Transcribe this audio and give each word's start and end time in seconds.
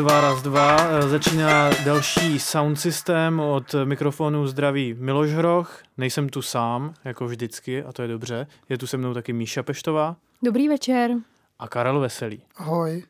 dva, 0.00 0.20
raz, 0.20 0.42
dva. 0.42 0.76
Začíná 1.08 1.70
další 1.84 2.38
sound 2.38 2.80
systém 2.80 3.40
od 3.40 3.74
mikrofonu 3.84 4.46
zdraví 4.46 4.94
Miloš 4.98 5.30
Hroch. 5.30 5.82
Nejsem 5.96 6.28
tu 6.28 6.42
sám, 6.42 6.94
jako 7.04 7.26
vždycky, 7.26 7.82
a 7.82 7.92
to 7.92 8.02
je 8.02 8.08
dobře. 8.08 8.46
Je 8.68 8.78
tu 8.78 8.86
se 8.86 8.96
mnou 8.96 9.14
taky 9.14 9.32
Míša 9.32 9.62
Peštová. 9.62 10.16
Dobrý 10.42 10.68
večer. 10.68 11.10
A 11.58 11.68
Karel 11.68 12.00
Veselý. 12.00 12.42
Ahoj. 12.56 13.02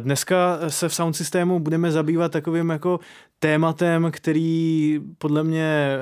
Dneska 0.00 0.58
se 0.68 0.88
v 0.88 0.94
sound 0.94 1.16
systému 1.16 1.60
budeme 1.60 1.90
zabývat 1.90 2.32
takovým 2.32 2.70
jako 2.70 3.00
tématem, 3.38 4.10
který 4.10 5.00
podle 5.18 5.44
mě 5.44 5.96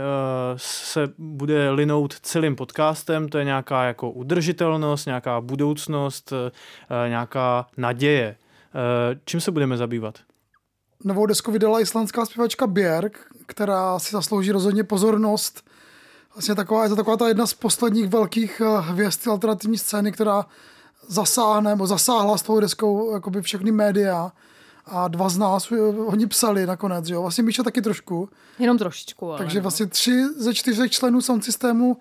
se 0.57 1.09
bude 1.19 1.71
linout 1.71 2.15
celým 2.21 2.57
podcastem, 2.57 3.29
to 3.29 3.39
je 3.39 3.45
nějaká 3.45 3.85
jako 3.85 4.11
udržitelnost, 4.11 5.07
nějaká 5.07 5.41
budoucnost, 5.41 6.33
nějaká 7.09 7.67
naděje. 7.77 8.37
Eh, 8.75 9.21
čím 9.25 9.41
se 9.41 9.51
budeme 9.51 9.77
zabývat? 9.77 10.15
Novou 11.05 11.27
desku 11.27 11.53
vydala 11.53 11.81
islandská 11.81 12.27
zpěvačka 12.27 12.67
Björk, 12.67 13.19
která 13.47 13.99
si 13.99 14.11
zaslouží 14.13 14.53
rozhodně 14.53 14.85
pozornost. 14.85 15.71
Vlastně 16.35 16.55
taková, 16.55 16.83
je 16.83 16.89
to 16.89 16.97
taková 16.97 17.17
ta 17.17 17.29
jedna 17.29 17.47
z 17.47 17.55
posledních 17.55 18.09
velkých 18.09 18.63
eh, 18.65 18.81
hvězd 18.81 19.29
alternativní 19.29 19.79
scény, 19.79 20.13
která 20.13 20.47
zasáhne, 21.09 21.71
nebo 21.71 21.87
zasáhla 21.87 22.39
s 22.39 22.43
tou 22.43 22.61
deskou 22.61 23.15
jakoby 23.15 23.43
všechny 23.43 23.73
média 23.73 24.33
a 24.87 25.09
dva 25.09 25.29
z 25.29 25.39
nás 25.39 25.73
eh, 25.73 25.81
oni 25.81 26.27
psali 26.27 26.67
nakonec, 26.67 27.07
že 27.07 27.15
jo? 27.15 27.21
Vlastně 27.23 27.45
Míša 27.45 27.63
taky 27.63 27.83
trošku. 27.83 28.29
Jenom 28.59 28.79
trošičku, 28.79 29.29
ale 29.29 29.39
Takže 29.39 29.61
vlastně 29.61 29.87
tři 29.87 30.25
ze 30.37 30.55
čtyřech 30.55 30.91
členů 30.91 31.21
sound 31.21 31.45
systému 31.45 31.97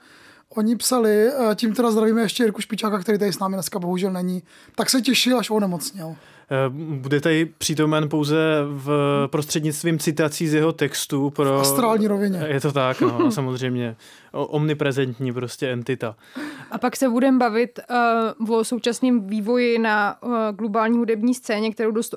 Oni 0.56 0.76
psali, 0.76 1.32
tím 1.56 1.74
teda 1.74 1.92
zdravíme 1.92 2.22
ještě 2.22 2.44
Jirku 2.44 2.62
Špičáka, 2.62 3.00
který 3.00 3.18
tady 3.18 3.34
s 3.34 3.40
námi 3.40 3.56
dneska 3.56 3.80
bohužel 3.80 4.12
není, 4.12 4.44
tak 4.76 4.90
se 4.90 5.02
těšil, 5.02 5.40
až 5.40 5.50
onemocněl. 5.50 6.16
Eh, 6.52 6.70
bude 7.00 7.22
tady 7.22 7.46
přítomen 7.46 8.10
pouze 8.10 8.36
v 8.64 8.90
prostřednictvím 9.32 10.00
citací 10.00 10.48
z 10.48 10.54
jeho 10.54 10.72
textu. 10.72 11.30
Pro... 11.30 11.58
V 11.58 11.62
astrální 11.62 12.08
rovině. 12.08 12.44
Je 12.48 12.62
to 12.62 12.72
tak, 12.72 13.02
no, 13.02 13.32
samozřejmě. 13.32 13.96
Omniprezentní 14.32 15.34
prostě 15.34 15.72
entita. 15.72 16.16
A 16.72 16.78
pak 16.78 16.96
se 16.96 17.10
budeme 17.10 17.38
bavit 17.38 17.80
uh, 18.40 18.52
o 18.52 18.64
současném 18.64 19.28
vývoji 19.28 19.80
na 19.80 20.24
uh, 20.24 20.32
globální 20.52 20.98
hudební 20.98 21.34
scéně, 21.34 21.72
kterou 21.72 21.92
dost 21.92 22.16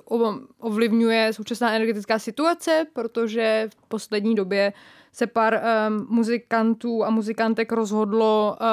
ovlivňuje 0.60 1.32
současná 1.32 1.72
energetická 1.72 2.18
situace, 2.18 2.86
protože 2.92 3.68
v 3.70 3.88
poslední 3.88 4.34
době 4.34 4.72
se 5.12 5.26
pár 5.26 5.60
um, 5.88 6.06
muzikantů 6.08 7.04
a 7.04 7.10
muzikantek 7.10 7.72
rozhodlo 7.72 8.56
uh, 8.60 8.66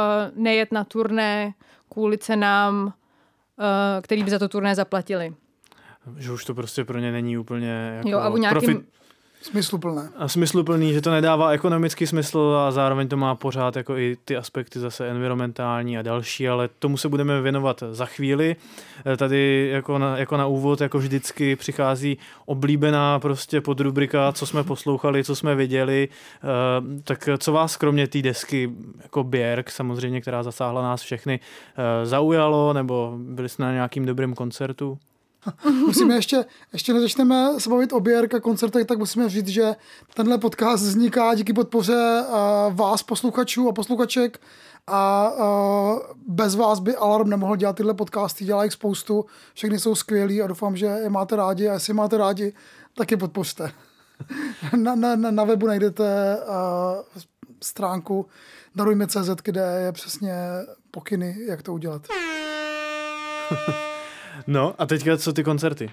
nejet 0.43 0.71
na 0.71 0.83
turné 0.83 1.53
kvůli 1.89 2.17
cenám, 2.17 2.85
uh, 2.85 2.93
který 4.01 4.23
by 4.23 4.31
za 4.31 4.39
to 4.39 4.47
turné 4.47 4.75
zaplatili 4.75 5.33
že 6.17 6.31
už 6.31 6.45
to 6.45 6.55
prostě 6.55 6.85
pro 6.85 6.99
ně 6.99 7.11
není 7.11 7.37
úplně 7.37 7.93
jako 7.97 8.09
jo, 8.09 8.19
a 8.19 8.37
nějakým... 8.37 8.61
profit, 8.61 8.93
Smysluplné. 9.43 10.09
A 10.17 10.27
smysluplný, 10.27 10.93
že 10.93 11.01
to 11.01 11.11
nedává 11.11 11.51
ekonomický 11.51 12.07
smysl 12.07 12.57
a 12.67 12.71
zároveň 12.71 13.07
to 13.07 13.17
má 13.17 13.35
pořád 13.35 13.75
jako 13.75 13.97
i 13.97 14.17
ty 14.25 14.37
aspekty 14.37 14.79
zase 14.79 15.09
environmentální 15.09 15.97
a 15.97 16.01
další, 16.01 16.49
ale 16.49 16.69
tomu 16.79 16.97
se 16.97 17.09
budeme 17.09 17.41
věnovat 17.41 17.83
za 17.91 18.05
chvíli. 18.05 18.55
Eh, 19.05 19.17
tady 19.17 19.69
jako 19.73 19.97
na, 19.97 20.17
jako 20.17 20.37
na 20.37 20.47
úvod, 20.47 20.81
jako 20.81 20.97
vždycky 20.97 21.55
přichází 21.55 22.17
oblíbená 22.45 23.19
prostě 23.19 23.61
podrubrika, 23.61 24.31
co 24.31 24.45
jsme 24.45 24.63
poslouchali, 24.63 25.23
co 25.23 25.35
jsme 25.35 25.55
viděli. 25.55 26.09
Eh, 26.09 26.47
tak 27.03 27.29
co 27.37 27.51
vás 27.51 27.77
kromě 27.77 28.07
té 28.07 28.21
desky 28.21 28.71
jako 29.03 29.23
Björk, 29.23 29.69
samozřejmě, 29.69 30.21
která 30.21 30.43
zasáhla 30.43 30.81
nás 30.81 31.01
všechny, 31.01 31.39
eh, 31.77 32.05
zaujalo, 32.05 32.73
nebo 32.73 33.13
byli 33.17 33.49
jsme 33.49 33.65
na 33.65 33.73
nějakým 33.73 34.05
dobrým 34.05 34.33
koncertu? 34.33 34.97
musíme 35.85 36.15
ještě, 36.15 36.45
ještě 36.73 36.93
než 36.93 37.01
začneme 37.01 37.49
se 37.57 37.69
bavit 37.69 37.93
o 37.93 37.99
BRK 37.99 38.41
koncertech, 38.41 38.85
tak 38.85 38.97
musíme 38.97 39.29
říct, 39.29 39.47
že 39.47 39.75
tenhle 40.13 40.37
podcast 40.37 40.83
vzniká 40.83 41.35
díky 41.35 41.53
podpoře 41.53 42.23
uh, 42.27 42.75
vás, 42.75 43.03
posluchačů 43.03 43.69
a 43.69 43.73
posluchaček 43.73 44.39
a 44.87 45.31
uh, 45.31 45.99
bez 46.27 46.55
vás 46.55 46.79
by 46.79 46.95
Alarm 46.95 47.29
nemohl 47.29 47.55
dělat 47.55 47.75
tyhle 47.75 47.93
podcasty, 47.93 48.45
dělá 48.45 48.63
jich 48.63 48.73
spoustu, 48.73 49.25
všechny 49.53 49.79
jsou 49.79 49.95
skvělí 49.95 50.41
a 50.41 50.47
doufám, 50.47 50.77
že 50.77 50.85
je 50.85 51.09
máte 51.09 51.35
rádi 51.35 51.69
a 51.69 51.73
jestli 51.73 51.93
máte 51.93 52.17
rádi, 52.17 52.53
tak 52.95 53.11
je 53.11 53.17
podpořte. 53.17 53.71
na, 54.75 54.95
na, 54.95 55.15
na 55.15 55.43
webu 55.43 55.67
najdete 55.67 56.37
uh, 56.37 57.21
stránku 57.61 58.25
darujme.cz, 58.75 59.29
kde 59.43 59.81
je 59.85 59.91
přesně 59.91 60.35
pokyny, 60.91 61.37
jak 61.47 61.61
to 61.61 61.73
udělat. 61.73 62.07
No 64.47 64.75
a 64.77 64.85
teďka 64.85 65.17
co 65.17 65.33
ty 65.33 65.43
koncerty? 65.43 65.89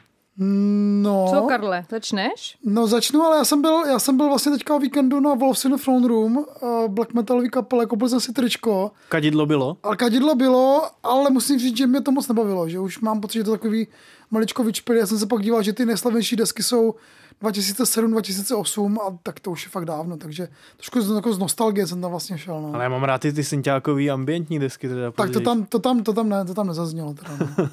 No. 1.02 1.26
Co, 1.30 1.40
Karle, 1.42 1.84
začneš? 1.90 2.56
No 2.64 2.86
začnu, 2.86 3.22
ale 3.22 3.36
já 3.36 3.44
jsem 3.44 3.62
byl, 3.62 3.84
já 3.86 3.98
jsem 3.98 4.16
byl 4.16 4.28
vlastně 4.28 4.52
teďka 4.52 4.74
o 4.74 4.78
víkendu 4.78 5.20
na 5.20 5.34
Wolves 5.34 5.64
in 5.64 5.70
the 5.70 5.82
Throne 5.82 6.08
Room, 6.08 6.36
uh, 6.36 6.88
black 6.88 7.14
metalový 7.14 7.50
kapele, 7.50 7.86
koupil 7.86 8.08
jsem 8.08 8.20
si 8.20 8.32
tričko. 8.32 8.90
Kadidlo 9.08 9.46
bylo? 9.46 9.76
Ale 9.82 9.96
kadidlo 9.96 10.34
bylo, 10.34 10.82
ale 11.02 11.30
musím 11.30 11.58
říct, 11.58 11.76
že 11.76 11.86
mě 11.86 12.00
to 12.00 12.12
moc 12.12 12.28
nebavilo, 12.28 12.68
že 12.68 12.78
už 12.78 13.00
mám 13.00 13.20
pocit, 13.20 13.38
že 13.38 13.44
to 13.44 13.50
takový 13.50 13.88
maličko 14.30 14.64
vyčpělý. 14.64 15.00
Já 15.00 15.06
jsem 15.06 15.18
se 15.18 15.26
pak 15.26 15.42
díval, 15.42 15.62
že 15.62 15.72
ty 15.72 15.86
nejslavnější 15.86 16.36
desky 16.36 16.62
jsou 16.62 16.94
2007, 17.41 18.10
2008 18.10 18.98
a 18.98 19.18
tak 19.22 19.41
to 19.41 19.50
už 19.50 19.64
je 19.64 19.70
fakt 19.70 19.84
dávno, 19.84 20.16
takže 20.16 20.48
trošku 20.76 21.00
z, 21.00 21.16
jako 21.16 21.32
z 21.32 21.38
nostalgie 21.38 21.86
jsem 21.86 22.00
tam 22.00 22.10
vlastně 22.10 22.38
šel. 22.38 22.62
No. 22.62 22.74
Ale 22.74 22.84
já 22.84 22.88
mám 22.91 23.04
rád 23.04 23.20
ty, 23.20 23.32
ty 23.32 23.44
synťákový 23.44 24.10
ambientní 24.10 24.58
desky. 24.58 24.88
Teda 24.88 25.10
tak 25.10 25.30
to 25.30 25.41
tam, 25.41 25.64
to, 25.64 25.78
tam, 25.78 26.02
to, 26.02 26.12
tam 26.12 26.28
ne, 26.28 26.44
to 26.44 26.54
tam 26.54 26.66
nezaznělo. 26.66 27.14
Teda, 27.14 27.30
no. 27.38 27.68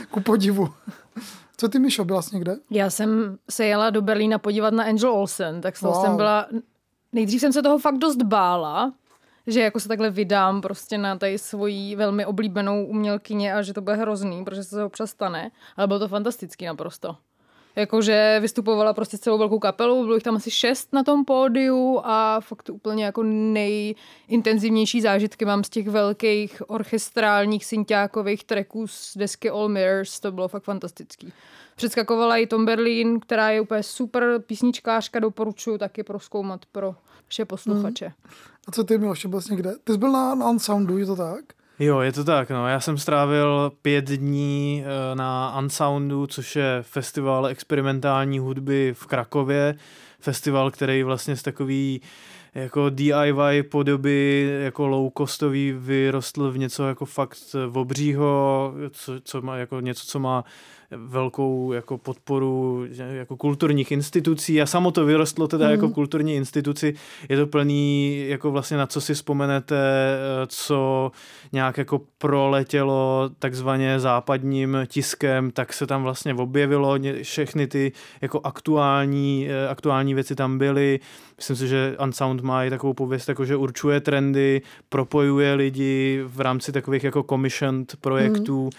Ku 0.10 0.20
podivu. 0.20 0.68
Co 1.56 1.68
ty, 1.68 1.78
Mišo, 1.78 2.04
byla 2.04 2.22
jsi 2.22 2.34
někde? 2.36 2.56
Já 2.70 2.90
jsem 2.90 3.38
se 3.50 3.64
jela 3.64 3.90
do 3.90 4.02
Berlína 4.02 4.38
podívat 4.38 4.74
na 4.74 4.84
Angel 4.84 5.12
Olsen, 5.12 5.60
tak 5.60 5.82
wow. 5.82 6.04
jsem 6.04 6.16
byla... 6.16 6.46
Nejdřív 7.12 7.40
jsem 7.40 7.52
se 7.52 7.62
toho 7.62 7.78
fakt 7.78 7.98
dost 7.98 8.22
bála, 8.22 8.92
že 9.46 9.60
jako 9.60 9.80
se 9.80 9.88
takhle 9.88 10.10
vydám 10.10 10.60
prostě 10.60 10.98
na 10.98 11.16
tady 11.16 11.38
svoji 11.38 11.96
velmi 11.96 12.26
oblíbenou 12.26 12.84
umělkyně 12.84 13.54
a 13.54 13.62
že 13.62 13.74
to 13.74 13.80
bude 13.80 13.96
hrozný, 13.96 14.44
protože 14.44 14.64
se 14.64 14.76
to 14.76 14.86
občas 14.86 15.10
stane, 15.10 15.50
ale 15.76 15.86
bylo 15.86 15.98
to 15.98 16.08
fantastický 16.08 16.66
naprosto 16.66 17.16
jakože 17.76 18.38
vystupovala 18.40 18.92
prostě 18.92 19.18
celou 19.18 19.38
velkou 19.38 19.58
kapelu, 19.58 20.02
bylo 20.02 20.14
jich 20.14 20.22
tam 20.22 20.36
asi 20.36 20.50
šest 20.50 20.92
na 20.92 21.02
tom 21.02 21.24
pódiu 21.24 22.00
a 22.04 22.40
fakt 22.40 22.70
úplně 22.70 23.04
jako 23.04 23.22
nejintenzivnější 23.22 25.00
zážitky 25.00 25.44
mám 25.44 25.64
z 25.64 25.68
těch 25.68 25.88
velkých 25.88 26.70
orchestrálních 26.70 27.64
synťákových 27.64 28.44
tracků 28.44 28.86
z 28.86 29.16
desky 29.16 29.50
All 29.50 29.68
Mirrors, 29.68 30.20
to 30.20 30.32
bylo 30.32 30.48
fakt 30.48 30.64
fantastický. 30.64 31.32
Předskakovala 31.76 32.36
i 32.36 32.46
Tom 32.46 32.64
Berlin, 32.64 33.20
která 33.20 33.50
je 33.50 33.60
úplně 33.60 33.82
super 33.82 34.24
písničkářka, 34.46 35.20
doporučuji 35.20 35.78
taky 35.78 36.02
proskoumat 36.02 36.60
pro 36.72 36.94
vše 37.28 37.44
posluchače. 37.44 38.04
Hmm. 38.04 38.34
A 38.68 38.72
co 38.72 38.84
ty, 38.84 38.98
Miloš, 38.98 39.26
byl 39.26 39.40
jsi 39.40 39.52
někde? 39.52 39.74
Ty 39.84 39.92
jsi 39.92 39.98
byl 39.98 40.12
na, 40.12 40.34
na 40.34 40.50
Unsoundu, 40.50 40.98
je 40.98 41.06
to 41.06 41.16
tak? 41.16 41.44
Jo, 41.78 42.00
je 42.00 42.12
to 42.12 42.24
tak, 42.24 42.50
no. 42.50 42.68
Já 42.68 42.80
jsem 42.80 42.98
strávil 42.98 43.72
pět 43.82 44.04
dní 44.04 44.84
eh, 44.86 45.14
na 45.14 45.58
Unsoundu, 45.58 46.26
což 46.26 46.56
je 46.56 46.78
festival 46.82 47.46
experimentální 47.46 48.38
hudby 48.38 48.94
v 48.96 49.06
Krakově. 49.06 49.74
Festival, 50.24 50.70
který 50.70 51.02
vlastně 51.02 51.36
z 51.36 51.42
takový 51.42 52.00
jako 52.54 52.90
DIY 52.90 53.62
podoby, 53.62 54.48
jako 54.62 54.86
low 54.86 55.10
costový 55.18 55.72
vyrostl 55.72 56.50
v 56.50 56.58
něco 56.58 56.88
jako 56.88 57.04
fakt 57.04 57.56
obřího, 57.72 58.72
co, 58.90 59.20
co 59.20 59.42
má 59.42 59.56
jako 59.56 59.80
něco, 59.80 60.06
co 60.06 60.18
má 60.18 60.44
velkou 60.96 61.72
jako 61.72 61.98
podporu 61.98 62.84
jako 63.12 63.36
kulturních 63.36 63.92
institucí 63.92 64.62
a 64.62 64.66
samo 64.66 64.90
to 64.90 65.04
vyrostlo 65.04 65.48
teda 65.48 65.64
mm. 65.64 65.70
jako 65.70 65.86
mhm. 65.86 65.94
kulturní 65.94 66.34
instituci. 66.34 66.94
Je 67.28 67.36
to 67.36 67.46
plný, 67.46 68.24
jako 68.28 68.50
vlastně 68.50 68.76
na 68.76 68.86
co 68.86 69.00
si 69.00 69.14
vzpomenete, 69.14 69.76
eh, 69.76 70.46
co 70.46 71.10
nějak 71.52 71.78
jako 71.78 72.00
proletělo 72.18 73.30
takzvaně 73.38 74.00
západním 74.00 74.78
tiskem, 74.86 75.50
tak 75.50 75.72
se 75.72 75.86
tam 75.86 76.02
vlastně 76.02 76.34
objevilo, 76.34 76.98
všechny 77.22 77.66
ty 77.66 77.92
jako 78.20 78.40
aktuální, 78.44 79.48
eh, 79.48 79.68
věci 80.14 80.34
tam 80.34 80.58
byly. 80.58 81.00
Myslím 81.36 81.56
si, 81.56 81.68
že 81.68 81.96
Unsound 82.02 82.40
má 82.40 82.64
i 82.64 82.70
takovou 82.70 82.92
pověst, 82.92 83.28
jako 83.28 83.44
že 83.44 83.56
určuje 83.56 84.00
trendy, 84.00 84.62
propojuje 84.88 85.54
lidi 85.54 86.22
v 86.26 86.40
rámci 86.40 86.72
takových 86.72 87.04
jako 87.04 87.22
commissioned 87.22 87.96
projektů, 88.00 88.64
mm. 88.64 88.70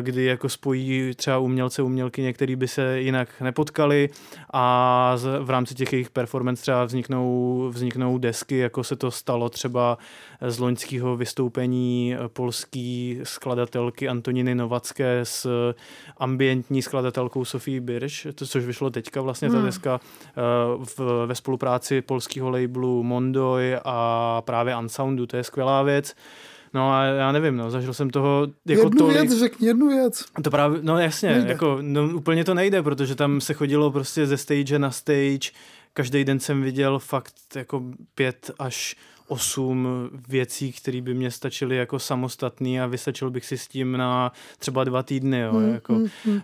kdy 0.00 0.24
jako 0.24 0.48
spojí 0.48 1.14
třeba 1.16 1.38
umělce, 1.38 1.82
umělky, 1.82 2.32
který 2.32 2.56
by 2.56 2.68
se 2.68 3.00
jinak 3.00 3.28
nepotkali 3.40 4.10
a 4.52 5.16
v 5.40 5.50
rámci 5.50 5.74
těch 5.74 5.92
jejich 5.92 6.10
performance 6.10 6.62
třeba 6.62 6.84
vzniknou, 6.84 7.68
vzniknou 7.72 8.18
desky, 8.18 8.58
jako 8.58 8.84
se 8.84 8.96
to 8.96 9.10
stalo 9.10 9.48
třeba 9.48 9.98
z 10.40 10.58
loňského 10.58 11.16
vystoupení 11.16 12.16
polský 12.28 13.20
skladatelky 13.22 14.08
Antoniny 14.08 14.54
Novacké 14.54 15.20
s 15.22 15.72
ambientní 16.18 16.82
skladatelkou 16.82 17.44
Sofí 17.44 17.80
Birš, 17.80 18.26
to, 18.34 18.46
což 18.46 18.64
vyšlo 18.64 18.90
teďka 18.90 19.20
vlastně 19.20 19.50
ta 19.50 19.56
hmm. 19.56 19.66
deska 19.66 20.00
eh, 20.28 20.32
v, 20.96 21.26
ve 21.26 21.34
spolupráci 21.34 22.02
polského 22.02 22.50
labelu 22.50 23.02
Mondoy 23.02 23.76
a 23.84 24.42
právě 24.44 24.76
Unsoundu, 24.76 25.26
to 25.26 25.36
je 25.36 25.44
skvělá 25.44 25.82
věc. 25.82 26.14
No 26.74 26.92
a 26.92 27.04
já 27.04 27.32
nevím, 27.32 27.56
no, 27.56 27.70
zažil 27.70 27.94
jsem 27.94 28.10
toho 28.10 28.46
jako 28.66 28.82
jednu 28.82 28.98
tolik. 28.98 29.16
věc, 29.16 29.38
řekni 29.38 29.66
jednu 29.66 29.88
věc. 29.88 30.24
To 30.42 30.50
právě, 30.50 30.78
no 30.82 30.98
jasně, 30.98 31.30
Nejde. 31.30 31.48
jako, 31.48 31.78
no, 31.80 32.08
úplně 32.14 32.44
to 32.44 32.54
nejde, 32.54 32.82
protože 32.82 33.14
tam 33.14 33.40
se 33.40 33.54
chodilo 33.54 33.90
prostě 33.90 34.26
ze 34.26 34.36
stage 34.36 34.78
na 34.78 34.90
stage, 34.90 35.50
každý 35.92 36.24
den 36.24 36.40
jsem 36.40 36.62
viděl 36.62 36.98
fakt 36.98 37.34
jako 37.54 37.82
pět 38.14 38.50
až 38.58 38.96
osm 39.28 39.88
věcí, 40.28 40.72
které 40.72 41.00
by 41.00 41.14
mě 41.14 41.30
stačily 41.30 41.76
jako 41.76 41.98
samostatný 41.98 42.80
a 42.80 42.86
vystačil 42.86 43.30
bych 43.30 43.44
si 43.46 43.58
s 43.58 43.68
tím 43.68 43.96
na 43.96 44.32
třeba 44.58 44.84
dva 44.84 45.02
týdny. 45.02 45.40
Jo, 45.40 45.52
Hmm, 45.52 45.74
jako, 45.74 45.94
hmm, 45.94 46.08
hmm. 46.24 46.36
eh, 46.36 46.42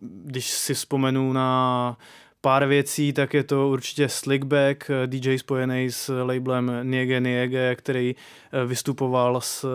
když 0.00 0.50
si 0.50 0.74
vzpomenu 0.74 1.32
na 1.32 1.96
pár 2.40 2.66
věcí, 2.66 3.12
tak 3.12 3.34
je 3.34 3.44
to 3.44 3.68
určitě 3.68 4.08
Slickback, 4.08 4.90
eh, 4.90 5.06
DJ 5.06 5.38
spojený 5.38 5.90
s 5.90 6.22
labelem 6.22 6.72
Niege 6.82 7.20
Niege, 7.20 7.74
který 7.76 8.14
eh, 8.52 8.66
vystupoval 8.66 9.40
s 9.40 9.68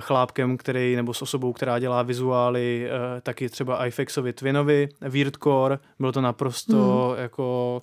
chlápkem, 0.00 0.56
který, 0.56 0.96
nebo 0.96 1.14
s 1.14 1.22
osobou, 1.22 1.52
která 1.52 1.78
dělá 1.78 2.02
vizuály, 2.02 2.88
taky 3.22 3.48
třeba 3.48 3.86
iFixovi 3.86 4.32
Twinovi, 4.32 4.88
Weirdcore, 5.00 5.78
bylo 5.98 6.12
to 6.12 6.20
naprosto 6.20 7.08
Hmm. 7.08 7.22
jako 7.22 7.82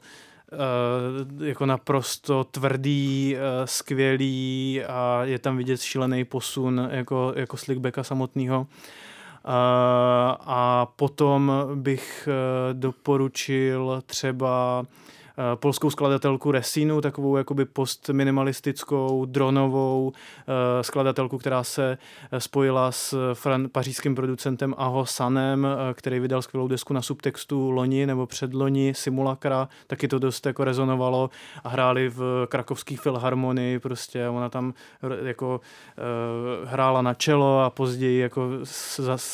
jako 1.40 1.66
naprosto 1.66 2.44
tvrdý, 2.44 3.36
eh, 3.36 3.40
skvělý 3.68 4.82
a 4.88 5.20
je 5.24 5.40
tam 5.40 5.58
vidět 5.58 5.82
šílený 5.82 6.26
posun 6.26 6.88
jako, 6.92 7.34
jako 7.36 7.58
Slickbacka 7.58 8.04
samotného. 8.04 8.68
A 10.40 10.88
potom 10.96 11.52
bych 11.76 12.30
eh, 12.32 12.74
doporučil 12.74 14.04
třeba 14.06 14.84
eh, 14.86 15.25
polskou 15.56 15.90
skladatelku 15.90 16.52
Resinu, 16.52 17.02
takovou 17.02 17.38
jakoby 17.38 17.66
postminimalistickou, 17.66 19.26
dronovou 19.26 20.12
eh, 20.12 20.84
skladatelku, 20.84 21.38
která 21.38 21.64
se 21.64 21.98
eh, 22.32 22.40
spojila 22.40 22.92
s 22.92 23.34
fran- 23.34 23.68
pařížským 23.68 24.16
producentem 24.16 24.76
Aho 24.78 25.06
Sanem, 25.06 25.68
eh, 25.68 25.94
který 25.94 26.20
vydal 26.20 26.42
skvělou 26.42 26.68
desku 26.68 26.94
na 26.94 27.02
subtextu 27.02 27.72
loni 27.72 28.06
nebo 28.06 28.28
předloni, 28.28 28.94
Simulakra, 28.96 29.70
taky 29.88 30.08
to 30.08 30.20
dost 30.20 30.46
jako 30.46 30.64
rezonovalo 30.64 31.30
a 31.64 31.70
hráli 31.70 32.10
v 32.10 32.48
krakovské 32.50 32.98
filharmonii, 32.98 33.80
prostě. 33.80 34.30
Ona 34.30 34.50
tam 34.50 34.74
jako 35.24 35.62
eh, 35.98 36.66
hrála 36.66 37.02
na 37.02 37.14
čelo 37.14 37.60
a 37.60 37.70
později 37.70 38.20
jako 38.20 38.50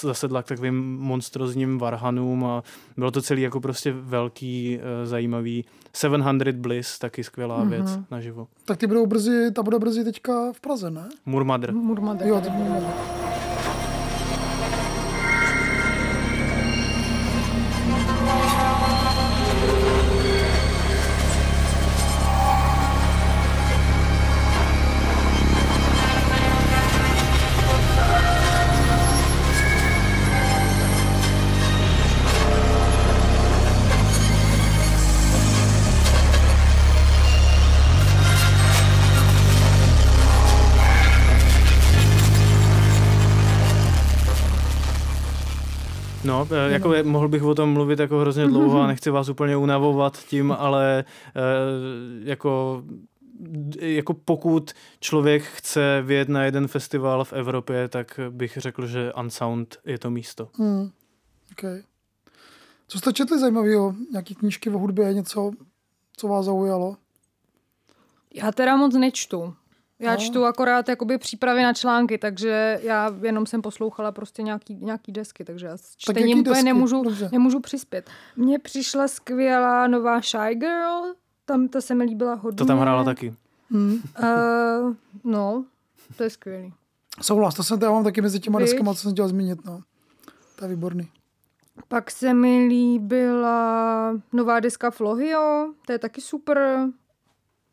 zasedla 0.01 0.43
k 0.43 0.47
takovým 0.47 0.97
monstrozním 0.97 1.77
varhanům 1.77 2.45
a 2.45 2.63
bylo 2.97 3.11
to 3.11 3.21
celý 3.21 3.41
jako 3.41 3.59
prostě 3.59 3.91
velký, 3.91 4.79
eh, 4.81 5.05
zajímavý 5.05 5.65
700 5.93 6.55
Bliss, 6.55 6.99
taky 6.99 7.23
skvělá 7.23 7.57
Mhm. 7.59 7.69
věc 7.69 7.99
naživo. 8.11 8.47
Tak 8.65 8.77
ty 8.77 8.87
budou 8.87 9.05
brzy, 9.05 9.51
ta 9.51 9.63
bude 9.63 9.79
brzy 9.79 10.03
teďka 10.03 10.51
v 10.53 10.59
Praze, 10.59 10.91
ne? 10.91 11.09
Murmadr. 11.25 11.73
Murmadr. 11.73 12.25
Jo, 12.27 12.41
ty 12.41 12.49
budou 12.49 12.81
No, 46.49 46.55
eh, 46.55 46.71
jako 46.71 46.93
je, 46.93 47.03
mohl 47.03 47.27
bych 47.27 47.43
o 47.43 47.55
tom 47.55 47.73
mluvit 47.73 47.99
jako 47.99 48.19
hrozně 48.19 48.47
dlouho 48.47 48.81
a 48.81 48.87
nechci 48.87 49.09
vás 49.09 49.29
úplně 49.29 49.57
unavovat 49.57 50.17
tím, 50.17 50.51
ale 50.51 51.03
eh, 51.27 51.41
jako 52.23 52.83
jako 53.79 54.13
pokud 54.13 54.71
člověk 54.99 55.43
chce 55.43 56.01
vyjet 56.05 56.29
na 56.29 56.43
jeden 56.43 56.67
festival 56.67 57.23
v 57.23 57.33
Evropě, 57.33 57.87
tak 57.87 58.19
bych 58.29 58.57
řekl, 58.57 58.87
že 58.87 59.13
Unsound 59.13 59.77
je 59.85 59.99
to 59.99 60.09
místo. 60.09 60.49
Hmm. 60.53 60.91
Okay. 61.51 61.83
Co 62.87 62.97
jste 62.97 63.13
četli 63.13 63.39
zajímavého? 63.39 63.95
Nějaký 64.11 64.35
knížky 64.35 64.69
o 64.69 64.77
hudbě, 64.77 65.13
něco, 65.13 65.51
co 66.17 66.27
vás 66.27 66.45
zaujalo? 66.45 66.97
Já 68.33 68.51
teda 68.51 68.75
moc 68.75 68.95
nečtu. 68.95 69.53
Já 70.01 70.11
No. 70.11 70.17
čtu 70.17 70.45
akorát 70.45 70.89
jakoby 70.89 71.17
přípravy 71.17 71.63
na 71.63 71.73
články, 71.73 72.17
takže 72.17 72.79
já 72.83 73.15
jenom 73.21 73.45
jsem 73.45 73.61
poslouchala 73.61 74.11
prostě 74.11 74.43
nějaký, 74.43 74.75
nějaký 74.75 75.11
desky, 75.11 75.43
takže 75.43 75.65
já 75.65 75.77
s 75.77 75.95
čtením 75.97 76.39
úplně 76.39 76.53
desky? 76.53 76.63
nemůžu, 76.65 77.03
Dobře. 77.03 77.29
nemůžu 77.31 77.59
přispět. 77.59 78.09
Mně 78.35 78.59
přišla 78.59 79.07
skvělá 79.07 79.87
nová 79.87 80.21
Shy 80.21 80.55
Girl, 80.55 81.01
tam 81.45 81.67
ta 81.67 81.81
se 81.81 81.95
mi 81.95 82.03
líbila 82.03 82.33
hodně. 82.33 82.57
To 82.57 82.65
tam 82.65 82.79
hrála 82.79 83.03
taky. 83.03 83.33
Hmm. 83.71 83.93
Uh, 84.23 84.95
no, 85.23 85.65
to 86.17 86.23
je 86.23 86.29
skvělý. 86.29 86.73
Souhlas, 87.21 87.55
to 87.55 87.63
jsem 87.63 87.79
já 87.81 87.91
mám 87.91 88.03
taky 88.03 88.21
mezi 88.21 88.39
těma 88.39 88.59
Viď? 88.59 88.67
deskama, 88.67 88.93
co 88.93 88.99
jsem 89.01 89.11
chtěl 89.11 89.27
zmínit. 89.27 89.65
No. 89.65 89.81
To 90.55 90.65
je 90.65 90.69
výborný. 90.69 91.09
Pak 91.87 92.11
se 92.11 92.33
mi 92.33 92.65
líbila 92.67 94.13
nová 94.33 94.59
deska 94.59 94.91
Flohio, 94.91 95.73
to 95.85 95.91
je 95.91 95.99
taky 95.99 96.21
super. 96.21 96.87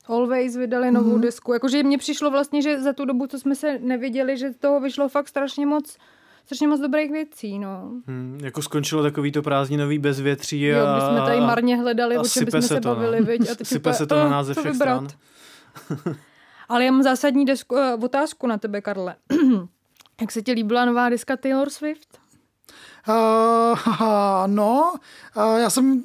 Always 0.08 0.56
vydali 0.56 0.90
novou 0.90 1.06
Mhm. 1.06 1.16
mm-hmm. 1.16 1.20
desku. 1.22 1.52
Jakože 1.52 1.82
mně 1.82 1.98
přišlo 1.98 2.30
vlastně, 2.30 2.62
že 2.62 2.80
za 2.82 2.92
tu 2.92 3.04
dobu, 3.04 3.26
co 3.26 3.38
jsme 3.38 3.54
se 3.54 3.78
neviděli, 3.78 4.36
že 4.36 4.50
z 4.52 4.56
toho 4.56 4.80
vyšlo 4.80 5.08
fakt 5.08 5.28
strašně 5.28 5.66
moc, 5.66 5.96
strašně 6.46 6.68
moc 6.68 6.80
dobrých 6.80 7.10
věcí, 7.12 7.58
no. 7.58 7.90
Hmm, 8.06 8.38
jako 8.42 8.62
skončilo 8.62 9.02
takový 9.02 9.32
to 9.32 9.42
prázdninový 9.42 9.98
bezvětří 9.98 10.62
Jo, 10.62 10.86
a, 10.86 10.92
když 10.92 11.08
jsme 11.08 11.20
tady 11.26 11.40
marně 11.40 11.76
hledali, 11.76 12.16
a 12.16 12.20
o 12.20 12.24
čem 12.28 12.44
bychom 12.44 12.62
se 12.62 12.68
se 12.68 12.80
to, 12.80 12.88
no. 12.88 12.94
bavili, 12.94 13.20
viď? 13.22 13.50
A 13.50 13.54
teď 13.54 13.66
Sype 13.66 13.92
se 13.94 14.06
to 14.06 14.14
na 14.14 14.26
"Eh, 14.26 14.30
nás 14.30 14.46
ze 14.46 14.54
všech 14.54 14.72
vybrat?" 14.72 15.04
stran. 15.86 16.16
Ale 16.68 16.84
já 16.84 16.92
mám 16.92 17.02
zásadní 17.02 17.44
desku, 17.44 17.74
uh, 17.74 18.04
otázku 18.04 18.46
na 18.46 18.58
tebe, 18.58 18.80
Karle. 18.80 19.16
Jak 20.20 20.32
se 20.32 20.42
ti 20.42 20.52
líbila 20.52 20.84
nová 20.84 21.08
deska 21.08 21.36
Taylor 21.36 21.70
Swift? 21.70 22.18
Uh, 24.00 24.46
no, 24.46 24.92
uh, 25.36 25.58
já 25.58 25.70
jsem 25.70 26.02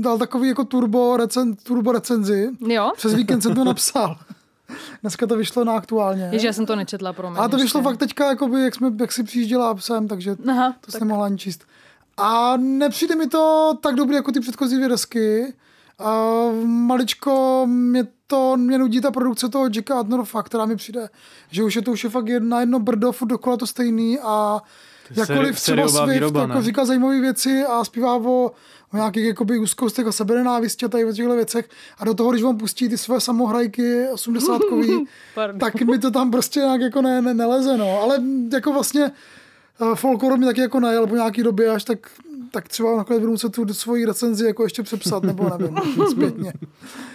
dal 0.00 0.18
takový 0.18 0.48
jako 0.48 0.64
turbo, 0.64 1.16
recen, 1.16 1.56
turbo 1.56 1.92
recenzi. 1.92 2.50
Jo? 2.60 2.92
Přes 2.96 3.14
víkend 3.14 3.40
jsem 3.40 3.54
to 3.54 3.64
napsal. 3.64 4.16
Dneska 5.00 5.26
to 5.26 5.36
vyšlo 5.36 5.64
na 5.64 5.76
aktuálně. 5.76 6.28
Ježi, 6.32 6.46
já 6.46 6.52
jsem 6.52 6.66
to 6.66 6.76
nečetla, 6.76 7.12
pro 7.12 7.30
mě. 7.30 7.38
Ale 7.38 7.48
to 7.48 7.56
vyšlo 7.56 7.82
fakt 7.82 7.96
teďka, 7.96 8.28
jakoby, 8.28 8.62
jak, 8.62 8.74
jsme, 8.74 8.90
jak 9.00 9.12
si 9.12 9.22
přijížděla 9.22 9.76
sem, 9.78 10.08
takže 10.08 10.36
Aha, 10.48 10.74
to 10.80 10.92
tak 10.92 10.98
jsem 10.98 11.08
mohla 11.08 11.26
ani 11.26 11.38
číst. 11.38 11.64
A 12.16 12.56
nepřijde 12.56 13.16
mi 13.16 13.26
to 13.26 13.74
tak 13.80 13.94
dobrý 13.94 14.14
jako 14.14 14.32
ty 14.32 14.40
předchozí 14.40 14.76
dvě 14.76 14.88
desky. 14.88 15.54
A 15.98 16.44
maličko 16.64 17.62
mě 17.66 18.06
to, 18.26 18.56
mě 18.56 18.78
nudí 18.78 19.00
ta 19.00 19.10
produkce 19.10 19.48
toho 19.48 19.68
Jacka 19.74 19.98
Adnorfa, 19.98 20.42
která 20.42 20.64
mi 20.66 20.76
přijde, 20.76 21.08
že 21.50 21.62
už 21.62 21.76
je 21.76 21.82
to 21.82 21.92
už 21.92 22.04
je 22.04 22.10
fakt 22.10 22.28
jedna 22.28 22.60
jedno 22.60 22.78
brdo, 22.78 23.12
furt 23.12 23.28
dokola 23.28 23.56
to 23.56 23.66
stejný 23.66 24.18
a 24.18 24.60
jakkoliv 25.16 25.56
seri- 25.56 25.60
třeba 25.60 25.88
Swift 25.88 26.12
výroba, 26.12 26.40
jako 26.40 26.62
říká 26.62 26.84
zajímavé 26.84 27.20
věci 27.20 27.64
a 27.68 27.84
zpívá 27.84 28.14
o, 28.14 28.52
o 28.92 28.96
nějakých 28.96 29.24
jakoby 29.24 29.58
úzkostech 29.58 30.06
a 30.06 30.12
sebenenávisti 30.12 30.86
a 30.86 30.88
tady 30.88 31.04
o 31.04 31.12
těchto 31.12 31.34
věcech 31.34 31.68
a 31.98 32.04
do 32.04 32.14
toho, 32.14 32.30
když 32.30 32.42
vám 32.42 32.58
pustí 32.58 32.88
ty 32.88 32.98
své 32.98 33.20
samohrajky 33.20 34.08
80 34.12 34.60
Pardon. 35.34 35.58
tak 35.58 35.80
mi 35.82 35.98
to 35.98 36.10
tam 36.10 36.30
prostě 36.30 36.60
nějak 36.60 36.80
jako 36.80 37.02
ne, 37.02 37.22
ne, 37.22 37.34
neleze, 37.34 37.76
no. 37.76 38.00
Ale 38.02 38.22
jako 38.52 38.72
vlastně 38.72 39.10
uh, 39.80 39.94
folklor 39.94 40.38
mi 40.38 40.46
taky 40.46 40.60
jako 40.60 40.80
najel 40.80 41.06
po 41.06 41.16
nějaký 41.16 41.42
době, 41.42 41.70
až 41.70 41.84
tak, 41.84 41.98
tak 42.52 42.68
třeba 42.68 42.96
nakonec 42.96 43.20
budu 43.20 43.32
muset 43.32 43.52
tu 43.52 43.74
svoji 43.74 44.06
recenzi 44.06 44.46
jako 44.46 44.62
ještě 44.62 44.82
přepsat, 44.82 45.22
nebo 45.22 45.50
nevím, 45.58 45.76
zpětně. 46.10 46.52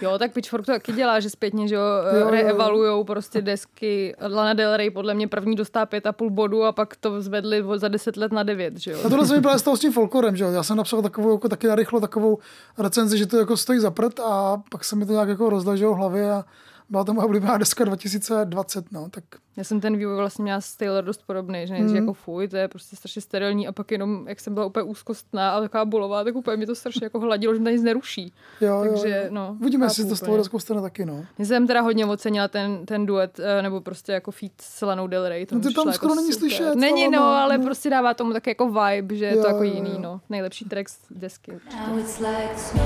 Jo, 0.02 0.18
tak 0.18 0.32
Pitchfork 0.32 0.66
to 0.66 0.72
taky 0.72 0.92
dělá, 0.92 1.20
že 1.20 1.30
zpětně, 1.30 1.68
že 1.68 1.74
jo, 1.74 1.80
Jo, 2.12 2.20
jo. 2.20 2.30
reevalujou 2.30 3.04
prostě 3.04 3.42
desky. 3.42 4.14
Lana 4.28 4.54
Del 4.54 4.76
Rey 4.76 4.90
podle 4.90 5.14
mě 5.14 5.28
první 5.28 5.56
dostá 5.56 5.86
pět 5.86 6.06
a 6.06 6.12
půl 6.12 6.30
bodu 6.30 6.64
a 6.64 6.72
pak 6.72 6.96
to 6.96 7.22
zvedli 7.22 7.64
za 7.76 7.88
deset 7.88 8.16
let 8.16 8.32
na 8.32 8.42
devět, 8.42 8.76
že 8.76 8.90
jo. 8.90 8.98
A 9.06 9.08
tohle 9.08 9.26
se 9.26 9.34
mi 9.36 9.42
právě 9.42 9.58
stalo 9.58 9.76
s 9.76 9.80
tím 9.80 9.92
folklorem, 9.92 10.36
že 10.36 10.44
jo. 10.44 10.50
Já 10.50 10.62
jsem 10.62 10.76
napsal 10.76 11.02
takovou, 11.02 11.32
jako 11.32 11.48
taky 11.48 11.66
narychlo 11.66 12.00
takovou 12.00 12.38
recenzi, 12.78 13.18
že 13.18 13.26
to 13.26 13.38
jako 13.38 13.56
stojí 13.56 13.78
za 13.80 13.90
prd 13.90 14.20
a 14.20 14.62
pak 14.70 14.84
se 14.84 14.96
mi 14.96 15.06
to 15.06 15.12
nějak 15.12 15.28
jako 15.28 15.50
rozleželo 15.50 15.94
v 15.94 15.96
hlavě 15.96 16.32
a 16.32 16.44
byla 16.88 17.04
to 17.04 17.14
moje 17.14 17.24
oblíbená 17.26 17.58
deska 17.58 17.84
2020, 17.84 18.92
no, 18.92 19.08
tak 19.10 19.24
Já 19.56 19.64
jsem 19.64 19.80
ten 19.80 19.96
vývoj 19.96 20.16
vlastně 20.16 20.42
měla 20.42 20.60
s 20.60 20.76
Taylor 20.76 21.04
dost 21.04 21.22
podobný, 21.26 21.66
že 21.66 21.72
nejdřív 21.72 21.90
Mhm. 21.96 22.02
jako 22.04 22.12
fuj, 22.12 22.48
to 22.48 22.56
je 22.56 22.68
prostě 22.68 22.96
strašně 22.96 23.22
sterilní 23.22 23.68
a 23.68 23.72
pak 23.72 23.90
jenom, 23.90 24.28
jak 24.28 24.40
jsem 24.40 24.54
byla 24.54 24.66
úplně 24.66 24.82
úzkostná 24.82 25.50
a 25.50 25.60
taková 25.60 25.84
bolová, 25.84 26.24
tak 26.24 26.34
úplně 26.36 26.56
mi 26.56 26.66
to 26.66 26.74
strašně 26.74 27.04
jako 27.04 27.20
hladilo, 27.20 27.54
že 27.54 27.60
mě 27.60 27.72
nic 27.72 27.82
neruší. 27.82 28.32
jo, 28.60 28.84
Takže, 28.88 29.08
jo, 29.08 29.16
jo. 29.22 29.28
no, 29.30 29.56
Uvidíme, 29.60 29.86
jestli 29.86 30.04
to 30.08 30.16
s 30.16 30.20
tou 30.20 30.36
deskou 30.36 30.58
stane 30.58 30.82
taky, 30.82 31.04
no. 31.06 31.24
Já 31.38 31.44
jsem 31.44 31.66
teda 31.66 31.80
hodně 31.80 32.06
ocenila 32.06 32.48
ten, 32.48 32.86
ten 32.86 33.06
duet, 33.06 33.40
eh, 33.40 33.62
nebo 33.62 33.80
prostě 33.80 34.12
jako 34.12 34.30
feat 34.30 34.52
s 34.60 34.82
Lanou 34.86 35.06
Del 35.06 35.28
Rey. 35.28 35.46
To 35.46 35.54
No 35.54 35.60
ty 35.60 35.74
tam 35.74 35.92
skoro 35.92 36.12
jako 36.12 36.14
není 36.14 36.32
super. 36.32 36.38
slyšet, 36.48 36.74
Není, 36.74 37.04
no, 37.10 37.20
no, 37.20 37.24
ale 37.26 37.58
no. 37.58 37.64
prostě 37.64 37.90
dává 37.90 38.14
tomu 38.14 38.32
tak 38.32 38.46
jako 38.46 38.68
vibe, 38.70 39.14
že 39.14 39.24
je 39.24 39.32
to 39.32 39.38
Jo, 39.38 39.46
jako 39.46 39.64
jo, 39.64 39.74
jiný, 39.74 39.90
jo. 39.92 39.98
no. 40.00 40.20
Nejlepší 40.30 40.64
track 40.64 40.88
z 40.88 40.98
desky. 41.10 41.52
Now 41.52 41.98
it's 41.98 42.18
like 42.18 42.50
snow 42.56 42.82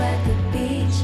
at 0.00 0.26
the 0.26 0.58
beach, 0.58 0.94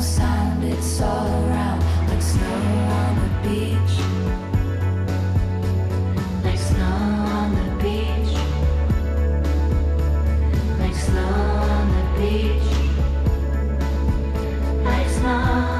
It's 0.00 1.02
all 1.02 1.26
around 1.44 1.82
like 2.08 2.22
snow 2.22 2.60
on 3.00 3.12
the 3.20 3.48
beach. 3.48 3.94
Like 6.42 6.58
snow 6.58 7.00
on 7.36 7.48
the 7.54 7.84
beach. 7.84 8.32
Like 10.80 10.96
snow 10.96 11.34
on 11.76 11.86
the 11.96 12.04
beach. 12.18 12.68
Like 14.84 15.10
snow. 15.10 15.70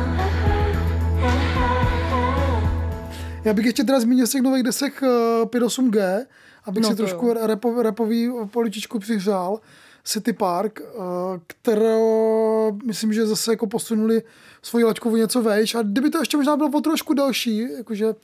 Já 3.45 3.53
bych 3.53 3.67
ještě 3.67 3.85
teda 3.85 4.01
zmínil 4.01 4.27
z 4.27 4.31
těch 4.31 4.43
nových 4.43 4.63
desek 4.63 5.03
uh, 5.03 5.09
5.8G, 5.45 6.27
abych 6.65 6.83
No 6.83 6.89
si 6.89 6.97
trošku 6.97 7.33
repov, 7.47 7.79
repový 7.79 8.31
poličičku 8.51 8.99
přihřál. 8.99 9.61
City 10.05 10.33
Park, 10.33 10.81
uh, 10.81 11.05
kterou 11.47 12.79
myslím, 12.85 13.13
že 13.13 13.27
zase 13.27 13.53
jako 13.53 13.67
posunuli 13.67 14.23
svoji 14.63 14.85
laťku 14.85 15.13
o 15.13 15.17
něco 15.17 15.43
vejš. 15.43 15.75
A 15.75 15.83
kdyby 15.83 16.11
to 16.11 16.19
ještě 16.19 16.37
možná 16.37 16.57
bylo 16.57 16.71
o 16.71 16.81
trošku 16.81 17.15
další, 17.15 17.59
jakože 17.59 18.15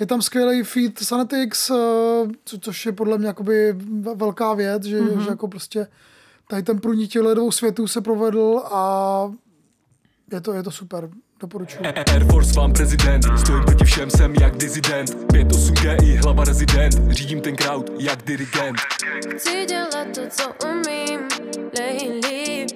je 0.00 0.06
tam 0.06 0.22
skvělý 0.22 0.62
feat 0.62 0.98
Sanetix, 0.98 1.70
uh, 1.70 1.76
co, 2.44 2.58
což 2.58 2.86
je 2.86 2.92
podle 2.92 3.18
mě 3.18 3.26
jakoby 3.26 3.72
ve- 3.72 4.14
velká 4.14 4.54
věc, 4.54 4.84
že, 4.84 5.00
mm-hmm. 5.00 5.18
že 5.18 5.30
jako 5.30 5.48
prostě 5.48 5.86
tady 6.48 6.62
ten 6.62 6.80
průnitil 6.80 7.26
ledovou 7.26 7.52
světů 7.52 7.86
se 7.86 8.00
provedl 8.00 8.62
a 8.64 9.32
je 10.32 10.40
to, 10.40 10.52
je 10.52 10.62
to 10.62 10.70
super. 10.70 11.10
Doporučuji. 11.40 11.86
Air 11.86 12.24
Force 12.24 12.52
vám 12.52 12.72
prezident, 12.72 13.22
stojím 13.38 13.64
proti 13.64 13.84
všem, 13.84 14.10
jsem 14.10 14.34
jak 14.34 14.56
dizident. 14.56 15.10
5-8G 15.10 15.96
i 16.04 16.16
hlava 16.16 16.44
rezident, 16.44 17.10
řídím 17.10 17.40
ten 17.40 17.56
crowd 17.56 17.90
jak 17.98 18.22
dirigent. 18.22 18.76
Chci 19.36 19.66
dělat 19.66 20.06
to, 20.14 20.20
co 20.30 20.52
umím, 20.68 21.20
nejlíp. 21.78 22.70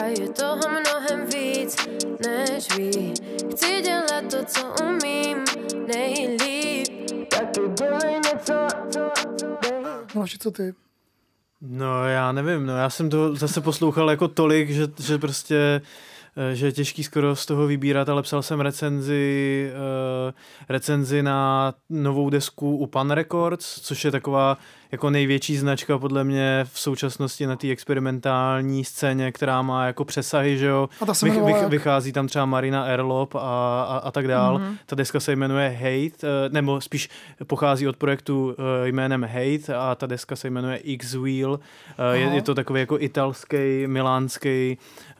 A 0.00 0.04
je 0.04 0.28
toho 0.28 0.60
mnohem 0.68 1.26
víc, 1.26 1.88
než 2.26 2.76
ví. 2.76 3.14
Chci 3.50 3.82
dělat 3.82 4.24
to, 4.30 4.44
co 4.44 4.74
umím, 4.84 5.44
nejlíp. 5.86 6.88
Taky 7.30 7.60
dělej 7.78 8.14
něco, 8.14 8.52
No, 10.14 10.24
co 10.38 10.50
ty? 10.50 10.74
No 11.60 12.08
já 12.08 12.32
nevím, 12.32 12.66
no 12.66 12.76
já 12.76 12.90
jsem 12.90 13.10
to 13.10 13.36
zase 13.36 13.60
poslouchal 13.60 14.10
jako 14.10 14.28
tolik, 14.28 14.70
že, 14.70 14.86
že 14.98 15.18
prostě 15.18 15.80
že 16.52 16.66
je 16.66 16.72
těžký 16.72 17.04
skoro 17.04 17.36
z 17.36 17.46
toho 17.46 17.66
vybírat, 17.66 18.08
ale 18.08 18.22
psal 18.22 18.42
jsem 18.42 18.60
recenzi, 18.60 19.70
uh, 19.74 20.32
recenzi 20.68 21.22
na 21.22 21.74
novou 21.90 22.30
desku 22.30 22.76
u 22.76 22.86
Pan 22.86 23.10
Records, 23.10 23.80
což 23.80 24.04
je 24.04 24.10
taková 24.10 24.58
jako 24.92 25.10
největší 25.10 25.56
značka 25.56 25.98
podle 25.98 26.24
mě 26.24 26.66
v 26.72 26.80
současnosti 26.80 27.46
na 27.46 27.56
té 27.56 27.70
experimentální 27.70 28.84
scéně, 28.84 29.32
která 29.32 29.62
má 29.62 29.86
jako 29.86 30.04
přesahy, 30.04 30.58
že 30.58 30.66
jo. 30.66 30.88
A 31.00 31.06
ta 31.06 31.14
se 31.14 31.26
Vych, 31.26 31.34
jmenovala 31.34 31.56
vych, 31.56 31.62
jak? 31.62 31.70
vychází 31.70 32.12
tam 32.12 32.26
třeba 32.26 32.44
Marina 32.46 32.84
Erlop 32.84 33.34
a, 33.34 33.38
a, 33.40 34.00
a 34.04 34.10
tak 34.10 34.28
dál. 34.28 34.58
Mm-hmm. 34.58 34.76
Ta 34.86 34.96
deska 34.96 35.20
se 35.20 35.32
jmenuje 35.32 35.68
Hate, 35.68 36.26
eh, 36.26 36.48
nebo 36.48 36.80
spíš 36.80 37.08
pochází 37.46 37.88
od 37.88 37.96
projektu 37.96 38.54
eh, 38.84 38.88
jménem 38.88 39.22
Hate 39.24 39.76
a 39.76 39.94
ta 39.94 40.06
deska 40.06 40.36
se 40.36 40.50
jmenuje 40.50 40.76
X-Wheel. 40.76 41.60
Eh, 42.14 42.16
Je, 42.16 42.34
je 42.34 42.42
to 42.42 42.54
takový 42.54 42.80
jako 42.80 43.00
italský, 43.00 43.86
milánský 43.86 44.78
eh, 44.78 45.14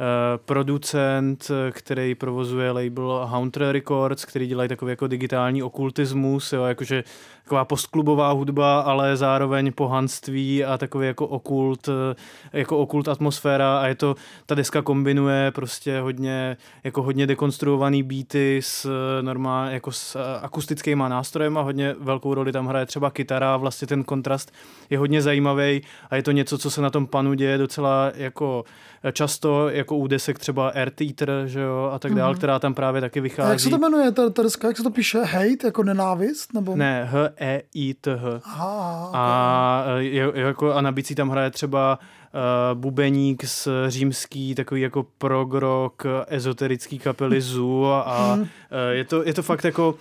producent, 0.44 1.50
který 1.70 2.14
provozuje 2.14 2.70
label 2.70 3.26
Haunter 3.30 3.72
Records, 3.72 4.24
který 4.24 4.46
dělají 4.46 4.68
takový 4.68 4.90
jako 4.90 5.06
digitální 5.06 5.62
okultismus, 5.62 6.52
jo, 6.52 6.64
jakože 6.64 7.04
taková 7.44 7.64
postklubová 7.64 8.30
hudba, 8.30 8.80
ale 8.80 9.16
zároveň 9.16 9.57
pohanství 9.74 10.64
a 10.64 10.78
takový 10.78 11.06
jako 11.06 11.26
okult, 11.26 11.88
eh, 11.88 12.16
jako 12.52 12.78
okult 12.78 13.08
atmosféra 13.08 13.78
a 13.78 13.86
je 13.86 13.94
to, 13.94 14.14
ta 14.46 14.54
deska 14.54 14.82
kombinuje 14.82 15.50
prostě 15.50 16.00
hodně, 16.00 16.56
jako 16.84 17.02
hodně 17.02 17.26
dekonstruovaný 17.26 18.02
beaty 18.02 18.60
s 18.62 18.84
eh, 18.84 19.22
normál, 19.22 19.68
jako 19.68 19.92
s 19.92 20.16
eh, 20.16 20.40
akustickýma 20.42 21.08
nástrojema, 21.08 21.60
hodně 21.60 21.94
velkou 22.00 22.34
roli 22.34 22.52
tam 22.52 22.66
hraje 22.66 22.86
třeba 22.86 23.10
kytara, 23.10 23.56
vlastně 23.56 23.88
ten 23.88 24.04
kontrast 24.04 24.52
je 24.90 24.98
hodně 24.98 25.22
zajímavý 25.22 25.82
a 26.10 26.16
je 26.16 26.22
to 26.22 26.30
něco, 26.30 26.58
co 26.58 26.70
se 26.70 26.82
na 26.82 26.90
tom 26.90 27.06
panu 27.06 27.34
děje 27.34 27.58
docela 27.58 28.12
jako 28.14 28.64
často, 29.12 29.68
jako 29.68 29.96
u 29.96 30.06
desek 30.06 30.38
třeba 30.38 30.68
Earth 30.68 31.00
Eater, 31.00 31.30
že 31.46 31.60
jo, 31.60 31.90
a 31.94 31.98
tak 31.98 32.14
dál, 32.14 32.34
která 32.34 32.58
tam 32.58 32.74
právě 32.74 33.00
taky 33.00 33.18
A 33.18 33.22
vychází. 33.22 33.50
jak 33.50 33.60
se 33.60 33.70
to 33.70 33.78
jmenuje, 33.78 34.12
ta, 34.12 34.30
ta 34.30 34.42
deska, 34.42 34.68
jak 34.68 34.76
se 34.76 34.82
to 34.82 34.90
píše? 34.90 35.18
Hate, 35.18 35.66
jako 35.66 35.82
nenávist? 35.82 36.54
Nebo... 36.54 36.76
Ne, 36.76 37.04
H-E-I-T-H. 37.10 38.40
Aha, 38.44 39.10
A, 39.14 39.84
eh, 39.86 40.02
je, 40.02 40.32
je, 40.34 40.46
jako, 40.46 40.72
a 40.74 40.80
na 40.80 40.92
bicí 40.92 41.14
tam 41.14 41.28
hraje 41.30 41.50
třeba 41.50 41.98
uh, 41.98 42.80
bubeník 42.80 43.44
z 43.44 43.68
římský, 43.88 44.54
takový 44.54 44.80
jako 44.80 45.06
prog 45.18 45.54
rock, 45.54 46.02
ezoterický 46.28 46.98
kapely 46.98 47.40
Zoo 47.40 47.84
a 47.86 48.34
uh, 48.34 48.46
je, 48.90 49.04
to, 49.04 49.22
je 49.24 49.34
to 49.34 49.42
fakt 49.42 49.64
jako 49.64 49.88
Uh, 49.88 49.96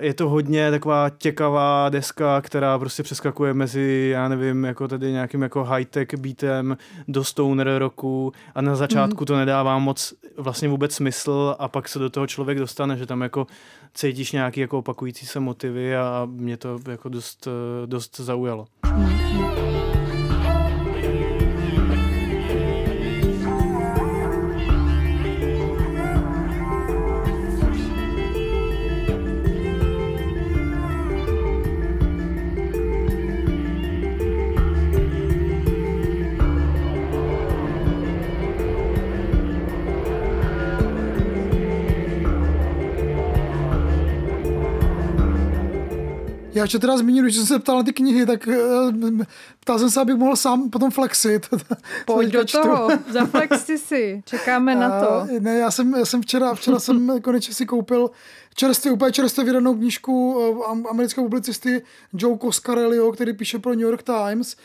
je 0.00 0.14
to 0.14 0.28
hodně 0.28 0.70
taková 0.70 1.10
těkavá 1.10 1.88
deska, 1.88 2.40
která 2.40 2.78
prostě 2.78 3.02
přeskakuje 3.02 3.54
mezi, 3.54 4.10
já 4.12 4.28
nevím, 4.28 4.64
jako 4.64 4.88
tady 4.88 5.12
nějakým 5.12 5.42
jako 5.42 5.64
high-tech 5.64 6.08
beatem 6.18 6.76
do 7.08 7.24
stoner 7.24 7.78
rocku 7.78 8.32
a 8.54 8.60
na 8.62 8.76
začátku 8.76 9.24
to 9.24 9.36
nedává 9.36 9.78
moc 9.78 10.14
vlastně 10.36 10.68
vůbec 10.68 10.94
smysl 10.94 11.56
a 11.58 11.68
pak 11.68 11.88
se 11.88 11.98
do 11.98 12.10
toho 12.10 12.26
člověk 12.26 12.58
dostane, 12.58 12.96
že 12.96 13.06
tam 13.06 13.20
jako 13.20 13.46
cítíš 13.94 14.32
nějaký 14.32 14.60
jako 14.60 14.78
opakující 14.78 15.26
se 15.26 15.40
motivy 15.40 15.96
a 15.96 16.28
mě 16.30 16.56
to 16.56 16.80
jako 16.90 17.08
dost, 17.08 17.46
eh, 17.46 17.86
dost 17.86 18.20
zaujalo. 18.20 18.66
Já 46.60 46.64
ještě 46.64 46.78
teda 46.78 46.96
zmíním, 46.98 47.24
když 47.24 47.36
jsem 47.36 47.46
se 47.46 47.58
ptal 47.58 47.76
na 47.76 47.82
ty 47.82 47.92
knihy, 47.92 48.26
tak 48.26 48.48
eh, 48.48 48.56
ptal 49.60 49.78
jsem 49.78 49.90
se, 49.90 50.00
abych 50.00 50.16
mohl 50.16 50.36
sám 50.36 50.70
potom 50.70 50.90
flexit. 50.90 51.46
Pojď 52.06 52.30
do 52.30 52.44
čtu. 52.44 52.62
toho, 52.62 52.88
zaflexi 53.12 53.78
si, 53.78 54.22
čekáme 54.26 54.74
na 54.74 55.00
to. 55.00 55.10
A, 55.10 55.26
Ne, 55.40 55.58
já 55.58 55.70
jsem, 55.70 55.94
já 55.94 56.04
jsem 56.04 56.22
včera, 56.22 56.54
včera 56.54 56.78
jsem 56.78 57.20
konečně 57.22 57.54
si 57.54 57.66
koupil 57.66 58.10
čerstvě, 58.54 58.92
úplně 58.92 59.12
čerstvě 59.12 59.44
vydanou 59.44 59.74
knížku 59.74 60.38
eh, 60.40 60.70
am- 60.70 60.86
amerického 60.90 61.24
publicisty 61.24 61.82
Joe 62.12 62.38
Coscarelliho, 62.38 63.12
který 63.12 63.32
píše 63.32 63.58
pro 63.58 63.70
New 63.70 63.80
York 63.80 64.02
Times. 64.02 64.56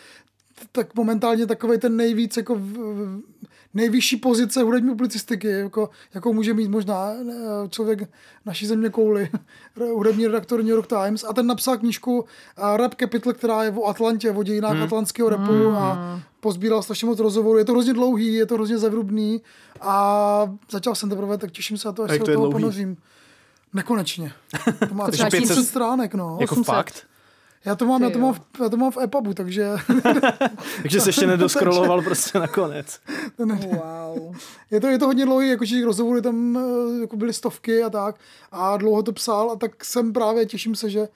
Tak 0.72 0.96
momentálně 0.96 1.48
takový 1.48 1.78
ten 1.80 1.96
nejvíc 1.96 2.38
jako 2.38 2.62
nejvyšší 3.76 4.18
pozice 4.18 4.64
hudební 4.64 4.90
publicistiky, 4.90 5.48
jako, 5.48 5.90
jakou 6.14 6.34
může 6.34 6.54
mít 6.54 6.68
možná 6.68 7.12
eh, 7.12 7.70
člověk 7.70 8.10
naší 8.46 8.66
země 8.68 8.90
kouli, 8.90 9.30
hudební 9.94 10.28
redaktor 10.28 10.60
New 10.60 10.70
York 10.70 10.88
Times. 10.88 11.24
A 11.24 11.34
ten 11.34 11.48
napsal 11.48 11.78
knížku 11.78 12.26
eh, 12.58 12.78
Rap 12.78 12.96
Capital, 12.96 13.34
která 13.34 13.64
je 13.64 13.72
o 13.72 13.86
Atlantě, 13.86 14.32
o 14.32 14.44
dějinách 14.44 14.74
hmm. 14.74 14.84
atlantského 14.84 15.30
rapu 15.30 15.72
a 15.72 16.20
pozbíral 16.40 16.84
strašně 16.84 17.06
moc 17.06 17.20
rozhovorů. 17.20 17.58
Je 17.58 17.66
to 17.66 17.72
hrozně 17.72 17.94
dlouhý, 17.94 18.34
je 18.34 18.46
to 18.46 18.56
hrozně 18.56 18.78
zevrubný 18.78 19.42
a 19.82 20.54
začal 20.72 20.96
jsem 20.96 21.10
teprve, 21.10 21.38
tak 21.38 21.52
těším 21.52 21.78
se 21.78 21.88
na 21.88 21.92
to, 21.92 22.04
až 22.04 22.12
se 22.12 22.20
to 22.20 22.26
do 22.26 22.34
toho 22.34 22.46
dlouhý? 22.46 22.62
ponořím. 22.62 22.98
Nekonečně. 23.74 24.34
To 24.90 24.96
má 24.96 25.06
Takže 25.06 25.24
500 25.24 25.40
500 25.40 25.66
stránek, 25.66 26.14
no. 26.14 26.38
Jako 26.42 26.56
800. 26.56 26.76
fakt? 26.76 27.15
Já 27.66 27.76
to 27.76 27.86
mám, 27.86 28.04
já 28.04 28.10
to 28.10 28.20
mám, 28.20 28.34
v, 28.34 28.42
já 28.64 28.70
to 28.70 28.78
mám 28.78 28.92
v 28.92 28.98
EPUBu, 28.98 29.34
takže 29.34 29.72
Takže 30.82 31.02
se 31.02 31.10
ještě 31.10 31.28
nedoskroloval 31.28 32.02
prostě 32.02 32.40
nakonec. 32.40 33.00
Wow. 33.38 34.36
je 34.72 34.82
to, 34.82 34.88
je 34.88 35.00
to 35.00 35.06
hodně 35.06 35.26
dlouhý, 35.26 35.50
jakože 35.50 35.76
těch 35.76 35.86
rozhovorů 35.86 36.22
tam 36.22 36.58
eh, 36.58 37.02
jako 37.02 37.18
byly 37.18 37.34
stovky 37.34 37.84
a 37.84 37.90
tak 37.90 38.16
a 38.52 38.78
dlouho 38.78 39.04
to 39.04 39.12
psal 39.12 39.52
a 39.52 39.56
tak 39.56 39.86
jsem 39.86 40.14
právě, 40.14 40.46
těším 40.46 40.76
se, 40.76 40.90
že 40.90 41.08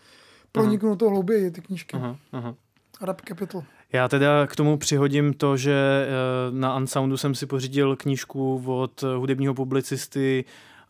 proniknu 0.51 0.89
do 0.89 0.95
toho 0.95 1.11
hlouběji 1.11 1.51
ty 1.51 1.61
knížky. 1.61 1.97
Aha, 1.97 2.15
aha. 2.31 2.55
Rap 3.01 3.21
Capital. 3.27 3.63
Já 3.93 4.07
teda 4.07 4.47
k 4.47 4.55
tomu 4.55 4.77
přihodím 4.77 5.33
to, 5.33 5.57
že 5.57 5.73
eh, 6.07 6.07
na 6.51 6.75
Unsoundu 6.75 7.17
jsem 7.17 7.35
si 7.35 7.45
pořídil 7.45 7.95
knížku 7.95 8.63
od 8.65 9.03
hudebního 9.17 9.53
publicisty 9.53 10.45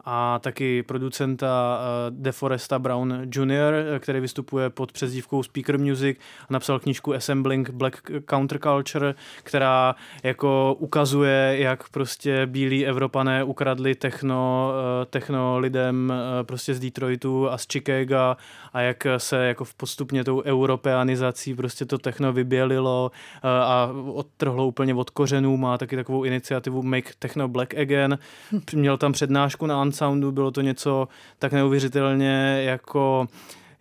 a 0.05 0.39
taky 0.39 0.83
producenta 0.83 1.79
uh, 1.79 2.15
DeForesta 2.17 2.79
Brown 2.79 3.21
Jr., 3.35 3.99
který 3.99 4.19
vystupuje 4.19 4.69
pod 4.69 4.91
přezdívkou 4.91 5.43
Speaker 5.43 5.79
Music 5.79 6.17
a 6.49 6.53
napsal 6.53 6.79
knížku 6.79 7.13
Assembling 7.13 7.69
Black 7.69 8.11
Counterculture, 8.29 9.15
která 9.43 9.95
jako 10.23 10.75
ukazuje, 10.79 11.55
jak 11.59 11.89
prostě 11.89 12.45
bílí 12.45 12.85
Evropané 12.85 13.43
ukradli 13.43 13.95
techno, 13.95 14.71
uh, 14.71 15.05
techno 15.05 15.59
lidem 15.59 16.13
prostě 16.43 16.73
z 16.73 16.79
Detroitu 16.79 17.49
a 17.49 17.57
z 17.57 17.67
Chicaga 17.71 18.37
a 18.73 18.81
jak 18.81 19.07
se 19.17 19.47
jako 19.47 19.63
v 19.63 19.73
postupně 19.73 20.23
tou 20.23 20.43
europeanizací 20.43 21.55
prostě 21.55 21.85
to 21.85 21.97
techno 21.97 22.33
vybělilo 22.33 23.11
a 23.43 23.89
odtrhlo 24.13 24.67
úplně 24.67 24.93
od 24.93 25.09
kořenů, 25.09 25.57
má 25.57 25.77
taky 25.77 25.95
takovou 25.95 26.23
iniciativu 26.23 26.83
Make 26.83 27.11
Techno 27.19 27.47
Black 27.47 27.73
Again. 27.77 28.17
Měl 28.73 28.97
tam 28.97 29.11
přednášku 29.11 29.65
na 29.65 29.81
Unsoundu, 29.89 30.31
bylo 30.31 30.51
to 30.51 30.61
něco 30.61 31.07
tak 31.39 31.53
neuvěřitelně 31.53 32.61
jako 32.65 33.27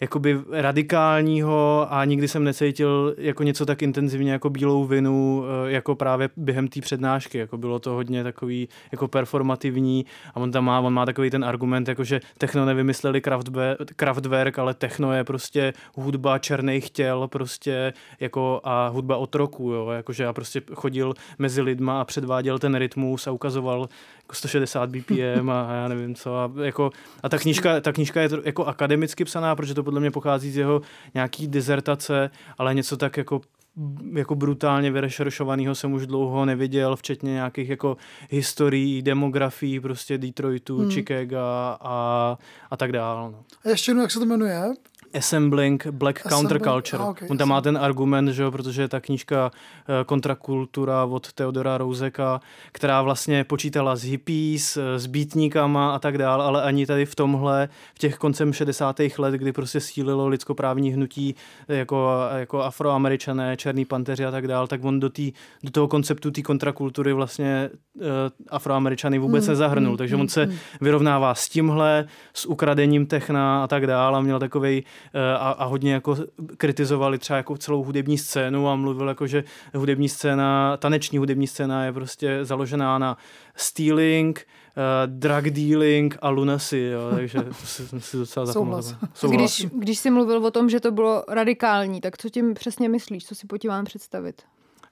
jakoby 0.00 0.40
radikálního 0.50 1.86
a 1.90 2.04
nikdy 2.04 2.28
jsem 2.28 2.44
necítil 2.44 3.14
jako 3.18 3.42
něco 3.42 3.66
tak 3.66 3.82
intenzivně 3.82 4.32
jako 4.32 4.50
bílou 4.50 4.84
vinu, 4.84 5.44
eh, 5.44 5.70
jako 5.70 5.94
právě 5.94 6.28
během 6.36 6.68
té 6.68 6.80
přednášky, 6.80 7.38
jako 7.38 7.58
bylo 7.58 7.78
to 7.78 7.90
hodně 7.90 8.24
takový 8.24 8.68
jako 8.92 9.08
performativní 9.08 10.06
a 10.34 10.36
on 10.36 10.52
tam 10.52 10.64
má, 10.64 10.80
on 10.80 10.92
má 10.92 11.06
takový 11.06 11.30
ten 11.30 11.44
argument, 11.44 11.88
jako 11.88 12.04
že 12.04 12.20
techno 12.38 12.64
nevymysleli 12.64 13.20
Kraftwerk 13.96 14.58
ale 14.58 14.74
techno 14.74 15.12
je 15.12 15.24
prostě 15.24 15.72
hudba 15.94 16.38
černých 16.38 16.90
těl 16.90 17.28
prostě 17.28 17.92
jako 18.20 18.60
a 18.64 18.88
hudba 18.88 19.16
otroků, 19.16 19.70
jo, 19.72 19.90
jakože 19.90 20.22
já 20.22 20.32
prostě 20.32 20.62
chodil 20.74 21.14
mezi 21.38 21.62
lidma 21.62 22.00
a 22.00 22.04
předváděl 22.04 22.58
ten 22.58 22.74
rytmus 22.74 23.26
a 23.26 23.30
ukazoval 23.30 23.88
jako 24.28 24.34
160 24.34 24.90
BPM 24.90 25.50
a 25.50 25.72
já 25.72 25.88
nevím 25.88 26.14
co 26.14 26.36
a, 26.36 26.52
jako, 26.62 26.90
a 27.22 27.28
ta 27.28 27.38
knížka, 27.38 27.80
ta 27.80 27.92
knížka 27.92 28.20
je 28.20 28.28
to 28.28 28.40
jako 28.44 28.64
akademicky 28.64 29.24
psaná, 29.24 29.56
protože 29.56 29.74
to 29.74 29.82
podle 29.84 30.00
mě 30.00 30.10
pochází 30.10 30.50
z 30.50 30.56
jeho 30.56 30.82
nějaký 31.14 31.48
dizertace, 31.48 32.30
ale 32.58 32.74
něco 32.74 32.96
tak 32.96 33.16
jako 33.16 33.40
jako 34.14 34.34
brutálně 34.34 34.90
vyrešeršovaného 34.90 35.74
jsem 35.74 35.92
už 35.92 36.06
dlouho 36.06 36.44
neviděl, 36.44 36.96
včetně 36.96 37.32
nějakých 37.32 37.68
jako 37.68 37.96
historií, 38.30 39.02
demografií 39.02 39.80
prostě 39.80 40.18
Detroitu, 40.18 40.78
hmm. 40.78 40.90
Chicago 40.90 41.36
a, 41.80 42.38
a 42.70 42.76
tak 42.76 42.92
dál. 42.92 43.30
No. 43.32 43.44
A 43.64 43.68
ještě 43.68 43.90
jednou, 43.90 44.02
jak 44.02 44.10
se 44.10 44.18
to 44.18 44.24
jmenuje? 44.24 44.62
Assembling 45.14 45.86
Black 45.86 46.26
Assembling, 46.26 46.48
Counterculture. 46.48 47.02
ah, 47.02 47.08
okay, 47.10 47.28
On 47.30 47.38
tam 47.38 47.48
má 47.48 47.60
ten 47.60 47.78
argument, 47.78 48.28
že 48.28 48.42
jo, 48.42 48.50
protože 48.50 48.82
je 48.82 48.88
ta 48.88 49.00
knížka 49.00 49.50
eh, 49.50 50.04
Kontrakultura 50.04 51.04
od 51.04 51.32
Teodora 51.32 51.78
Rouzeka, 51.78 52.40
která 52.72 53.02
vlastně 53.02 53.44
počítala 53.44 53.96
s 53.96 54.04
hippies, 54.04 54.76
eh, 54.76 54.98
s 54.98 55.06
beatníkama 55.06 55.94
a 55.94 55.98
tak 55.98 56.18
dál, 56.18 56.42
ale 56.42 56.62
ani 56.62 56.86
tady 56.86 57.06
v 57.06 57.14
tomhle, 57.14 57.68
v 57.94 57.98
těch 57.98 58.16
koncem 58.16 58.52
60. 58.52 59.18
let, 59.18 59.34
kdy 59.34 59.52
prostě 59.52 59.80
sílilo 59.80 60.28
lidskoprávní 60.28 60.90
hnutí 60.92 61.34
eh, 61.68 61.76
jako, 61.76 62.10
jako 62.36 62.62
afroameričané, 62.62 63.56
černý 63.56 63.84
panteři 63.84 64.24
a 64.24 64.30
tak 64.30 64.46
dál, 64.48 64.66
tak 64.66 64.84
on 64.84 65.00
do, 65.00 65.10
tý, 65.10 65.32
do 65.62 65.70
toho 65.70 65.88
konceptu 65.88 66.30
té 66.30 66.42
kontrakultury 66.42 67.12
vlastně 67.12 67.70
uh, 67.94 68.02
afroameričany 68.48 69.18
vůbec 69.18 69.44
Hmm, 69.44 69.52
nezahrnul. 69.52 69.88
hmm, 69.90 69.96
Takže 69.98 70.14
hmm, 70.14 70.20
on 70.22 70.28
se 70.28 70.44
hmm. 70.44 70.56
vyrovnává 70.80 71.34
s 71.34 71.48
tímhle, 71.48 72.06
s 72.34 72.46
ukradením 72.46 73.06
techna 73.06 73.64
a 73.64 73.66
tak 73.66 73.86
dál 73.86 74.16
a 74.16 74.20
měl 74.20 74.38
takovej 74.38 74.82
a, 75.38 75.50
a 75.50 75.64
hodně 75.64 75.92
jako 75.92 76.16
kritizovali 76.56 77.18
třeba 77.18 77.36
jako 77.36 77.56
celou 77.56 77.84
hudební 77.84 78.18
scénu 78.18 78.68
a 78.68 78.76
mluvil 78.76 79.08
jako, 79.08 79.26
že 79.26 79.44
hudební 79.74 80.08
scéna, 80.08 80.76
taneční 80.76 81.18
hudební 81.18 81.46
scéna 81.46 81.84
je 81.84 81.92
prostě 81.92 82.38
založená 82.42 82.98
na 82.98 83.16
stealing, 83.56 84.46
uh, 84.76 85.12
drug 85.12 85.44
dealing 85.44 86.16
a 86.22 86.28
lunacy, 86.28 86.78
jo, 86.78 87.10
takže 87.14 87.38
jsem 87.64 88.00
si 88.00 88.16
docela 88.16 88.46
Souhlas. 88.52 88.84
zapamatoval. 88.84 89.36
Když, 89.36 89.66
když 89.72 89.98
jsi 89.98 90.10
mluvil 90.10 90.46
o 90.46 90.50
tom, 90.50 90.70
že 90.70 90.80
to 90.80 90.90
bylo 90.90 91.24
radikální, 91.28 92.00
tak 92.00 92.18
co 92.18 92.28
tím 92.28 92.54
přesně 92.54 92.88
myslíš? 92.88 93.26
Co 93.26 93.34
si 93.34 93.46
po 93.46 93.58
tím 93.58 93.70
mám 93.70 93.84
představit? 93.84 94.42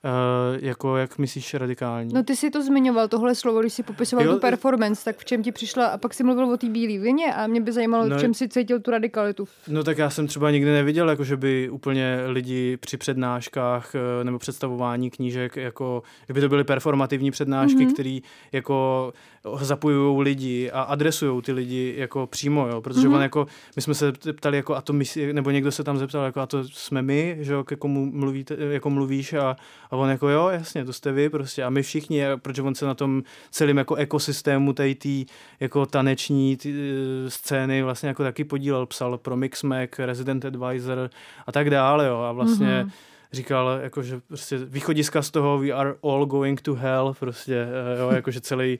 Uh, 0.07 0.59
jako 0.65 0.97
jak 0.97 1.19
myslíš 1.19 1.55
radikální? 1.55 2.15
No 2.15 2.23
ty 2.23 2.37
si 2.37 2.51
to 2.51 2.63
zmiňoval, 2.63 3.09
tohle 3.09 3.35
slovo, 3.35 3.61
když 3.61 3.73
si 3.73 3.83
popisoval 3.83 4.27
Jo, 4.27 4.33
tu 4.35 4.41
performance, 4.41 5.05
tak 5.05 5.17
v 5.19 5.25
čem 5.25 5.43
ti 5.43 5.53
přišla, 5.53 5.87
a 5.87 5.99
pak 5.99 6.15
si 6.15 6.25
mluvil 6.25 6.51
o 6.51 6.57
té 6.57 6.67
bílé 6.69 7.03
vině 7.03 7.35
a 7.35 7.47
mě 7.47 7.61
by 7.61 7.73
zajímalo, 7.73 8.07
No, 8.09 8.17
v 8.17 8.21
čem 8.21 8.35
si 8.35 8.49
cítil 8.49 8.81
tu 8.81 8.91
radikalitu. 8.91 9.49
No 9.69 9.85
tak 9.85 9.99
já 9.99 10.11
jsem 10.11 10.27
třeba 10.27 10.50
nikdy 10.50 10.71
neviděl, 10.71 11.11
jako 11.11 11.25
že 11.25 11.37
by 11.37 11.71
úplně 11.71 12.19
lidi 12.26 12.76
při 12.76 12.97
přednáškách 12.97 13.95
eh, 13.95 14.25
nebo 14.25 14.39
představování 14.39 15.11
knížek, 15.11 15.57
jako, 15.57 16.02
že 16.28 16.35
by 16.35 16.41
to 16.41 16.49
byly 16.49 16.65
performativní 16.65 17.30
přednášky, 17.30 17.75
Mhm. 17.76 17.87
mm-hmm. 17.87 17.93
které 17.95 18.19
jako 18.52 19.13
zapojují 19.61 20.23
lidi 20.23 20.71
a 20.71 20.82
adresují 20.82 21.43
ty 21.43 21.52
lidi 21.52 21.95
jako 21.97 22.26
přímo, 22.26 22.67
jo, 22.69 22.80
protože 22.80 23.00
Mhm. 23.00 23.09
mm-hmm. 23.11 23.17
on 23.17 23.23
jako, 23.23 23.47
my 23.76 23.82
jsme 23.82 23.95
se 23.95 24.13
ptali, 24.37 24.56
jako 24.56 24.75
a 24.76 24.80
to 24.80 24.93
myslí, 24.93 25.32
nebo 25.32 25.50
někdo 25.50 25.73
se 25.73 25.85
tam 25.85 25.99
zeptal, 25.99 26.25
jako 26.25 26.41
a 26.41 26.47
to 26.47 26.65
jsme 26.65 27.02
my, 27.02 27.37
že 27.41 27.52
jo, 27.52 27.65
ke 27.65 27.76
komu 27.76 28.11
mluvíte, 28.13 28.56
jako 28.71 28.91
mluvíš 28.91 29.32
a, 29.32 29.56
a 29.91 29.97
on 29.97 30.11
jako 30.11 30.28
jo, 30.28 30.49
jasně, 30.49 30.85
to 30.85 30.93
jste 30.93 31.13
vy 31.13 31.28
prostě 31.30 31.63
a 31.65 31.71
my 31.71 31.82
všichni, 31.82 32.23
protože 32.37 32.63
on 32.63 32.75
se 32.75 32.87
na 32.87 32.95
tom 32.95 33.23
celém 33.50 33.76
jako 33.78 33.95
ekosystému 33.95 34.73
tady 34.73 34.95
tý 34.95 35.26
jako 35.61 35.87
taneční 35.87 36.56
tý, 36.56 36.75
eh, 37.26 37.30
scény 37.30 37.82
vlastně 37.82 38.09
jako 38.09 38.23
taky 38.23 38.45
podílel, 38.45 38.87
psal 38.87 39.19
pro 39.19 39.37
Mixmac, 39.37 39.91
Resident 39.99 40.45
Advisor 40.45 41.11
a 41.47 41.52
tak 41.52 41.71
dále, 41.71 42.06
jo, 42.06 42.19
a 42.19 42.32
vlastně 42.32 42.67
Mhm. 42.67 42.87
mm-hmm 42.89 42.93
říkal, 43.32 43.78
jako, 43.82 44.02
že 44.02 44.21
prostě 44.28 44.59
východiska 44.59 45.23
z 45.23 45.30
toho 45.30 45.59
we 45.59 45.71
are 45.71 45.95
all 46.02 46.26
going 46.26 46.61
to 46.61 46.75
hell, 46.75 47.15
prostě, 47.21 47.54
eh, 47.97 48.00
jo, 48.00 48.11
jako, 48.11 48.30
že 48.30 48.41
celý 48.41 48.78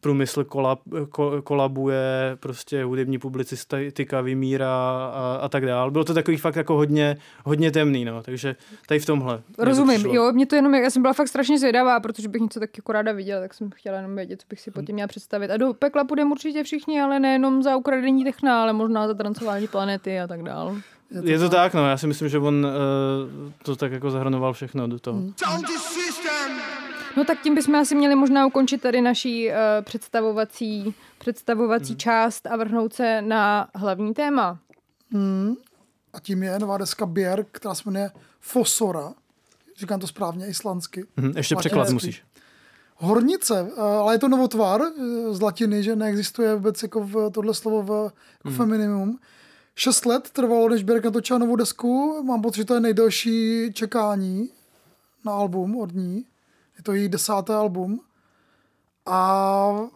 průmysl 0.00 0.44
kolab, 0.44 0.80
ko, 1.10 1.42
kolabuje, 1.42 2.36
prostě 2.40 2.84
hudební 2.84 3.18
publicistika 3.18 4.20
vymírá 4.20 5.10
a, 5.14 5.38
a 5.42 5.48
tak 5.48 5.66
dál. 5.66 5.90
Bylo 5.90 6.04
to 6.04 6.14
takový 6.14 6.36
fakt 6.36 6.56
jako 6.56 6.74
hodně, 6.74 7.16
hodně 7.44 7.70
temný, 7.70 8.04
no, 8.04 8.22
takže 8.22 8.56
tady 8.88 9.00
v 9.00 9.06
tomhle. 9.06 9.34
mě 9.34 9.56
to 9.56 9.64
Rozumím, 9.64 9.94
přišlo. 9.94 10.14
jo, 10.14 10.32
mě 10.32 10.46
to 10.46 10.56
jenom, 10.56 10.74
já 10.74 10.90
jsem 10.90 11.02
byla 11.02 11.14
fakt 11.14 11.28
strašně 11.28 11.58
zvědavá, 11.58 12.00
protože 12.00 12.28
bych 12.28 12.42
něco 12.42 12.60
tak 12.60 12.76
jako 12.76 12.92
ráda 12.92 13.12
viděla, 13.12 13.40
tak 13.40 13.54
jsem 13.54 13.70
chtěla 13.70 13.96
jenom 13.96 14.16
vědět, 14.16 14.40
co 14.40 14.46
bych 14.50 14.60
si 14.60 14.70
pod 14.70 14.86
tím 14.86 14.94
měla 14.94 15.08
představit. 15.08 15.50
A 15.50 15.56
do 15.56 15.74
pekla 15.74 16.04
půjdeme 16.04 16.30
určitě 16.30 16.62
všichni, 16.64 17.00
ale 17.00 17.20
nejenom 17.20 17.62
za 17.62 17.76
ukradení 17.76 18.24
techna, 18.24 18.62
ale 18.62 18.72
možná 18.72 19.08
za 19.08 19.14
trancování 19.14 19.68
planety 19.68 20.20
a 20.20 20.26
tak 20.26 20.42
dál. 20.42 20.76
Je 21.24 21.38
to 21.38 21.48
tak, 21.48 21.74
no, 21.74 21.88
já 21.88 21.96
si 21.96 22.06
myslím, 22.06 22.28
že 22.28 22.38
on 22.38 22.66
uh, 22.66 23.52
to 23.62 23.76
tak 23.76 23.92
jako 23.92 24.10
zahrnoval 24.10 24.52
všechno 24.52 24.88
do 24.88 24.98
toho. 24.98 25.18
Hmm. 25.18 25.32
No 27.16 27.24
tak 27.24 27.40
tím 27.42 27.54
bychom 27.54 27.74
asi 27.74 27.94
měli 27.94 28.14
možná 28.14 28.46
ukončit 28.46 28.82
tady 28.82 29.00
naší 29.00 29.48
uh, 29.48 29.54
představovací, 29.82 30.94
představovací 31.18 31.92
Mhm. 31.92 31.98
část 31.98 32.46
a 32.46 32.56
vrhnout 32.56 32.92
se 32.94 33.22
na 33.22 33.68
hlavní 33.74 34.14
téma. 34.14 34.58
A 36.12 36.20
tím 36.20 36.42
je 36.42 36.58
nová 36.58 36.78
deska 36.78 37.06
Björk, 37.06 37.46
která 37.52 37.74
se 37.74 37.82
jmenuje 37.86 38.10
Fosora. 38.40 39.12
Říkám 39.78 40.00
to 40.00 40.06
správně, 40.06 40.46
islandsky. 40.46 41.04
Mhm, 41.16 41.32
ještě 41.36 41.56
překlad 41.56 41.90
musíš. 41.90 42.22
Hornice, 42.96 43.70
eh, 43.76 43.80
ale 43.80 44.14
je 44.14 44.18
to 44.18 44.28
novotvar 44.28 44.80
eh, 44.82 45.34
z 45.34 45.40
latiny, 45.40 45.82
že 45.82 45.96
neexistuje 45.96 46.54
vůbec 46.54 46.82
jako 46.82 47.00
v, 47.00 47.30
tohle 47.30 47.54
slovo 47.54 47.82
v 47.82 48.12
jako 48.32 48.48
Hmm. 48.48 48.56
feminimum. 48.56 49.18
Šest 49.74 50.06
let 50.06 50.30
trvalo, 50.30 50.68
než 50.68 50.84
Björk 50.84 51.04
natočila 51.04 51.38
novou 51.38 51.56
desku. 51.56 52.22
Mám 52.26 52.42
pocit, 52.42 52.56
že 52.56 52.64
to 52.64 52.74
je 52.74 52.80
nejdelší 52.80 53.70
čekání 53.72 54.48
na 55.24 55.32
album 55.32 55.76
od 55.76 55.94
ní. 55.94 56.24
Je 56.82 56.84
to 56.84 56.92
její 56.92 57.08
desáté 57.08 57.54
album. 57.54 58.00
A 59.06 59.86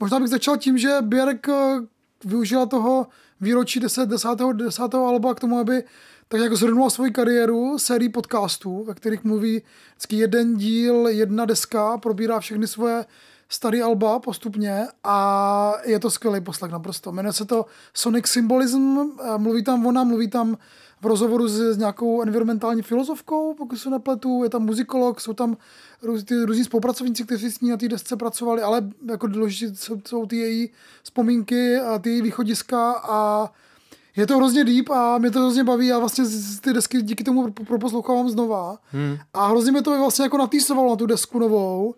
možná 0.00 0.20
bych 0.20 0.28
začal 0.28 0.56
tím, 0.56 0.78
že 0.78 0.98
Björk 1.00 1.48
eh, 1.48 1.80
využila 2.24 2.66
toho 2.66 3.06
výročí 3.40 3.80
10, 3.80 4.08
10. 4.08 4.28
10. 4.52 4.94
alba 4.94 5.34
k 5.34 5.40
tomu, 5.40 5.58
aby 5.58 5.84
tak 6.28 6.40
jako 6.40 6.56
zhrnula 6.56 6.90
svoji 6.90 7.10
kariéru 7.10 7.78
sérií 7.78 8.08
podcastů, 8.08 8.84
ve 8.84 8.94
kterých 8.94 9.24
mluví 9.24 9.62
vždycky 9.90 10.16
jeden 10.16 10.56
díl, 10.56 11.08
jedna 11.08 11.44
deska, 11.44 11.98
probírá 11.98 12.40
všechny 12.40 12.66
svoje 12.66 13.04
starý 13.48 13.82
alba 13.82 14.18
postupně 14.18 14.86
a 15.04 15.72
je 15.84 15.98
to 15.98 16.10
skvělý 16.10 16.40
poslech 16.40 16.72
naprosto. 16.72 17.12
Jmenuje 17.12 17.32
se 17.32 17.44
to 17.44 17.66
Sonic 17.94 18.26
Symbolism, 18.26 18.98
eh, 19.00 19.38
mluví 19.38 19.64
tam 19.64 19.86
ona, 19.86 20.04
mluví 20.04 20.30
tam 20.30 20.56
v 21.04 21.06
rozhovoru 21.06 21.48
s, 21.48 21.60
s 21.60 21.76
nějakou 21.76 22.22
environmentální 22.22 22.82
filozofkou, 22.82 23.54
pokud 23.54 23.76
se 23.76 23.90
nepletu, 23.90 24.44
je 24.44 24.50
tam 24.50 24.64
muzikolog, 24.64 25.20
jsou 25.20 25.32
tam 25.32 25.56
růz, 26.02 26.24
ty 26.24 26.34
různí 26.34 26.64
spolupracovníci, 26.64 27.24
kteří 27.24 27.50
s 27.50 27.60
ní 27.60 27.70
na 27.70 27.76
té 27.76 27.88
desce 27.88 28.16
pracovali, 28.16 28.62
ale 28.62 28.82
jako 29.10 29.26
důležité 29.26 29.76
jsou, 29.76 30.00
jsou 30.08 30.26
ty 30.26 30.36
její 30.36 30.70
vzpomínky 31.02 31.76
a 31.76 31.98
ty 31.98 32.10
její 32.10 32.22
východiska 32.22 32.92
a 32.92 33.50
je 34.16 34.26
to 34.26 34.36
hrozně 34.36 34.64
deep 34.64 34.90
a 34.90 35.18
mě 35.18 35.30
to 35.30 35.38
hrozně 35.38 35.64
baví 35.64 35.92
a 35.92 35.98
vlastně 35.98 36.24
ty 36.60 36.72
desky 36.72 37.02
díky 37.02 37.24
tomu 37.24 37.50
pro- 37.50 37.64
proposlouchávám 37.64 38.28
znova. 38.28 38.78
Hmm. 38.92 39.16
A 39.34 39.46
hrozně 39.46 39.72
mě 39.72 39.82
to 39.82 39.98
vlastně 39.98 40.22
jako 40.22 40.38
natýsovalo 40.38 40.90
na 40.90 40.96
tu 40.96 41.06
desku 41.06 41.38
novou 41.38 41.94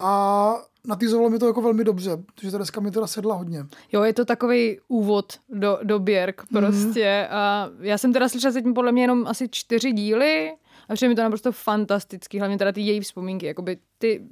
a 0.00 0.54
natýzovalo 0.88 1.30
mi 1.30 1.38
to 1.38 1.46
jako 1.46 1.62
velmi 1.62 1.84
dobře, 1.84 2.10
protože 2.34 2.50
ta 2.50 2.58
deska 2.58 2.80
mi 2.80 2.90
teda 2.90 3.06
sedla 3.06 3.34
hodně. 3.34 3.66
Jo, 3.92 4.02
je 4.02 4.12
to 4.12 4.24
takový 4.24 4.78
úvod 4.88 5.32
do, 5.48 5.78
do 5.82 5.98
Björk 5.98 6.42
Mhm. 6.50 6.60
prostě. 6.64 7.28
A 7.30 7.68
já 7.80 7.98
jsem 7.98 8.12
teda 8.12 8.28
slyšela 8.28 8.52
zatím 8.52 8.74
podle 8.74 8.92
mě 8.92 9.02
jenom 9.02 9.26
asi 9.26 9.48
čtyři 9.50 9.92
díly 9.92 10.52
a 10.88 10.94
přijde 10.94 11.08
mi 11.08 11.14
to 11.14 11.22
naprosto 11.22 11.52
fantastický, 11.52 12.38
hlavně 12.38 12.58
teda 12.58 12.72
ty 12.72 12.80
její 12.80 13.00
vzpomínky, 13.00 13.46
jakoby 13.46 13.78
ty 13.98 14.22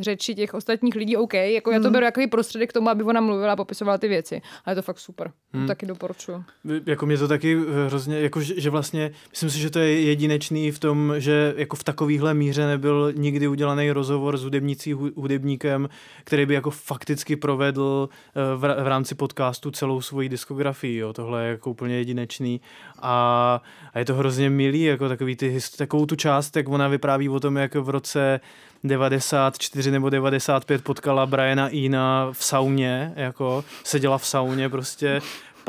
řeči 0.00 0.34
těch 0.34 0.54
ostatních 0.54 0.94
lidí, 0.94 1.16
OK, 1.16 1.34
jako 1.34 1.70
já 1.70 1.76
Hmm. 1.76 1.84
to 1.84 1.90
beru 1.90 2.04
jako 2.04 2.20
prostředek 2.30 2.70
k 2.70 2.72
tomu, 2.72 2.88
aby 2.88 3.02
ona 3.04 3.20
mluvila 3.20 3.52
a 3.52 3.56
popisovala 3.56 3.98
ty 3.98 4.08
věci. 4.08 4.42
Ale 4.64 4.72
je 4.72 4.76
to 4.76 4.82
fakt 4.82 4.98
super. 4.98 5.30
To 5.52 5.66
taky 5.66 5.86
doporučuju. 5.86 6.44
Jako 6.86 7.06
mě 7.06 7.18
to 7.18 7.28
taky 7.28 7.56
eh, 7.56 7.86
hrozně, 7.86 8.20
jako 8.20 8.40
že, 8.40 8.60
že 8.60 8.70
vlastně, 8.70 9.10
myslím 9.30 9.50
si, 9.50 9.58
že 9.58 9.70
to 9.70 9.78
je 9.78 10.00
jedinečný 10.00 10.70
v 10.70 10.78
tom, 10.78 11.14
že 11.18 11.54
jako 11.56 11.76
v 11.76 11.84
takovýhle 11.84 12.34
míře 12.34 12.66
nebyl 12.66 13.12
nikdy 13.16 13.48
udělaný 13.48 13.90
rozhovor 13.92 14.36
s 14.36 14.44
hudebnící, 14.44 14.94
hu- 14.94 15.12
hudebníkem, 15.16 15.88
který 16.24 16.46
by 16.46 16.54
jako 16.54 16.70
fakticky 16.70 17.36
provedl 17.36 18.08
eh, 18.36 18.40
v, 18.56 18.60
v 18.84 18.86
rámci 18.86 19.14
podcastu 19.14 19.70
celou 19.70 20.00
svoji 20.00 20.28
diskografii, 20.28 20.96
jo. 20.96 21.12
Tohle 21.12 21.44
je 21.44 21.50
jako 21.50 21.70
úplně 21.70 21.94
jedinečný 21.96 22.60
a, 23.02 23.62
a 23.94 23.98
je 23.98 24.04
to 24.04 24.14
hrozně 24.14 24.50
milý, 24.50 24.82
jako 24.82 25.08
takový 25.08 25.36
ty, 25.36 25.58
takovou 25.78 26.06
tu 26.06 26.16
část, 26.16 26.56
jak 26.56 26.68
ona 26.68 26.88
vypráví 26.88 27.28
o 27.28 27.40
tom, 27.40 27.56
jak 27.56 27.74
v 27.74 27.88
roce 27.88 28.40
94 28.84 29.90
nebo 29.90 30.10
95 30.10 30.84
potkala 30.84 31.26
Briana 31.26 31.68
Ina 31.68 32.28
v 32.32 32.44
sauně, 32.44 33.12
jako 33.16 33.64
seděla 33.84 34.18
v 34.18 34.26
sauně 34.26 34.68
prostě, 34.68 35.20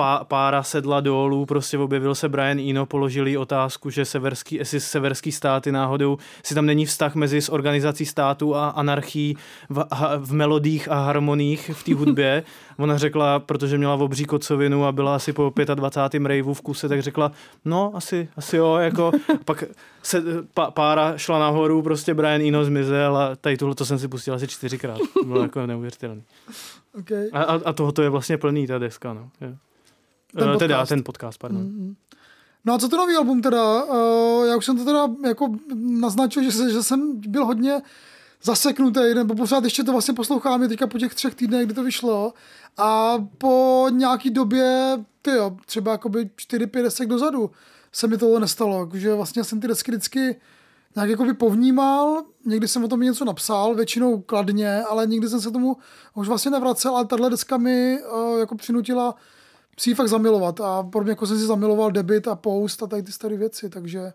pá, 0.01 0.23
pára 0.23 0.63
sedla 0.63 0.99
dolů, 0.99 1.45
prostě 1.45 1.77
objevil 1.77 2.15
se 2.15 2.29
Brian 2.29 2.59
Eno, 2.59 2.85
položil 2.85 3.27
jí 3.27 3.37
otázku, 3.37 3.89
že 3.89 4.05
severský, 4.05 4.55
jestli 4.55 4.79
severský 4.79 5.31
státy 5.31 5.71
náhodou, 5.71 6.17
si 6.43 6.55
tam 6.55 6.65
není 6.65 6.85
vztah 6.85 7.15
mezi 7.15 7.41
s 7.41 7.49
organizací 7.49 8.05
států 8.05 8.55
a 8.55 8.69
anarchií 8.69 9.37
v, 9.69 9.77
ha- 9.77 10.17
v 10.17 10.33
melodích 10.33 10.91
a 10.91 10.95
harmoních 10.95 11.71
v 11.73 11.83
té 11.83 11.93
hudbě. 11.93 12.43
Ona 12.77 12.97
řekla, 12.97 13.39
protože 13.39 13.77
měla 13.77 13.93
obří 13.93 14.25
kocovinu 14.25 14.85
a 14.85 14.91
byla 14.91 15.15
asi 15.15 15.33
po 15.33 15.53
25. 15.75 16.27
raveu 16.27 16.53
v 16.53 16.61
kuse, 16.61 16.89
tak 16.89 17.01
řekla, 17.01 17.31
no 17.65 17.91
asi, 17.95 18.29
asi 18.37 18.57
jo, 18.57 18.75
jako 18.75 19.11
pak 19.45 19.63
se, 20.03 20.23
pa, 20.53 20.71
pára 20.71 21.17
šla 21.17 21.39
nahoru, 21.39 21.81
prostě 21.81 22.13
Brian 22.13 22.41
Eno 22.41 22.65
zmizel 22.65 23.17
a 23.17 23.35
tady 23.35 23.57
tohle 23.57 23.75
to 23.75 23.85
jsem 23.85 23.99
si 23.99 24.07
pustil 24.07 24.33
asi 24.33 24.47
čtyřikrát. 24.47 24.99
Bylo 25.25 25.41
jako 25.41 25.67
neuvěřitelný. 25.67 26.23
Okay. 26.99 27.29
A, 27.33 27.43
a, 27.43 27.59
a 27.65 27.73
tohoto 27.73 28.01
je 28.01 28.09
vlastně 28.09 28.37
plný 28.37 28.67
ta 28.67 28.77
deska, 28.77 29.13
no. 29.13 29.29
Je. 29.41 29.57
Ten 30.37 30.49
Eh, 30.49 30.57
Teda 30.57 30.75
podcast. 30.75 30.89
ten 30.89 31.03
podcast, 31.03 31.37
pardon. 31.39 31.61
Mm. 31.61 31.95
No 32.65 32.73
a 32.73 32.79
co 32.79 32.89
to 32.89 32.97
nový 32.97 33.15
album 33.15 33.41
teda? 33.41 33.83
Uh, 33.83 34.45
já 34.45 34.55
už 34.57 34.65
jsem 34.65 34.77
to 34.77 34.85
teda 34.85 35.07
jako 35.27 35.55
naznačil, 35.75 36.43
že, 36.43 36.51
se, 36.51 36.71
že 36.71 36.83
jsem 36.83 37.21
byl 37.27 37.45
hodně 37.45 37.81
zaseknutý, 38.43 38.99
nebo 39.15 39.35
pořád 39.35 39.63
ještě 39.63 39.83
to 39.83 39.91
vlastně 39.91 40.13
poslouchám 40.13 40.61
je 40.61 40.67
teďka 40.67 40.87
po 40.87 40.97
těch 40.99 41.15
třech 41.15 41.35
týdnech, 41.35 41.65
kdy 41.65 41.73
to 41.73 41.83
vyšlo. 41.83 42.33
A 42.77 43.15
po 43.37 43.87
nějaký 43.89 44.29
době, 44.29 44.97
ty 45.21 45.31
jo, 45.31 45.57
třeba 45.65 45.91
jakoby 45.91 46.29
4-5 46.35 46.83
desek 46.83 47.09
dozadu 47.09 47.51
se 47.91 48.07
mi 48.07 48.17
tohle 48.17 48.39
nestalo, 48.39 48.89
že 48.93 49.13
vlastně 49.13 49.43
jsem 49.43 49.59
ty 49.59 49.67
desky 49.67 49.91
vždycky 49.91 50.35
nějak 50.95 51.09
jakoby 51.09 51.33
povnímal, 51.33 52.23
někdy 52.45 52.67
jsem 52.67 52.83
o 52.83 52.87
tom 52.87 52.99
něco 52.99 53.25
napsal, 53.25 53.75
většinou 53.75 54.21
kladně, 54.21 54.83
ale 54.83 55.07
nikdy 55.07 55.29
jsem 55.29 55.41
se 55.41 55.51
tomu 55.51 55.77
už 56.15 56.27
vlastně 56.27 56.51
nevracel, 56.51 56.95
ale 56.95 57.05
tahle 57.05 57.29
deska 57.29 57.57
mi 57.57 57.97
uh, 58.13 58.39
jako 58.39 58.55
přinutila 58.55 59.15
si 59.79 59.89
ji 59.89 59.93
fakt 59.93 60.07
zamilovat 60.07 60.61
a 60.61 60.83
podobně 60.83 61.11
jako 61.11 61.27
jsem 61.27 61.37
si 61.37 61.45
zamiloval 61.45 61.91
debit 61.91 62.27
a 62.27 62.35
post 62.35 62.83
a 62.83 62.87
tady 62.87 63.03
ty 63.03 63.11
staré 63.11 63.37
věci, 63.37 63.69
takže 63.69 64.13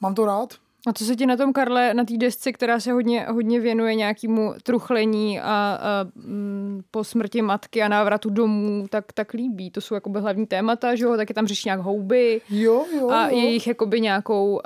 mám 0.00 0.14
to 0.14 0.26
rád. 0.26 0.54
A 0.86 0.92
co 0.92 1.04
se 1.04 1.16
ti 1.16 1.26
na 1.26 1.36
tom, 1.36 1.52
Karle, 1.52 1.94
na 1.94 2.04
té 2.04 2.16
desce, 2.16 2.52
která 2.52 2.80
se 2.80 2.92
hodně, 2.92 3.26
hodně 3.30 3.60
věnuje 3.60 3.94
nějakému 3.94 4.54
truchlení 4.62 5.40
a, 5.40 5.44
a 5.44 6.06
mm, 6.14 6.82
po 6.90 7.04
smrti 7.04 7.42
matky 7.42 7.82
a 7.82 7.88
návratu 7.88 8.30
domů, 8.30 8.86
tak, 8.90 9.12
tak 9.12 9.32
líbí? 9.32 9.70
To 9.70 9.80
jsou 9.80 9.94
jakoby 9.94 10.20
hlavní 10.20 10.46
témata, 10.46 10.94
že 10.94 11.04
jo? 11.04 11.16
Taky 11.16 11.34
tam 11.34 11.46
řeší 11.46 11.68
nějak 11.68 11.80
houby 11.80 12.40
Jo, 12.50 12.84
jo, 12.98 13.10
a 13.10 13.28
jo. 13.28 13.36
jejich 13.36 13.66
jakoby 13.66 14.00
nějakou 14.00 14.60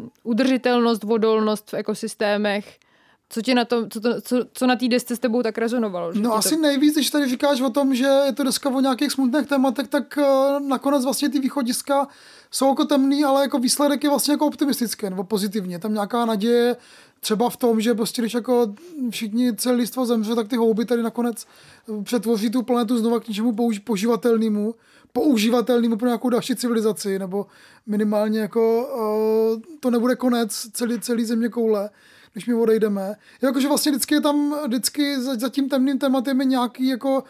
um, 0.00 0.10
udržitelnost, 0.22 1.04
vodolnost 1.04 1.72
v 1.72 1.74
ekosystémech. 1.74 2.78
Co, 3.34 3.42
ti 3.42 3.54
na 3.54 3.64
tom, 3.64 3.90
co, 3.90 4.00
to, 4.00 4.20
co, 4.20 4.36
co 4.52 4.66
na 4.66 4.76
té 4.76 4.88
desce 4.88 5.16
s 5.16 5.18
tebou 5.18 5.42
tak 5.42 5.58
rezonovalo? 5.58 6.12
Že 6.12 6.20
No 6.20 6.34
asi 6.34 6.56
to... 6.56 6.62
nejvíc, 6.62 6.94
když 6.94 7.10
tady 7.10 7.28
říkáš 7.28 7.60
o 7.60 7.70
tom, 7.70 7.94
že 7.94 8.04
je 8.04 8.32
to 8.32 8.44
deska 8.44 8.70
o 8.70 8.80
nějakých 8.80 9.12
smutných 9.12 9.46
tématech, 9.46 9.88
tak 9.88 10.18
eh, 10.18 10.60
nakonec 10.60 11.04
vlastně 11.04 11.28
ty 11.28 11.38
východiska 11.38 12.08
jsou 12.50 12.68
jako 12.68 12.84
temný, 12.84 13.24
ale 13.24 13.42
jako 13.42 13.58
výsledek 13.58 14.04
je 14.04 14.10
vlastně 14.10 14.32
jako 14.32 14.46
optimistický 14.46 15.10
nebo 15.10 15.24
pozitivně. 15.24 15.78
Tam 15.78 15.92
nějaká 15.92 16.24
naděje 16.24 16.76
třeba 17.20 17.50
v 17.50 17.56
tom, 17.56 17.80
že 17.80 17.94
prostě 17.94 18.22
když 18.22 18.34
jako 18.34 18.74
všichni 19.10 19.56
celý 19.56 19.76
lidstvo 19.76 20.06
zemře, 20.06 20.34
tak 20.34 20.48
ty 20.48 20.56
houby 20.56 20.84
tady 20.84 21.02
nakonec 21.02 21.46
eh, 21.46 22.02
přetvoří 22.02 22.50
tu 22.50 22.62
planetu 22.62 22.98
znova 22.98 23.20
k 23.20 23.28
něčemu 23.28 23.52
použ- 23.52 23.80
poživatelnému, 23.84 24.74
používatelnému 25.12 25.96
pro 25.96 26.08
nějakou 26.08 26.28
další 26.28 26.56
civilizaci, 26.56 27.18
nebo 27.18 27.46
minimálně 27.86 28.40
jako 28.40 28.88
uh, 29.54 29.62
to 29.80 29.90
nebude 29.90 30.16
konec 30.16 30.66
celý, 30.72 31.00
celý 31.00 31.24
země 31.24 31.48
koule 31.48 31.90
když 32.32 32.46
my 32.46 32.54
odejdeme. 32.54 33.14
Jakože 33.42 33.68
vlastně 33.68 33.92
vždycky 33.92 34.14
je 34.14 34.20
tam, 34.20 34.56
vždycky 34.66 35.20
za, 35.20 35.34
za 35.34 35.48
tím 35.48 35.68
temným 35.68 35.98
tématem 35.98 36.40
je 36.40 36.46
nějaký 36.46 36.88
jako 36.88 37.24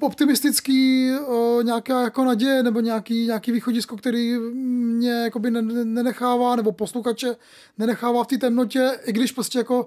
optimistický 0.00 1.10
o, 1.26 1.62
nějaká 1.62 2.02
jako 2.02 2.24
naděje 2.24 2.62
nebo 2.62 2.80
nějaký, 2.80 3.26
nějaký 3.26 3.52
východisko, 3.52 3.96
který 3.96 4.38
mě 4.38 5.10
jakoby 5.10 5.50
ne- 5.50 5.62
ne- 5.62 5.84
nenechává, 5.84 6.56
nebo 6.56 6.72
posluchače 6.72 7.36
nenechává 7.78 8.24
v 8.24 8.26
té 8.26 8.38
temnotě, 8.38 8.90
i 9.04 9.12
když 9.12 9.32
prostě 9.32 9.58
jako 9.58 9.86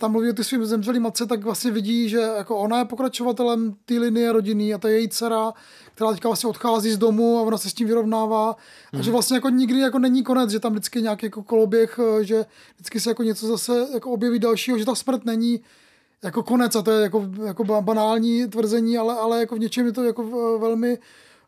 tam 0.00 0.12
mluví 0.12 0.30
o 0.30 0.32
ty 0.32 0.44
svým 0.44 0.66
zemřelý 0.66 0.98
matce, 1.00 1.26
tak 1.26 1.44
vlastně 1.44 1.70
vidí, 1.70 2.08
že 2.08 2.18
jako 2.18 2.56
ona 2.56 2.78
je 2.78 2.84
pokračovatelem 2.84 3.74
té 3.84 3.94
linie 3.94 4.32
rodiny 4.32 4.74
a 4.74 4.78
ta 4.78 4.88
je 4.88 4.98
její 4.98 5.08
dcera, 5.08 5.52
která 5.94 6.12
teďka 6.12 6.28
vlastně 6.28 6.48
odchází 6.48 6.90
z 6.90 6.98
domu 6.98 7.38
a 7.38 7.42
ona 7.42 7.58
se 7.58 7.70
s 7.70 7.74
tím 7.74 7.86
vyrovnává. 7.86 8.56
A 8.92 9.02
že 9.02 9.10
vlastně 9.10 9.36
jako 9.36 9.48
nikdy 9.48 9.78
jako 9.80 9.98
není 9.98 10.22
konec, 10.22 10.50
že 10.50 10.60
tam 10.60 10.72
vždycky 10.72 10.98
je 10.98 11.02
nějaký 11.02 11.26
jako 11.26 11.42
koloběh, 11.42 12.00
eh, 12.20 12.24
že 12.24 12.44
vždycky 12.74 13.00
se 13.00 13.10
jako 13.10 13.22
něco 13.22 13.46
zase 13.46 13.86
jako 13.94 14.10
objeví 14.10 14.38
dalšího, 14.38 14.78
že 14.78 14.84
ta 14.84 14.94
smrt 14.94 15.24
není 15.24 15.60
jako 16.22 16.42
konec 16.42 16.76
a 16.76 16.82
to 16.82 16.90
je 16.90 17.02
jako, 17.02 17.28
jako 17.46 17.64
ba- 17.64 17.80
banální 17.80 18.48
tvrzení, 18.48 18.98
ale, 18.98 19.14
ale 19.14 19.40
jako 19.40 19.54
v 19.54 19.58
něčem 19.58 19.86
je 19.86 19.92
to 19.92 20.04
jako 20.04 20.22
v- 20.22 20.58
velmi 20.60 20.98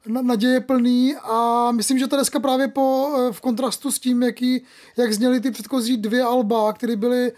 na- 0.07 0.23
naděje 0.23 0.61
plný 0.61 1.15
a 1.17 1.69
myslím, 1.73 1.99
že 1.99 2.07
ta 2.07 2.17
deska 2.17 2.41
právě 2.41 2.69
po, 2.69 3.09
eh, 3.19 3.33
v 3.33 3.41
kontrastu 3.41 3.91
s 3.93 3.99
tím, 3.99 4.23
jaký, 4.23 4.62
jak 4.97 5.12
zněly 5.12 5.41
ty 5.41 5.51
předchozí 5.51 5.97
dvě 5.97 6.23
alba, 6.23 6.73
které 6.73 6.97
byly 6.97 7.33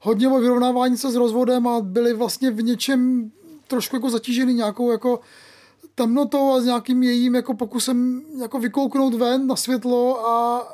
hodně 0.00 0.28
o 0.28 0.40
vyrovnávání 0.40 0.96
se 0.96 1.10
s 1.10 1.14
rozvodem 1.14 1.66
a 1.66 1.80
byly 1.80 2.14
vlastně 2.14 2.50
v 2.50 2.62
něčem 2.62 3.30
trošku 3.66 3.96
jako 3.96 4.10
zatížený 4.10 4.54
nějakou 4.54 4.90
jako 4.90 5.20
temnotou 5.94 6.52
a 6.52 6.60
s 6.60 6.64
nějakým 6.64 7.02
jejím 7.02 7.34
jako 7.34 7.54
pokusem 7.54 8.22
jako 8.40 8.58
vykouknout 8.58 9.14
ven 9.14 9.46
na 9.46 9.56
světlo 9.56 10.28
a 10.28 10.66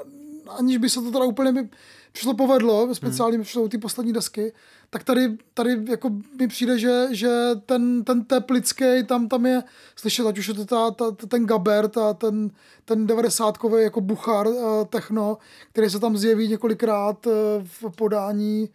aniž 0.48 0.76
by 0.76 0.90
se 0.90 1.00
to 1.00 1.10
teda 1.10 1.24
úplně 1.24 1.52
mi 1.52 1.68
přišlo 2.12 2.34
povedlo, 2.34 2.94
speciálně 2.94 3.38
hmm. 3.38 3.68
ty 3.68 3.78
poslední 3.78 4.12
desky, 4.12 4.52
tak 4.90 5.04
tady, 5.04 5.36
tady 5.54 5.78
jako 5.88 6.10
mi 6.38 6.48
přijde, 6.48 6.78
že, 6.78 7.06
že 7.10 7.30
ten, 7.66 8.04
ten 8.04 8.24
tep 8.24 8.50
lidský 8.50 8.84
tam, 9.06 9.28
tam 9.28 9.46
je 9.46 9.62
slyšet, 9.96 10.26
ať 10.26 10.38
už 10.38 10.48
je 10.48 10.54
to 10.54 10.64
ta, 10.64 10.90
ta, 10.90 11.10
ten 11.10 11.46
gaber, 11.46 11.88
ta, 11.88 12.14
ten, 12.14 12.50
ten 12.84 13.06
90 13.06 13.58
jako 13.78 14.00
buchar 14.00 14.46
uh, 14.46 14.84
techno, 14.88 15.38
který 15.72 15.90
se 15.90 16.00
tam 16.00 16.16
zjeví 16.16 16.48
několikrát 16.48 17.26
uh, 17.26 17.32
v 17.64 17.96
podání 17.96 18.68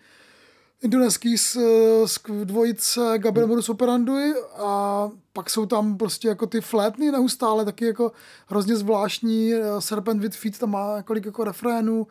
indoneský 0.81 1.37
z, 1.37 1.57
z 2.05 2.19
dvojice 2.43 3.13
Gabriel 3.17 3.47
Modus 3.47 3.69
Operandi 3.69 4.33
a 4.57 5.09
pak 5.33 5.49
jsou 5.49 5.65
tam 5.65 5.97
prostě 5.97 6.27
jako 6.27 6.47
ty 6.47 6.61
flétny 6.61 7.11
neustále, 7.11 7.65
taky 7.65 7.85
jako 7.85 8.11
hrozně 8.47 8.75
zvláštní, 8.75 9.53
eh, 9.53 9.61
Serpent 9.79 10.21
with 10.21 10.35
Feet 10.35 10.59
tam 10.59 10.71
má 10.71 10.97
několik 10.97 11.25
jako 11.25 11.43
refrénů. 11.43 12.07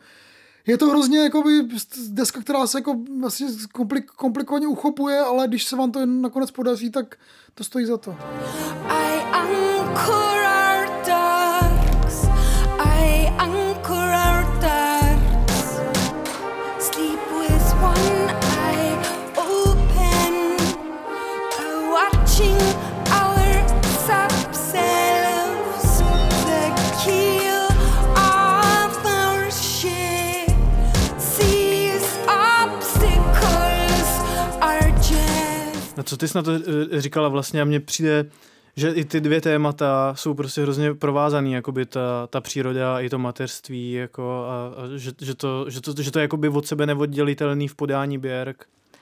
Je 0.67 0.77
to 0.77 0.89
hrozně 0.89 1.19
jako 1.19 1.43
by 1.43 1.67
deska, 2.07 2.41
která 2.41 2.67
se 2.67 2.77
jako 2.77 2.95
vlastně 3.21 3.47
komplik, 3.73 4.11
komplikovaně 4.11 4.67
uchopuje, 4.67 5.19
ale 5.19 5.47
když 5.47 5.63
se 5.63 5.75
vám 5.75 5.91
to 5.91 6.05
nakonec 6.05 6.51
podaří, 6.51 6.91
tak 6.91 7.15
to 7.55 7.63
stojí 7.63 7.85
za 7.85 7.97
to. 7.97 8.15
I 8.87 9.21
anchor 9.31 10.31
our 10.35 10.40
co 36.11 36.17
ty 36.17 36.27
jsi 36.27 36.37
na 36.37 36.41
to 36.43 36.51
eh, 36.51 37.01
říkala 37.01 37.29
vlastně 37.29 37.61
a 37.61 37.65
mně 37.65 37.79
přijde, 37.79 38.25
že 38.75 38.89
i 38.89 39.05
ty 39.05 39.21
dvě 39.21 39.41
témata 39.41 40.13
jsou 40.17 40.33
prostě 40.33 40.61
hrozně 40.61 40.93
provázaný, 40.93 41.53
jakoby 41.53 41.85
ta, 41.85 42.27
ta 42.27 42.41
příroda 42.41 42.99
i 42.99 43.09
to 43.09 43.19
mateřství, 43.19 43.91
jako 43.91 44.45
a, 44.49 44.81
a 44.81 44.97
že, 44.97 45.11
že, 45.21 45.35
to, 45.35 45.65
že, 45.69 45.81
to, 45.81 46.01
že 46.01 46.11
to 46.11 46.19
je 46.19 46.21
jakoby 46.21 46.49
od 46.49 46.67
sebe 46.67 46.85
neoddělitelný 46.85 47.67
v 47.67 47.75
podání 47.75 48.19
Björk, 48.19 48.55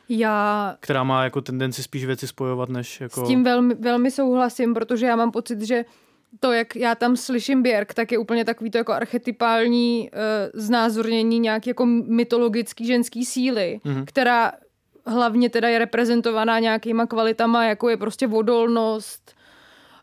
Já 0.09 0.75
která 0.79 1.03
má 1.03 1.23
jako 1.23 1.41
tendenci 1.41 1.83
spíš 1.83 2.05
věci 2.05 2.27
spojovat, 2.27 2.69
než 2.69 3.01
jako... 3.01 3.25
S 3.25 3.27
tím 3.27 3.43
velmi, 3.43 3.75
velmi 3.75 4.11
souhlasím, 4.11 4.73
protože 4.73 5.05
já 5.05 5.15
mám 5.15 5.31
pocit, 5.31 5.61
že 5.61 5.85
to, 6.39 6.51
jak 6.51 6.75
já 6.75 6.95
tam 6.95 7.17
slyším 7.17 7.63
Björk, 7.63 7.93
tak 7.93 8.11
je 8.11 8.17
úplně 8.17 8.45
takový 8.45 8.71
to 8.71 8.77
jako 8.77 8.93
archetypální 8.93 10.09
uh, 10.13 10.61
znázornění 10.61 11.39
nějaký 11.39 11.69
jako 11.69 11.85
mytologický 11.85 12.85
ženský 12.85 13.25
síly, 13.25 13.79
Mhm. 13.83 13.95
mm-hmm. 13.95 14.05
která 14.05 14.51
hlavně 15.05 15.49
teda 15.49 15.69
je 15.69 15.79
reprezentovaná 15.79 16.59
nějakýma 16.59 17.05
kvalitama, 17.05 17.65
jako 17.65 17.89
je 17.89 17.97
prostě 17.97 18.27
vodolnost, 18.27 19.35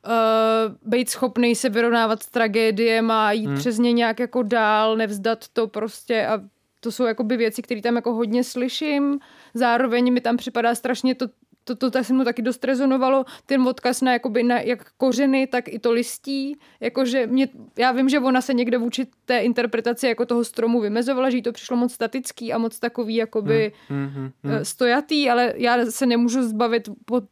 uh, 0.07 0.75
být 0.83 1.11
schopný 1.11 1.55
se 1.55 1.69
vyrovnávat 1.69 2.23
s 2.23 2.27
tragédiem 2.27 3.11
a 3.11 3.33
jít 3.33 3.47
hmm. 3.47 3.59
přes 3.59 3.79
ně 3.79 3.93
nějak 3.93 4.21
jako 4.21 4.43
dál, 4.43 4.97
nevzdat 4.97 5.49
to 5.53 5.69
prostě 5.69 6.27
a 6.27 6.41
to 6.81 6.93
jsou 6.93 7.05
jakoby 7.05 7.37
věci, 7.37 7.63
které 7.63 7.83
tam 7.83 7.97
jako 7.97 8.15
hodně 8.15 8.45
slyším. 8.45 9.19
Zároveň 9.55 10.13
mi 10.13 10.21
tam 10.21 10.37
připadá 10.37 10.75
strašně 10.75 11.15
to, 11.15 11.27
to, 11.67 11.77
to 11.77 11.91
tak 11.91 12.05
se 12.05 12.13
mnou 12.13 12.25
taky 12.25 12.43
dost 12.43 12.65
rezonovalo, 12.65 13.25
ten 13.47 13.63
odkaz 13.63 14.03
na, 14.03 14.13
jakoby 14.13 14.43
na 14.43 14.61
jak 14.61 14.93
kořeny, 14.97 15.47
tak 15.47 15.69
i 15.69 15.79
to 15.79 15.93
listí, 15.93 16.59
jakože 16.81 17.27
mě, 17.27 17.49
já 17.79 17.93
vím, 17.93 18.09
že 18.09 18.21
ona 18.21 18.41
se 18.41 18.55
někde 18.55 18.79
vůči 18.79 19.07
té 19.25 19.39
interpretaci 19.39 20.07
jako 20.07 20.27
toho 20.27 20.45
stromu 20.45 20.81
vymezovala, 20.81 21.31
že 21.31 21.37
jí 21.37 21.43
to 21.43 21.53
přišlo 21.53 21.77
moc 21.77 21.93
statický 21.93 22.53
a 22.53 22.59
moc 22.59 22.79
takový 22.79 23.15
jakoby 23.15 23.73
Hmm, 23.89 24.07
hmm, 24.07 24.31
hmm. 24.43 24.55
eh, 24.55 24.65
stojatý, 24.65 25.31
ale 25.31 25.55
já 25.57 25.87
se 25.87 26.07
nemůžu 26.07 26.43
zbavit 26.43 26.89
po 27.05 27.23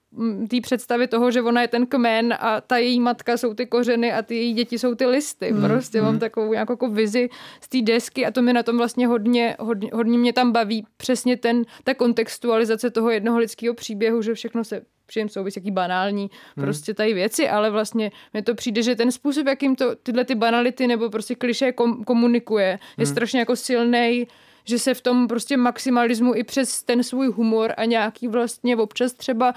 té 0.50 0.61
představy 0.61 1.07
toho, 1.09 1.31
že 1.31 1.42
ona 1.42 1.62
je 1.62 1.68
ten 1.68 1.87
kmen 1.87 2.35
a 2.40 2.61
ta 2.61 2.77
její 2.77 3.00
matka 3.00 3.37
jsou 3.37 3.55
ty 3.55 3.66
kořeny 3.66 4.12
a 4.12 4.22
ty 4.22 4.35
její 4.35 4.53
děti 4.53 4.79
jsou 4.79 4.94
ty 4.94 5.07
listy. 5.07 5.50
Hmm, 5.53 5.68
Prostě 5.68 6.03
mám 6.03 6.18
takovou 6.18 6.53
nějakou 6.53 6.72
jako 6.72 6.88
vizi 6.88 7.29
z 7.61 7.68
té 7.68 7.83
desky 7.83 8.27
a 8.27 8.31
to 8.31 8.42
mi 8.42 8.53
na 8.53 8.62
tom 8.62 8.77
vlastně 8.77 9.07
hodně, 9.07 9.57
hodně, 9.59 9.90
hodně 9.92 10.18
mě 10.18 10.33
tam 10.33 10.53
baví. 10.53 10.87
Přesně 10.96 11.37
ten, 11.37 11.62
ta 11.85 11.94
kontextualizace 11.94 12.90
toho 12.90 13.11
jednoho 13.11 13.38
lidského 13.38 13.74
příběhu, 13.74 14.22
že 14.22 14.35
všechno 14.35 14.64
se 14.64 14.83
všem 15.07 15.29
jsou 15.29 15.44
jaký 15.57 15.70
banální 15.70 16.31
Hmm. 16.57 16.64
prostě 16.64 16.94
tady 16.94 17.14
věci, 17.14 17.48
ale 17.48 17.70
vlastně 17.70 18.12
mi 18.35 18.42
to 18.42 18.55
přijde, 18.55 18.83
že 18.83 18.96
ten 18.96 19.12
způsob, 19.12 19.46
jakým 19.46 19.77
to 19.77 19.94
tyhle 19.94 20.24
ty 20.24 20.35
banality 20.35 20.87
nebo 20.87 21.11
prostě 21.11 21.35
kliše 21.35 21.72
kom, 21.72 22.05
komunikuje, 22.05 22.68
je 22.68 22.79
Hmm. 22.96 23.07
strašně 23.07 23.38
jako 23.40 23.57
silnej 23.57 24.27
že 24.66 24.79
se 24.79 24.94
v 24.94 25.00
tom 25.00 25.29
prostě 25.29 25.57
maximalismu 25.57 26.35
i 26.35 26.44
přes 26.44 26.83
ten 26.83 27.03
svůj 27.03 27.27
humor 27.27 27.74
a 27.77 27.85
nějaký 27.85 28.29
vlastně 28.29 28.77
občas 28.77 29.12
třeba 29.12 29.55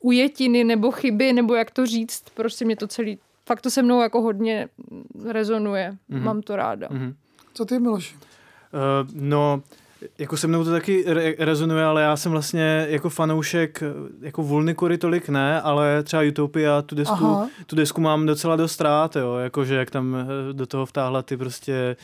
ujetiny 0.00 0.64
nebo 0.64 0.90
chyby, 0.90 1.32
nebo 1.32 1.54
jak 1.54 1.70
to 1.70 1.86
říct, 1.86 2.24
prostě 2.34 2.64
mě 2.64 2.76
to 2.76 2.86
celý, 2.86 3.18
fakt 3.46 3.60
to 3.60 3.70
se 3.70 3.82
mnou 3.82 4.00
jako 4.00 4.22
hodně 4.22 4.68
rezonuje. 5.24 5.96
Mhm. 6.08 6.24
Mám 6.24 6.42
to 6.42 6.56
ráda. 6.56 6.88
Mhm. 6.90 7.14
Co 7.54 7.64
ty, 7.64 7.78
Miloš? 7.78 8.14
Uh, 8.14 9.10
no, 9.14 9.62
jako 10.18 10.36
se 10.36 10.46
mnou 10.46 10.64
to 10.64 10.70
taky 10.70 11.04
re- 11.06 11.34
rezonuje, 11.38 11.84
ale 11.84 12.02
já 12.02 12.16
jsem 12.16 12.32
vlastně 12.32 12.86
jako 12.88 13.08
fanoušek, 13.10 13.82
eh, 13.82 13.86
jako 14.26 14.42
Vulnikory 14.42 14.98
tolik 14.98 15.28
ne, 15.28 15.60
ale 15.60 16.02
třeba 16.02 16.22
Utopia, 16.28 16.82
tu 16.82 16.94
desku, 16.94 17.14
Aha. 17.24 17.48
tu 17.66 17.76
desku 17.76 18.00
mám 18.00 18.26
docela 18.26 18.56
dost 18.56 18.80
rád, 18.80 19.16
jo, 19.16 19.34
jakože 19.36 19.74
jak 19.74 19.90
tam 19.90 20.16
eh, 20.16 20.52
do 20.52 20.66
toho 20.66 20.86
vtáhla 20.86 21.22
ty 21.22 21.36
prostě 21.36 21.96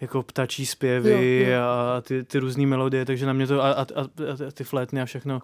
jako 0.00 0.22
ptačí 0.22 0.66
zpěvy 0.66 1.44
Jo, 1.46 1.52
jo. 1.52 1.62
a 1.96 2.00
ty, 2.00 2.24
ty 2.24 2.38
různé 2.38 2.66
melodie, 2.66 3.04
takže 3.04 3.26
na 3.26 3.32
mě 3.32 3.46
to 3.46 3.64
a, 3.64 3.70
a, 3.70 3.80
a, 3.82 3.86
ty 4.54 4.64
flétny 4.64 5.02
a 5.02 5.04
všechno, 5.04 5.42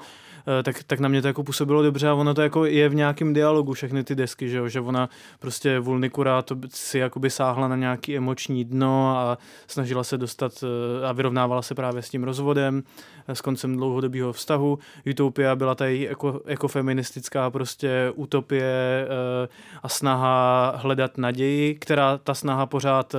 eh, 0.60 0.62
tak, 0.62 0.82
tak 0.82 1.00
na 1.00 1.08
mě 1.08 1.22
to 1.22 1.28
jako 1.28 1.44
působilo 1.44 1.82
dobře 1.82 2.08
a 2.08 2.14
ono 2.14 2.34
to 2.34 2.42
jako 2.42 2.64
je 2.64 2.88
v 2.88 2.94
nějakém 2.94 3.32
dialogu 3.32 3.72
všechny 3.72 4.04
ty 4.04 4.14
desky, 4.14 4.48
že, 4.48 4.56
jo, 4.56 4.68
že 4.68 4.80
ona 4.80 5.08
prostě 5.38 5.78
Vulnikura 5.78 6.42
to 6.42 6.56
si 6.68 6.98
jakoby 6.98 7.30
sáhla 7.30 7.68
na 7.68 7.76
nějaký 7.76 8.16
emoční 8.16 8.64
dno 8.64 9.18
a 9.18 9.38
snažila 9.66 10.04
se 10.04 10.18
dostat 10.18 10.52
eh, 10.62 11.06
a 11.06 11.12
vyrovnávala 11.12 11.62
se 11.62 11.74
právě 11.74 12.02
s 12.02 12.08
tím 12.08 12.24
rozvodem, 12.24 12.82
eh, 13.28 13.34
s 13.34 13.40
koncem 13.40 13.76
dlouhodobého 13.76 14.32
vztahu. 14.32 14.78
Utopia 15.10 15.56
byla 15.56 15.74
tady 15.74 16.02
jako, 16.02 16.40
jako 16.46 16.68
feministická 16.68 17.50
prostě 17.50 18.12
utopie 18.14 19.08
a 19.82 19.88
snaha 19.88 20.74
hledat 20.76 21.18
naději, 21.18 21.74
která 21.74 22.18
ta 22.18 22.34
snaha 22.34 22.66
pořád 22.66 23.14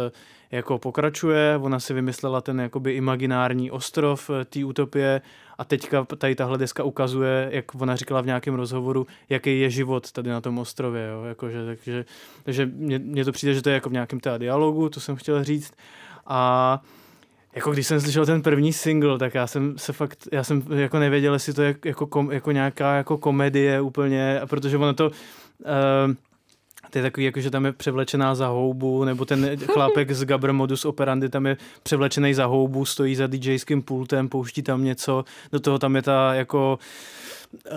jako 0.51 0.77
pokračuje. 0.77 1.57
Ona 1.61 1.79
si 1.79 1.93
vymyslela 1.93 2.41
ten 2.41 2.59
jakoby 2.59 2.91
imaginární 2.93 3.71
ostrov 3.71 4.29
eh, 4.29 4.45
té 4.45 4.65
utopie 4.65 5.21
a 5.57 5.63
teďka 5.63 6.05
tady 6.05 6.35
tahle 6.35 6.57
deska 6.57 6.83
ukazuje, 6.83 7.49
jak 7.51 7.81
ona 7.81 7.95
říkala 7.95 8.21
v 8.21 8.25
nějakém 8.25 8.55
rozhovoru, 8.55 9.07
jaký 9.29 9.59
je 9.59 9.69
život 9.69 10.11
tady 10.11 10.29
na 10.29 10.41
tom 10.41 10.59
ostrově. 10.59 11.07
Jo? 11.07 11.23
Jakože, 11.23 11.65
takže 11.65 12.05
takže 12.43 12.65
mně, 12.65 12.99
mně 12.99 13.25
to 13.25 13.31
přijde, 13.31 13.53
že 13.53 13.61
to 13.61 13.69
je 13.69 13.73
jako 13.75 13.89
v 13.89 13.93
nějakém 13.93 14.19
teda 14.19 14.37
dialogu, 14.37 14.89
to 14.89 14.99
jsem 14.99 15.15
chtěl 15.15 15.43
říct. 15.43 15.73
A 16.25 16.81
jako 17.55 17.71
když 17.71 17.87
jsem 17.87 18.01
slyšel 18.01 18.25
ten 18.25 18.41
první 18.41 18.73
single, 18.73 19.17
tak 19.17 19.33
já 19.33 19.47
jsem 19.47 19.77
se 19.77 19.93
fakt, 19.93 20.27
já 20.31 20.43
jsem 20.43 20.63
jako 20.69 20.99
nevěděl, 20.99 21.33
jestli 21.33 21.53
to 21.53 21.61
je 21.61 21.75
jako, 21.85 22.07
kom, 22.07 22.31
jako 22.31 22.51
nějaká 22.51 22.95
jako 22.95 23.17
komedie 23.17 23.81
úplně, 23.81 24.41
protože 24.45 24.77
ono 24.77 24.93
to, 24.93 25.07
uh, 25.07 26.13
to 26.97 26.99
je 26.99 27.11
takový, 27.11 27.25
jako, 27.25 27.41
že 27.41 27.51
tam 27.51 27.65
je 27.65 27.71
převlečená 27.71 28.35
za 28.35 28.47
houbu, 28.47 29.03
nebo 29.03 29.25
ten 29.25 29.57
chlápek 29.65 30.11
z 30.11 30.25
Gabr 30.25 30.53
Modus 30.53 30.85
Operandi 30.85 31.29
tam 31.29 31.45
je 31.45 31.57
převlečený 31.83 32.33
za 32.33 32.45
houbu, 32.45 32.85
stojí 32.85 33.15
za 33.15 33.27
DJským 33.27 33.81
pultem, 33.81 34.29
pouští 34.29 34.61
tam 34.61 34.83
něco, 34.83 35.25
do 35.51 35.59
toho 35.59 35.79
tam 35.79 35.95
je 35.95 36.01
ta 36.01 36.33
jako 36.33 36.79
uh, 37.65 37.71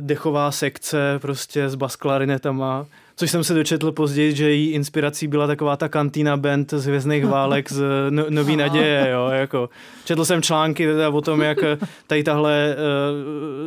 dechová 0.00 0.50
sekce 0.50 1.18
prostě 1.18 1.68
s 1.68 1.74
basklarinetama, 1.74 2.86
což 3.18 3.30
jsem 3.30 3.44
se 3.44 3.54
dočetl 3.54 3.92
později, 3.92 4.36
že 4.36 4.50
její 4.50 4.68
inspirací 4.70 5.26
byla 5.28 5.46
taková 5.46 5.76
ta 5.76 5.88
kantína 5.88 6.36
band 6.36 6.70
z 6.70 6.86
Hvězdných 6.86 7.26
válek 7.36 7.72
z 7.72 7.82
no, 8.10 8.24
Nový 8.28 8.56
naděje, 8.56 9.08
jo, 9.12 9.28
jako. 9.28 9.70
Četl 10.04 10.24
jsem 10.24 10.42
články 10.42 10.86
teda 10.86 11.08
o 11.10 11.20
tom, 11.20 11.40
jak 11.40 11.58
tady 12.06 12.22
tahle, 12.24 12.76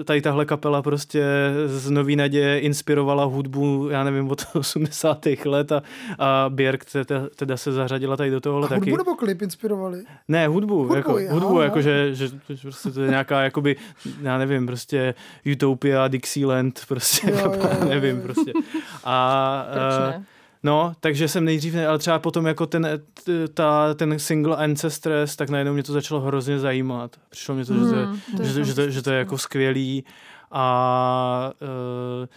eh, 0.02 0.04
tady 0.04 0.22
tahle 0.22 0.46
kapela 0.46 0.82
prostě 0.82 1.24
z 1.66 1.90
Nový 1.90 2.16
naděje 2.16 2.60
inspirovala 2.60 3.24
hudbu, 3.24 3.88
já 3.92 4.04
nevím, 4.04 4.32
od 4.32 4.42
80. 4.56 5.26
let 5.46 5.72
a, 5.72 5.82
a 6.20 6.46
Björk 6.50 6.86
teda, 6.92 7.24
teda 7.36 7.58
se 7.58 7.72
zařadila 7.72 8.18
tady 8.18 8.30
do 8.32 8.40
tohohle 8.42 8.66
A 8.66 8.70
taky. 8.70 8.80
hudbu 8.92 8.98
nebo 8.98 9.16
klip 9.16 9.42
inspirovali? 9.42 10.04
Ne, 10.28 10.48
hudbu, 10.48 10.78
Hudbu, 10.78 10.96
jako, 10.96 11.20
jo, 11.20 11.34
hudbu, 11.34 11.54
jo. 11.56 11.62
jako 11.62 11.82
že, 11.82 12.16
že, 12.16 12.28
že 12.28 12.62
prostě 12.62 12.92
to 12.92 13.02
je 13.02 13.10
nějaká, 13.10 13.42
jakoby, 13.44 13.76
já 14.22 14.38
nevím, 14.38 14.68
prostě 14.68 15.14
Utopia, 15.54 16.08
Dixieland, 16.08 16.82
prostě, 16.88 17.32
Jo, 17.32 17.38
jo, 17.44 17.54
jo, 17.56 17.70
jo, 17.82 17.90
nevím, 17.90 18.22
prostě. 18.22 18.52
A, 19.04 19.66
Proč 19.72 19.94
eh, 20.00 20.18
ne? 20.18 20.26
No, 20.64 20.94
takže 21.00 21.28
jsem 21.28 21.46
nejdřív, 21.46 21.74
ne, 21.74 21.88
ale 21.88 21.98
třeba 22.00 22.20
potom 22.20 22.46
jako 22.46 22.66
ten, 22.66 22.88
t- 23.24 23.48
ta, 23.48 23.94
ten 23.94 24.20
single 24.20 24.56
Ancestors, 24.56 25.36
tak 25.36 25.50
najednou 25.50 25.74
mě 25.74 25.84
to 25.84 25.94
začalo 25.94 26.22
hrozně 26.22 26.60
zajímat. 26.60 27.16
Přišlo 27.30 27.56
mi 27.56 27.66
to, 27.66 27.74
že 27.74 27.80
Hmm, 27.80 28.20
to 28.38 28.42
je 28.42 28.48
že, 28.50 28.54
to, 28.54 28.64
že, 28.64 28.74
to, 28.74 28.90
že 28.90 29.02
to 29.02 29.12
je 29.12 29.18
jako 29.20 29.38
skvělý 29.38 30.04
a 30.52 31.52
uh, 31.62 32.28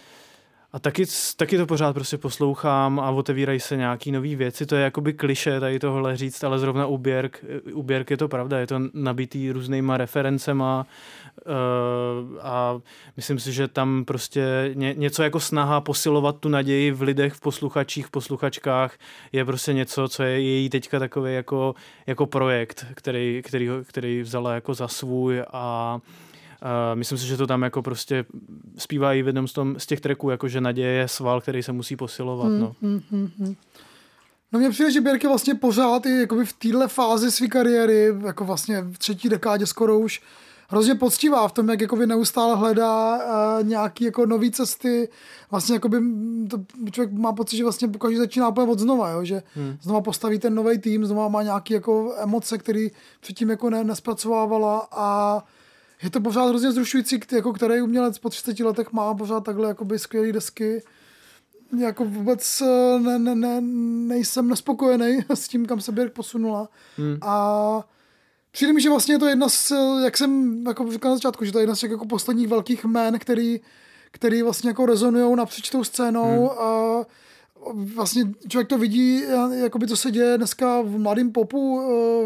a 0.74 0.78
taky, 0.78 1.04
taky 1.36 1.58
to 1.58 1.66
pořád 1.66 1.92
prostě 1.92 2.18
poslouchám 2.18 3.00
a 3.00 3.10
otevírají 3.10 3.60
se 3.60 3.76
nějaký 3.76 4.12
nové 4.12 4.36
věci. 4.36 4.66
To 4.66 4.76
je 4.76 4.82
jakoby 4.82 5.12
kliše 5.12 5.60
tady 5.60 5.78
tohle 5.78 6.16
říct, 6.16 6.44
ale 6.44 6.58
zrovna 6.58 6.86
u 6.86 6.98
Björk, 6.98 7.44
u 7.72 7.82
Björk 7.82 8.10
je 8.10 8.16
to 8.16 8.28
pravda. 8.28 8.58
Je 8.58 8.66
to 8.66 8.80
nabitý 8.94 9.52
různýma 9.52 9.96
referencema 9.96 10.86
uh, 11.46 12.38
a 12.42 12.80
myslím 13.16 13.38
si, 13.38 13.52
že 13.52 13.68
tam 13.68 14.04
prostě 14.04 14.70
ně, 14.74 14.94
něco 14.94 15.22
jako 15.22 15.40
snaha 15.40 15.80
posilovat 15.80 16.36
tu 16.38 16.48
naději 16.48 16.92
v 16.92 17.02
lidech, 17.02 17.32
v 17.32 17.40
posluchačích, 17.40 18.06
v 18.06 18.10
posluchačkách 18.10 18.98
je 19.32 19.44
prostě 19.44 19.72
něco, 19.72 20.08
co 20.08 20.22
je 20.22 20.40
její 20.40 20.70
teďka 20.70 20.98
takový 20.98 21.34
jako, 21.34 21.74
jako 22.06 22.26
projekt, 22.26 22.86
který, 22.94 23.42
který, 23.44 23.68
který 23.84 24.22
vzala 24.22 24.54
jako 24.54 24.74
za 24.74 24.88
svůj 24.88 25.42
a 25.52 25.98
Uh, 26.06 26.33
myslím 26.94 27.18
si, 27.18 27.26
že 27.26 27.36
to 27.36 27.46
tam 27.46 27.62
jako 27.62 27.82
prostě 27.82 28.24
zpívá 28.78 29.14
i 29.14 29.22
v 29.22 29.26
jednom 29.26 29.48
z, 29.48 29.52
tom, 29.52 29.74
z 29.78 29.86
těch 29.86 30.00
tracků, 30.00 30.30
jako 30.30 30.48
že 30.48 30.60
naděje 30.60 30.92
je 30.92 31.08
sval, 31.08 31.40
který 31.40 31.62
se 31.62 31.72
musí 31.72 31.96
posilovat. 31.96 32.48
Hmm, 32.48 32.60
No. 32.60 32.74
hmm, 32.82 33.00
hmm, 33.10 33.30
hmm. 33.38 33.54
No 34.52 34.60
mně 34.60 34.70
přijde, 34.70 34.90
že 34.90 35.00
je 35.22 35.28
vlastně 35.28 35.54
pořád 35.54 36.06
i 36.06 36.20
jakoby 36.20 36.44
v 36.44 36.52
téhle 36.52 36.88
fázi 36.88 37.30
své 37.30 37.46
kariéry, 37.46 38.14
jako 38.26 38.44
vlastně 38.44 38.80
v 38.80 38.98
třetí 38.98 39.28
dekádě 39.28 39.66
skoro 39.66 39.98
už, 39.98 40.22
hrozně 40.68 40.94
poctivá 40.94 41.48
v 41.48 41.52
tom, 41.52 41.68
jak 41.68 41.80
jakoby 41.80 42.06
neustále 42.06 42.56
hledá 42.56 43.16
uh, 43.16 43.66
nějaký 43.66 44.04
jako 44.04 44.26
nové 44.26 44.50
cesty. 44.50 45.08
Vlastně 45.50 45.74
jakoby 45.74 46.00
mm, 46.00 46.48
to 46.50 46.58
člověk 46.90 47.12
má 47.12 47.32
pocit, 47.32 47.56
že 47.56 47.62
vlastně 47.62 47.88
každý 48.00 48.16
začíná 48.16 48.48
úplně 48.48 48.72
od 48.72 48.78
znova, 48.78 49.10
jo? 49.10 49.24
že 49.24 49.42
hmm. 49.54 49.76
znova 49.82 50.00
postaví 50.00 50.38
ten 50.38 50.54
nový 50.54 50.78
tým, 50.78 51.06
znova 51.06 51.28
má 51.28 51.42
nějaké 51.42 51.74
jako 51.74 52.14
emoce, 52.18 52.58
které 52.58 52.88
předtím 53.20 53.50
jako 53.50 53.70
ne, 53.70 53.84
nespracovávala 53.84 54.88
a 54.92 55.42
je 56.04 56.10
to 56.10 56.20
pořád 56.20 56.48
hrozně 56.48 56.72
zrušující, 56.72 57.20
jako 57.32 57.52
který 57.52 57.82
umělec 57.82 58.18
po 58.18 58.30
30 58.30 58.60
letech 58.60 58.92
má 58.92 59.14
pořád 59.14 59.44
takhle 59.44 59.68
jakoby 59.68 59.98
skvělé 59.98 60.32
desky. 60.32 60.82
Jako 61.78 62.04
vůbec 62.04 62.60
eh, 62.60 62.98
ne, 62.98 63.18
ne, 63.18 63.34
ne, 63.34 63.60
nejsem 64.08 64.48
nespokojený 64.48 65.18
s 65.34 65.48
tím, 65.48 65.66
kam 65.66 65.80
se 65.80 65.92
Björk 65.92 66.12
posunula. 66.12 66.68
Hmm. 66.96 67.18
A 67.22 67.88
přijde 68.50 68.72
mi, 68.72 68.80
že 68.80 68.90
vlastně 68.90 69.14
je 69.14 69.18
to 69.18 69.26
jedna 69.26 69.48
z, 69.48 69.72
jak 70.04 70.16
jsem 70.16 70.62
jako 70.66 70.92
říkal 70.92 71.10
na 71.10 71.16
začátku, 71.16 71.44
že 71.44 71.52
to 71.52 71.58
je 71.58 71.62
jedna 71.62 71.74
z 71.74 71.80
těch 71.80 71.90
jako 71.90 72.06
posledních 72.06 72.48
velkých 72.48 72.84
jmén, 72.84 73.18
který, 73.18 73.60
který 74.10 74.42
vlastně 74.42 74.70
jako 74.70 74.86
rezonují 74.86 75.36
napříč 75.36 75.70
tou 75.70 75.84
scénou 75.84 76.48
hmm. 76.48 76.58
a 76.58 77.02
vlastně 77.72 78.22
člověk 78.48 78.68
to 78.68 78.78
vidí, 78.78 79.22
jakoby 79.52 79.86
co 79.86 79.96
se 79.96 80.10
děje 80.10 80.38
dneska 80.38 80.82
v 80.82 80.98
mladém 80.98 81.32
popu, 81.32 81.80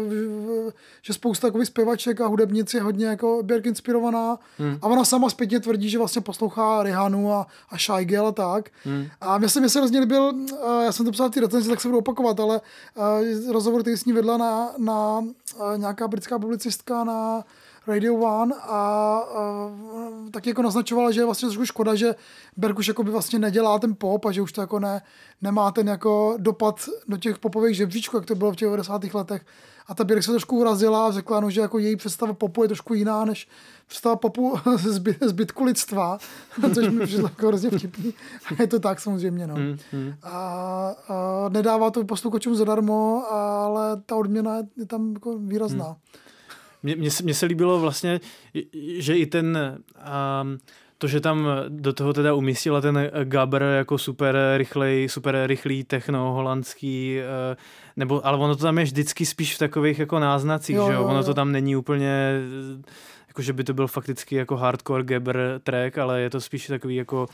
eh, 0.07 0.71
že 1.01 1.13
spousta 1.13 1.47
jakoby 1.47 1.65
zpěvaček 1.65 2.21
a 2.21 2.27
hudebnic 2.27 2.73
je 2.73 2.81
hodně 2.81 3.05
jako 3.05 3.39
Björk 3.43 3.65
inspirovaná 3.65 4.39
hmm. 4.57 4.77
a 4.81 4.87
ona 4.87 5.05
sama 5.05 5.29
zpětně 5.29 5.59
tvrdí, 5.59 5.89
že 5.89 5.97
vlastně 5.97 6.21
poslouchá 6.21 6.83
Rihanu 6.83 7.33
a, 7.33 7.47
a 7.69 7.77
Shy 7.77 8.05
Girl 8.05 8.27
a 8.27 8.31
tak. 8.31 8.69
Hmm. 8.83 9.07
A 9.21 9.37
mě 9.37 9.49
se, 9.49 9.59
mě 9.59 9.69
se 9.69 9.79
hrozně 9.79 9.99
líbil, 9.99 10.33
eh, 10.53 10.85
já 10.85 10.91
jsem 10.91 11.05
to 11.05 11.11
psal 11.11 11.29
v 11.29 11.31
té 11.31 11.41
recenzi, 11.41 11.69
tak 11.69 11.81
se 11.81 11.87
budu 11.87 11.97
opakovat, 11.97 12.39
ale 12.39 12.61
eh, 12.97 13.51
rozhovor, 13.51 13.81
který 13.81 13.97
s 13.97 14.05
ní 14.05 14.13
vedla 14.13 14.37
na, 14.37 14.71
na 14.77 15.25
eh, 15.55 15.77
nějaká 15.77 16.07
britská 16.07 16.39
publicistka 16.39 17.03
na 17.03 17.43
Radio 17.89 18.15
One 18.15 18.55
a, 18.55 18.67
a 18.67 19.69
tak 20.31 20.47
jako 20.47 20.61
naznačovala, 20.61 21.11
že 21.11 21.21
je 21.21 21.25
vlastně 21.25 21.47
trošku 21.47 21.65
škoda, 21.65 21.95
že 21.95 22.15
Berg 22.57 22.79
už 22.79 22.87
jako 22.87 23.03
by 23.03 23.11
vlastně 23.11 23.39
nedělá 23.39 23.79
ten 23.79 23.95
pop 23.95 24.25
a 24.25 24.31
že 24.31 24.41
už 24.41 24.51
to 24.51 24.61
jako 24.61 24.79
ne, 24.79 25.01
nemá 25.41 25.71
ten 25.71 25.87
jako 25.87 26.35
dopad 26.37 26.75
do 27.07 27.17
těch 27.17 27.39
popových 27.39 27.75
žebříčků, 27.75 28.17
jak 28.17 28.25
to 28.25 28.35
bylo 28.35 28.51
v 28.51 28.55
těch 28.55 28.65
90. 28.65 29.13
letech. 29.13 29.45
A 29.87 29.95
ta 29.95 30.03
Birk 30.03 30.23
se 30.23 30.31
trošku 30.31 30.57
urazila 30.57 31.07
a 31.07 31.11
řekla, 31.11 31.39
no, 31.39 31.49
že 31.49 31.61
jako 31.61 31.79
její 31.79 31.95
představa 31.95 32.33
popu 32.33 32.63
je 32.63 32.67
trošku 32.67 32.93
jiná 32.93 33.25
než 33.25 33.47
představa 33.87 34.15
popu 34.15 34.59
zby, 34.77 35.15
zbytku 35.21 35.63
lidstva, 35.63 36.17
což 36.73 36.87
mi 36.87 37.05
přišlo 37.05 37.23
jako 37.23 37.47
hrozně 37.47 37.69
vtipný. 37.69 38.13
A 38.45 38.61
je 38.61 38.67
to 38.67 38.79
tak 38.79 38.99
samozřejmě. 38.99 39.47
No. 39.47 39.55
Mm, 39.55 39.77
mm. 39.93 40.13
A, 40.23 40.31
a 41.07 41.49
nedává 41.49 41.91
to 41.91 42.03
posluchačům 42.03 42.55
zadarmo, 42.55 43.23
ale 43.31 44.01
ta 44.05 44.15
odměna 44.15 44.57
je, 44.57 44.67
je 44.77 44.85
tam 44.85 45.13
jako 45.13 45.37
výrazná. 45.37 45.95
Mně, 46.83 46.95
mně, 46.95 47.11
se, 47.11 47.23
mně 47.23 47.33
se 47.33 47.45
líbilo 47.45 47.79
vlastně, 47.79 48.19
že 48.97 49.17
i 49.17 49.25
ten... 49.25 49.77
Um, 50.41 50.57
to, 51.01 51.07
že 51.07 51.19
tam 51.19 51.47
do 51.69 51.93
toho 51.93 52.13
teda 52.13 52.33
umístila 52.33 52.81
ten 52.81 53.11
Gabr 53.23 53.61
jako 53.61 53.97
super 53.97 54.37
rychlej, 54.57 55.09
super 55.09 55.43
rychlý 55.45 55.83
techno 55.83 56.33
holandský, 56.33 57.19
eh, 57.19 57.55
nebo, 57.95 58.27
ale 58.27 58.37
ono 58.37 58.55
to 58.55 58.63
tam 58.63 58.77
je 58.77 58.83
vždycky 58.83 59.25
spíš 59.25 59.55
v 59.55 59.59
takových 59.59 59.99
jako 59.99 60.19
náznacích, 60.19 60.75
Jo, 60.75 60.87
že 60.87 60.93
jo? 60.93 60.99
jo, 61.01 61.07
Ono 61.07 61.17
jo. 61.17 61.23
to 61.23 61.33
tam 61.33 61.51
není 61.51 61.75
úplně 61.75 62.41
jako 63.39 63.45
že 63.45 63.53
by 63.53 63.63
to 63.63 63.73
byl 63.73 63.87
fakticky 63.87 64.35
jako 64.35 64.57
hardcore 64.57 65.03
Gabber 65.03 65.61
track, 65.63 65.97
ale 65.97 66.21
je 66.21 66.29
to 66.29 66.41
spíš 66.41 66.67
takový 66.67 66.95
jako, 66.95 67.27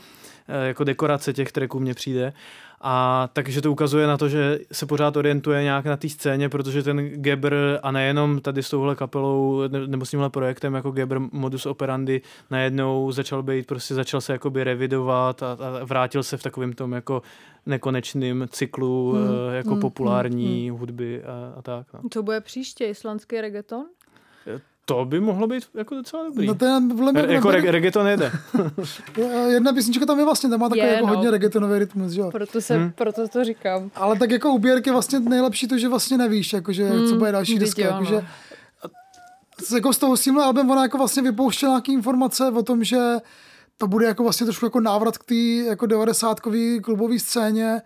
eh, 0.48 0.66
jako 0.66 0.84
dekorace 0.84 1.32
těch 1.32 1.52
tracků 1.52 1.80
mně 1.80 1.94
přijde. 1.94 2.32
A 2.80 3.28
takže 3.32 3.62
to 3.62 3.72
ukazuje 3.72 4.06
na 4.06 4.16
to, 4.16 4.28
že 4.28 4.58
se 4.72 4.86
pořád 4.86 5.16
orientuje 5.16 5.62
nějak 5.62 5.84
na 5.84 5.96
té 5.96 6.08
scéně, 6.08 6.48
protože 6.48 6.82
ten 6.82 7.08
Geber 7.08 7.80
a 7.82 7.90
nejenom 7.90 8.40
tady 8.40 8.62
s 8.62 8.70
touhle 8.70 8.94
kapelou 8.94 9.68
ne- 9.68 9.86
nebo 9.86 10.06
s 10.06 10.10
tímhle 10.10 10.30
projektem 10.30 10.74
jako 10.74 10.90
Geber 10.90 11.18
modus 11.32 11.66
operandi 11.66 12.22
najednou 12.50 13.12
začal 13.12 13.42
být, 13.42 13.66
prostě 13.66 13.94
začal 13.94 14.20
se 14.20 14.32
jakoby 14.32 14.64
revidovat 14.64 15.42
a, 15.42 15.52
a 15.52 15.84
vrátil 15.84 16.22
se 16.22 16.36
v 16.36 16.42
takovém 16.42 16.72
tom 16.72 16.92
jako 16.92 17.22
nekonečným 17.66 18.46
cyklu 18.50 19.12
Hmm, 19.12 19.28
hmm, 19.28 19.54
jako 19.54 19.70
hmm, 19.70 19.80
populární 19.80 20.68
hmm, 20.68 20.78
hudby 20.78 21.24
a, 21.24 21.58
a 21.58 21.62
tak. 21.62 21.86
No. 21.92 22.00
Co 22.10 22.22
bude 22.22 22.40
příště? 22.40 22.86
Islandský 22.86 23.40
reggaeton? 23.40 23.86
To 24.88 25.04
by 25.04 25.20
mohlo 25.20 25.46
být 25.46 25.64
jako 25.74 25.94
docela 25.94 26.24
dobrý. 26.24 26.46
No 26.46 26.54
ten, 26.54 26.88
podle 26.88 27.12
mě, 27.12 27.22
Re- 27.22 27.32
jako 27.34 27.48
reg- 27.48 27.70
reggaeton 27.70 28.06
jede. 28.08 28.32
jedna 29.48 29.72
písnička 29.72 30.06
tam 30.06 30.18
je 30.18 30.24
vlastně, 30.24 30.50
tam 30.50 30.60
má 30.60 30.68
takový 30.68 30.80
Je, 30.86 30.92
jako 30.94 31.06
no. 31.06 31.14
hodně 31.14 31.30
reggaetonový 31.30 31.78
rytmus, 31.78 32.12
že 32.12 32.20
jo. 32.20 32.30
Proto, 32.30 32.60
se, 32.60 32.76
Hmm. 32.76 32.90
proto 32.90 33.28
to 33.28 33.44
říkám. 33.44 33.90
Ale 33.94 34.18
tak 34.18 34.30
jako 34.30 34.52
u 34.52 34.58
Björk 34.58 34.86
je 34.86 34.92
vlastně 34.92 35.20
nejlepší 35.20 35.68
to, 35.68 35.78
že 35.78 35.88
vlastně 35.88 36.18
nevíš, 36.18 36.52
jakože, 36.52 36.88
Hmm, 36.88 37.08
co 37.08 37.14
bude 37.16 37.32
další 37.32 37.54
jo, 37.54 37.60
Jakože, 37.78 38.14
no. 38.14 38.22
s- 39.64 39.70
jako 39.72 39.92
s 39.92 39.98
tou 39.98 40.16
s 40.16 40.20
tímhle 40.22 40.44
albem 40.44 40.70
ona 40.70 40.82
jako 40.82 40.98
vlastně 40.98 41.22
vypouštěla 41.22 41.72
nějaké 41.72 41.92
informace 41.92 42.48
o 42.50 42.62
tom, 42.62 42.84
že 42.84 42.98
to 43.78 43.86
bude 43.86 44.06
jako 44.06 44.22
vlastně 44.22 44.46
trošku 44.46 44.66
jako 44.66 44.80
návrat 44.80 45.18
k 45.18 45.24
té 45.24 45.34
jako 45.68 45.86
90 45.86 46.40
klubové 46.82 47.18
scéně 47.18 47.82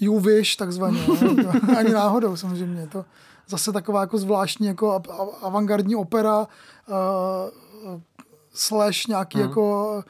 You 0.00 0.18
Wish 0.20 0.56
takzvaně. 0.56 1.00
Ani 1.76 1.90
náhodou 1.92 2.36
samozřejmě. 2.36 2.86
To 2.92 3.04
zase 3.48 3.72
taková 3.72 4.00
jako 4.00 4.18
zvláštní 4.18 4.66
jako 4.66 5.02
avantgardní 5.42 5.96
opera 5.96 6.38
uh, 6.38 6.46
slash 8.54 9.06
nějaký 9.06 9.38
jako 9.38 10.04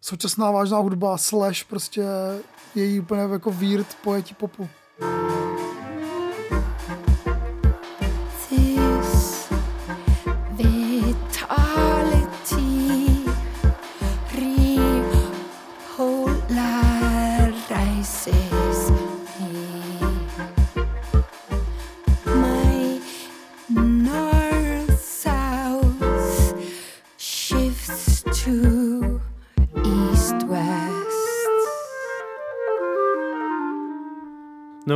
současná 0.00 0.50
vážná 0.50 0.78
hudba 0.78 1.18
slash 1.18 1.64
prostě 1.64 2.04
její 2.74 3.00
úplně 3.00 3.20
jako 3.20 3.50
weird 3.50 3.86
pojetí 4.04 4.34
popu. 4.34 4.68
This 4.98 5.67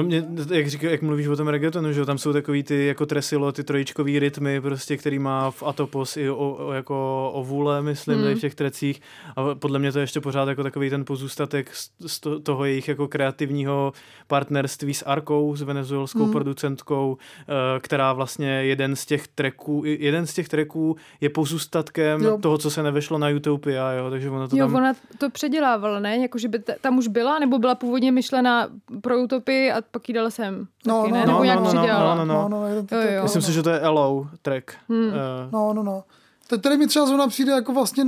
Ну, 0.03 0.09
мне, 0.09 0.21
jak, 0.51 0.69
říká, 0.69 0.91
jak 0.91 1.03
mluvíš 1.03 1.27
o 1.27 1.37
tom 1.37 1.49
reggaetonu, 1.49 1.93
že 1.93 2.05
tam 2.07 2.19
jsou 2.19 2.33
takový 2.33 2.63
ty 2.63 2.87
jako 2.87 3.07
tresilo, 3.07 3.53
ty 3.53 3.65
trojičkový 3.65 4.19
rytmy, 4.19 4.61
prostě, 4.61 4.97
který 4.97 5.19
má 5.19 5.51
v 5.51 5.63
Atopos 5.63 6.17
i 6.17 6.31
o, 6.31 6.37
o, 6.37 6.73
jako 6.73 7.31
o 7.35 7.45
vůle, 7.45 7.83
myslím, 7.83 8.19
Hmm. 8.19 8.29
mm. 8.29 8.35
v 8.35 8.41
těch 8.41 8.55
trecích. 8.55 9.01
A 9.37 9.55
podle 9.55 9.79
mě 9.79 9.93
to 9.93 9.99
je 9.99 10.03
ještě 10.03 10.21
pořád 10.21 10.49
jako 10.49 10.63
takový 10.63 10.91
ten 10.91 11.05
pozůstatek 11.05 11.75
z, 11.75 11.91
z 12.07 12.21
to, 12.21 12.41
toho 12.41 12.65
jejich 12.65 12.89
jako 12.89 13.09
kreativního 13.09 13.93
partnerství 14.27 14.95
s 14.95 15.03
Arkou, 15.07 15.57
s 15.57 15.63
venezuelskou 15.63 16.19
Hmm. 16.19 16.27
mm. 16.29 16.33
producentkou, 16.33 17.17
eh, 17.41 17.81
která 17.81 18.13
vlastně 18.13 18.49
jeden 18.51 18.97
z 18.97 19.07
těch 19.07 19.29
tracků, 19.29 19.83
jeden 19.87 20.27
z 20.27 20.35
těch 20.35 20.49
tracků 20.49 20.97
je 21.21 21.29
pozůstatkem 21.29 22.23
Jo. 22.23 22.39
toho, 22.39 22.59
co 22.59 22.71
se 22.71 22.83
nevešlo 22.83 23.19
na 23.19 23.29
Utopia, 23.29 23.93
jo, 23.93 24.11
takže 24.11 24.31
ono 24.31 24.49
to 24.49 24.57
Jo, 24.57 24.67
tam... 24.67 24.75
ona 24.75 24.93
to 25.19 25.31
předělávala, 25.31 26.01
ne? 26.01 26.19
Jako, 26.19 26.39
že 26.39 26.49
by 26.49 26.59
ta, 26.59 26.73
tam 26.81 26.99
už 26.99 27.09
byla, 27.09 27.39
nebo 27.39 27.59
byla 27.59 27.75
původně 27.75 28.13
myšlena 28.13 28.69
pro 29.01 29.21
utopii 29.23 29.71
a 29.73 29.83
pak 29.91 30.09
ji 30.09 30.15
dala 30.15 30.31
sem. 30.33 30.67
No, 30.87 31.01
taky, 31.01 31.13
no, 31.13 31.19
ne? 31.19 31.27
no, 31.27 31.45
nějak 31.45 31.59
no, 31.59 31.65
no, 31.65 31.71
přidělala. 31.71 32.15
no, 32.15 32.25
no. 32.25 32.35
No, 32.35 32.49
no, 32.49 32.67
jeden 32.69 32.87
to, 32.87 32.95
Jo, 32.95 33.03
tak- 33.03 33.11
jo. 33.13 33.23
Myslím 33.23 33.43
si, 33.43 33.53
že 33.53 33.63
to 33.63 33.71
je 33.71 33.79
Hello 33.79 34.27
track. 34.43 34.71
Hmm. 34.89 35.09
Eh, 35.09 35.49
No, 35.53 35.73
no, 35.73 35.83
no. 35.83 36.05
Tady 36.61 36.77
mi 36.77 36.87
třeba 36.87 37.07
zrovna 37.07 37.29
přijde 37.29 37.53
jako 37.53 37.73
vlastně 37.73 38.05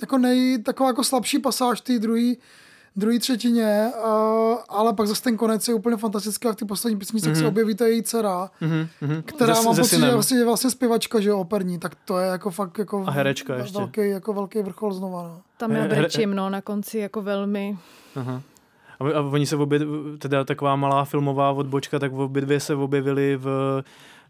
jako 0.00 0.18
nej, 0.18 0.58
taková 0.58 0.88
jako 0.88 1.04
slabší 1.04 1.38
pasáž 1.38 1.80
té 1.80 1.98
druhé 1.98 2.34
druhý 2.96 3.18
třetině, 3.18 3.90
uh, 4.04 4.58
ale 4.68 4.92
pak 4.92 5.06
zase 5.06 5.22
ten 5.22 5.36
konec 5.36 5.68
je 5.68 5.74
úplně 5.74 5.96
fantastický 5.96 6.48
a 6.48 6.52
v 6.52 6.56
té 6.56 6.64
poslední 6.64 6.98
písničce 6.98 7.32
mm-hmm. 7.32 7.38
se 7.38 7.46
objeví 7.46 7.74
ta 7.74 7.86
její 7.86 8.02
dcera, 8.02 8.50
mhm, 8.60 8.88
mhm. 9.00 9.22
která 9.22 9.54
mám 9.54 9.62
se 9.62 9.68
pocit, 9.68 9.82
že 9.82 9.88
synem. 9.88 10.08
je 10.08 10.14
vlastně, 10.14 10.38
je 10.38 10.44
vlastně 10.44 10.70
zpěvačka, 10.70 11.20
že 11.20 11.28
jo, 11.28 11.38
operní, 11.38 11.78
tak 11.78 11.94
to 12.04 12.18
je 12.18 12.28
jako 12.28 12.50
fakt 12.50 12.78
jako 12.78 13.04
A 13.06 13.10
herečka 13.10 13.54
ještě. 13.56 13.78
velký, 13.78 14.08
jako 14.08 14.32
velký 14.32 14.62
vrchol 14.62 14.92
znova. 14.92 15.22
No. 15.22 15.40
Tam 15.56 15.70
he- 15.70 15.88
brečím, 15.88 16.34
no, 16.34 16.50
na 16.50 16.60
konci 16.60 16.98
jako 16.98 17.22
velmi... 17.22 17.78
Aha. 18.16 18.42
A, 19.00 19.04
a 19.18 19.20
oni 19.20 19.46
se 19.46 19.56
obě, 19.56 19.80
teda 20.18 20.44
taková 20.44 20.76
malá 20.76 21.04
filmová 21.04 21.50
odbočka, 21.50 21.98
tak 21.98 22.12
obě 22.12 22.42
dvě 22.42 22.60
se 22.60 22.74
objevily 22.74 23.36
v, 23.36 23.82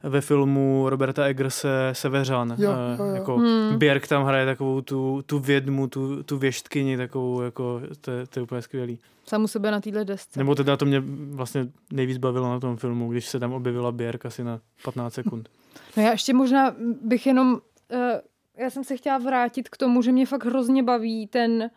ve 0.02 0.20
filmu 0.20 0.87
Roberta 0.88 1.24
Eggerse 1.24 1.68
Seveřan. 1.92 2.54
Jo, 2.59 2.70
Eh, 2.72 2.96
jo, 2.98 3.04
jo. 3.04 3.14
Jako 3.14 3.37
Hmm. 3.37 3.78
Björk 3.78 4.06
tam 4.09 4.24
hraje 4.24 4.46
takovou 4.46 4.80
tu, 4.80 5.22
tu 5.26 5.38
vědmu, 5.38 5.87
tu, 5.87 6.22
tu 6.22 6.38
věštkyni, 6.38 6.96
takovou 6.96 7.40
jako, 7.42 7.80
to, 8.00 8.11
je- 8.11 8.26
to 8.26 8.38
je 8.38 8.42
úplně 8.42 8.62
skvělý. 8.62 8.98
Samu 9.26 9.48
sebe 9.48 9.70
na 9.70 9.80
téhle 9.80 10.04
desce. 10.04 10.38
Nebo 10.40 10.54
teda 10.54 10.76
to 10.76 10.85
mě 10.85 11.02
vlastně 11.30 11.66
nejvíc 11.92 12.18
bavilo 12.18 12.48
na 12.50 12.61
tom 12.61 12.76
filmu, 12.76 13.11
když 13.12 13.26
se 13.26 13.38
tam 13.40 13.52
objevila 13.52 13.92
Björk 13.92 14.26
asi 14.26 14.44
na 14.44 14.61
15 14.85 15.14
sekund. 15.14 15.48
No 15.96 16.02
já 16.02 16.11
ještě 16.11 16.35
možná 16.35 16.74
bych 17.02 17.26
jenom, 17.26 17.52
uh, 17.52 17.98
já 18.59 18.70
jsem 18.70 18.85
se 18.85 18.96
chtěla 18.96 19.18
vrátit 19.18 19.68
k 19.68 19.76
tomu, 19.76 20.02
že 20.02 20.12
mě 20.12 20.26
fakt 20.26 20.44
hrozně 20.44 20.83
baví 20.83 21.26
ten, 21.26 21.70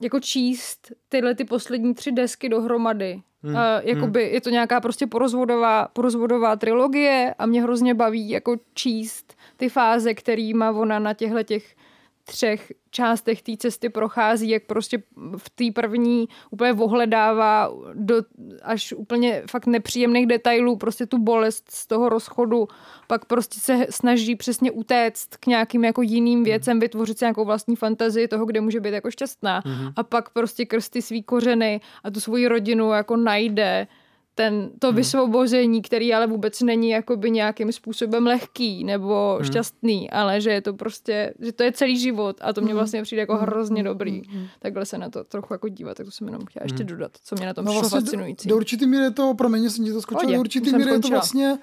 jako 0.00 0.20
číst 0.20 0.92
tyhle 1.08 1.34
ty 1.34 1.44
poslední 1.44 1.94
tři 1.94 2.12
desky 2.12 2.48
dohromady. 2.48 3.22
Hmm, 3.42 3.54
Uh, 3.54 3.60
jakoby 3.82 4.22
je 4.22 4.40
to 4.40 4.50
nějaká 4.50 4.80
prostě 4.80 5.06
porozvodová, 5.06 5.88
porozvodová 5.92 6.56
trilogie 6.56 7.34
a 7.38 7.46
mě 7.46 7.62
hrozně 7.62 7.94
baví 7.94 8.30
jako 8.30 8.56
číst 8.74 9.36
ty 9.56 9.68
fáze, 9.68 10.14
který 10.14 10.54
má 10.54 10.70
ona 10.70 10.98
na 10.98 11.14
těchto 11.14 11.42
těch 11.42 11.76
třech 12.24 12.72
částech 12.90 13.42
té 13.42 13.56
cesty 13.56 13.88
prochází, 13.88 14.48
jak 14.48 14.62
prostě 14.66 15.02
v 15.36 15.50
té 15.50 15.64
první 15.74 16.28
úplně 16.50 16.72
ohledává 16.72 17.70
do 17.94 18.14
až 18.62 18.92
úplně 18.92 19.42
fakt 19.50 19.66
nepříjemných 19.66 20.26
detailů, 20.26 20.76
prostě 20.76 21.06
tu 21.06 21.18
bolest 21.18 21.70
z 21.70 21.86
toho 21.86 22.08
rozchodu, 22.08 22.68
pak 23.06 23.24
prostě 23.24 23.60
se 23.60 23.86
snaží 23.90 24.36
přesně 24.36 24.70
utéct 24.70 25.36
k 25.36 25.46
nějakým 25.46 25.84
jako 25.84 26.02
jiným 26.02 26.44
věcem, 26.44 26.80
vytvořit 26.80 27.18
si 27.18 27.24
nějakou 27.24 27.44
vlastní 27.44 27.76
fantazii 27.76 28.28
toho, 28.28 28.46
kde 28.46 28.60
může 28.60 28.80
být 28.80 28.94
jako 28.94 29.10
šťastná. 29.10 29.62
A 29.96 30.02
pak 30.02 30.30
prostě 30.30 30.64
krsty 30.64 31.02
svý 31.02 31.22
kořeny 31.22 31.80
a 32.04 32.10
tu 32.10 32.20
svoji 32.20 32.48
rodinu 32.48 32.92
jako 32.92 33.16
najde 33.16 33.86
ten, 34.34 34.70
to 34.78 34.86
Hmm. 34.86 34.96
vysvobození, 34.96 35.82
který 35.82 36.14
ale 36.14 36.26
vůbec 36.26 36.60
není 36.62 36.90
jakoby 36.90 37.30
nějakým 37.30 37.72
způsobem 37.72 38.26
lehký 38.26 38.84
nebo 38.84 39.34
Hmm. 39.34 39.44
šťastný, 39.46 40.10
ale 40.10 40.40
že 40.40 40.50
je 40.50 40.60
to 40.62 40.74
prostě, 40.74 41.34
že 41.40 41.52
to 41.52 41.62
je 41.62 41.72
celý 41.72 41.98
život 41.98 42.36
a 42.40 42.52
to 42.52 42.60
Hmm. 42.60 42.66
mě 42.66 42.74
vlastně 42.74 43.02
přijde 43.02 43.20
jako 43.20 43.36
hrozně 43.36 43.82
dobrý. 43.82 44.22
Takhle 44.58 44.86
se 44.86 44.98
na 44.98 45.10
to 45.10 45.24
trochu 45.24 45.54
jako 45.54 45.68
dívat, 45.68 45.96
tak 45.96 46.06
to 46.06 46.12
jsem 46.12 46.26
jenom 46.26 46.46
chtěla 46.46 46.62
ještě 46.64 46.78
Hmm. 46.82 46.86
dodat, 46.86 47.12
co 47.24 47.34
mě 47.38 47.46
na 47.46 47.54
tom 47.54 47.64
No 47.64 47.72
vlastně 47.72 48.00
do, 48.00 48.04
fascinující. 48.06 48.48
do 48.48 48.56
určitý 48.56 48.86
míry 48.86 49.04
je 49.04 49.10
to, 49.10 49.34
promiň, 49.34 49.70
jsem 49.70 49.84
ti 49.84 49.92
to 49.92 50.02
skočil, 50.02 50.32
do 50.32 50.40
určitý 50.40 50.72
míry 50.76 50.90
je 50.90 50.98
to 51.00 51.08
vlastně 51.08 51.58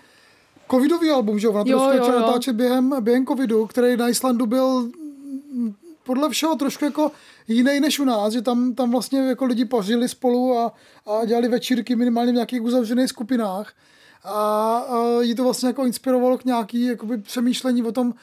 covidový 0.71 1.09
album, 1.09 1.39
že? 1.39 1.47
Ona 1.47 1.63
to 1.63 1.69
Jo, 1.69 1.79
jo, 1.79 1.93
jo, 1.95 2.11
jo. 2.13 2.19
natáčet 2.19 2.55
během, 2.55 2.95
během 3.03 3.25
covidu, 3.25 3.65
který 3.67 3.97
na 3.97 4.09
Islandu 4.09 4.45
byl 4.45 4.89
podle 6.03 6.29
všeho 6.29 6.55
trošku 6.55 6.85
jako 6.85 7.11
jiný 7.47 7.79
než 7.79 7.99
u 7.99 8.05
nás, 8.05 8.33
že 8.33 8.41
tam, 8.41 8.75
tam 8.75 8.91
vlastně 8.91 9.19
jako 9.19 9.45
lidi 9.45 9.65
pařili 9.65 10.09
spolu 10.09 10.57
a, 10.57 10.73
a 11.05 11.25
dělali 11.25 11.47
večírky 11.47 11.95
minimálně 11.95 12.31
v 12.31 12.35
nějakých 12.35 12.61
uzavřených 12.61 13.09
skupinách. 13.09 13.73
A, 14.23 14.77
a 14.77 15.21
jí 15.21 15.35
to 15.35 15.43
vlastně 15.43 15.67
jako 15.67 15.85
inspirovalo 15.85 16.37
k 16.37 16.45
nějaký 16.45 16.85
jakoby 16.85 17.17
přemýšlení 17.17 17.83
o 17.83 17.91
tom, 17.91 18.13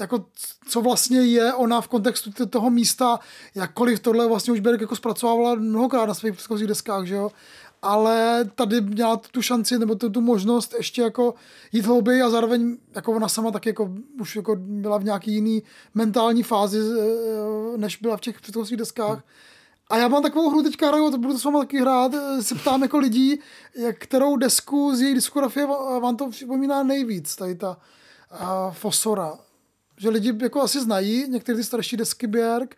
jako 0.00 0.24
co 0.68 0.80
vlastně 0.80 1.20
je 1.20 1.54
ona 1.54 1.80
v 1.80 1.88
kontextu 1.88 2.46
toho 2.46 2.70
místa, 2.70 3.18
jakkoliv 3.54 4.00
tohle 4.00 4.26
vlastně 4.26 4.52
už 4.52 4.60
Berg 4.60 4.80
jako 4.80 4.96
zpracovávala 4.96 5.54
mnohokrát 5.54 6.06
na 6.06 6.14
svých 6.14 6.32
předchozích 6.32 6.66
deskách, 6.66 7.06
že 7.06 7.14
jo, 7.14 7.30
ale 7.86 8.44
tady 8.54 8.80
měla 8.80 9.16
tu 9.16 9.42
šanci 9.42 9.78
nebo 9.78 9.94
tu, 9.94 10.10
tu 10.10 10.20
možnost 10.20 10.74
ještě 10.76 11.02
jako 11.02 11.34
jít 11.72 11.86
hlouběji 11.86 12.22
a 12.22 12.30
zároveň 12.30 12.76
jako 12.94 13.12
ona 13.12 13.28
sama 13.28 13.50
taky 13.50 13.68
jako 13.68 13.92
už 14.20 14.36
jako 14.36 14.56
byla 14.56 14.98
v 14.98 15.04
nějaký 15.04 15.32
jiný 15.32 15.62
mentální 15.94 16.42
fázi, 16.42 16.80
eh, 16.80 17.78
než 17.78 17.96
byla 17.96 18.16
v 18.16 18.20
těch 18.20 18.40
předchozích 18.40 18.76
deskách. 18.76 19.24
A 19.90 19.98
já 19.98 20.08
mám 20.08 20.22
takovou 20.22 20.50
hru 20.50 20.62
teďka 20.62 20.88
hraju, 20.88 21.10
to 21.10 21.18
budu 21.18 21.32
to 21.32 21.38
s 21.38 21.44
váma 21.44 21.58
taky 21.58 21.80
hrát, 21.80 22.14
eh, 22.14 22.42
se 22.42 22.54
ptám 22.54 22.82
jako 22.82 22.98
lidí, 22.98 23.38
jak, 23.76 23.98
kterou 23.98 24.36
desku 24.36 24.96
z 24.96 25.00
její 25.00 25.14
diskografie 25.14 25.66
vám 26.00 26.16
to 26.16 26.30
připomíná 26.30 26.82
nejvíc, 26.82 27.36
tady 27.36 27.54
ta 27.54 27.76
uh, 28.32 28.72
Fosora. 28.72 29.38
Že 29.98 30.08
lidi 30.08 30.32
jako 30.42 30.62
asi 30.62 30.80
znají 30.80 31.24
některé 31.28 31.58
ty 31.58 31.64
starší 31.64 31.96
desky 31.96 32.26
Björk 32.26 32.76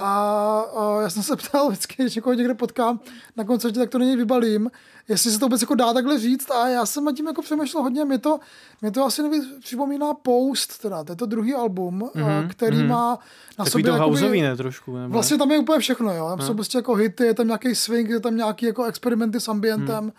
a, 0.00 0.60
a 0.76 1.00
já 1.02 1.10
jsem 1.10 1.22
se 1.22 1.36
ptal 1.36 1.68
vždycky, 1.68 2.02
když 2.02 2.14
někoho 2.14 2.34
někde 2.34 2.54
potkám 2.54 3.00
na 3.36 3.44
koncertě, 3.44 3.78
tak 3.78 3.90
to 3.90 3.98
není 3.98 4.16
vybalím, 4.16 4.70
jestli 5.08 5.30
se 5.30 5.38
to 5.38 5.46
vůbec 5.46 5.60
jako 5.60 5.74
dá 5.74 5.92
takhle 5.92 6.18
říct 6.18 6.50
a 6.50 6.68
já 6.68 6.86
jsem 6.86 7.04
nad 7.04 7.12
tím 7.14 7.26
jako 7.26 7.42
přemýšlel 7.42 7.82
hodně, 7.82 8.04
mě 8.04 8.18
to, 8.18 8.38
mě 8.80 8.90
to 8.90 9.04
asi 9.04 9.22
nejvíc 9.22 9.44
připomíná 9.60 10.14
Post, 10.14 10.78
teda, 10.82 11.04
to 11.04 11.12
je 11.12 11.16
to 11.16 11.26
druhý 11.26 11.54
album, 11.54 12.10
mm-hmm, 12.14 12.48
který 12.48 12.76
mm-hmm. 12.76 12.88
má 12.88 13.10
na 13.58 13.64
Takový 13.64 13.70
sobě 13.70 13.84
to 13.84 13.90
jakoby- 13.90 14.10
houseový, 14.10 14.42
ne, 14.42 14.56
trošku. 14.56 14.96
Nebo 14.96 15.12
Vlastně 15.12 15.38
tam 15.38 15.50
je 15.50 15.58
úplně 15.58 15.78
všechno, 15.78 16.14
jo. 16.14 16.28
Tam 16.28 16.46
jsou 16.46 16.54
prostě 16.54 16.78
jako 16.78 16.94
hity, 16.94 17.24
je 17.24 17.34
tam 17.34 17.46
nějaký 17.46 17.74
swing, 17.74 18.08
je 18.08 18.20
tam 18.20 18.36
nějaký 18.36 18.66
jako 18.66 18.84
experimenty 18.84 19.40
s 19.40 19.48
ambientem 19.48 19.98
Hmm. 20.04 20.12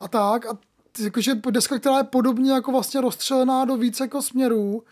a 0.00 0.08
tak. 0.08 0.46
A 0.46 0.58
jakože 0.98 1.34
deska, 1.50 1.78
která 1.78 1.98
je 1.98 2.04
podobně 2.04 2.52
jako 2.52 2.72
vlastně 2.72 3.00
rozstřelená 3.00 3.64
do 3.64 3.76
více 3.76 4.04
jako 4.04 4.22
směrů, 4.22 4.82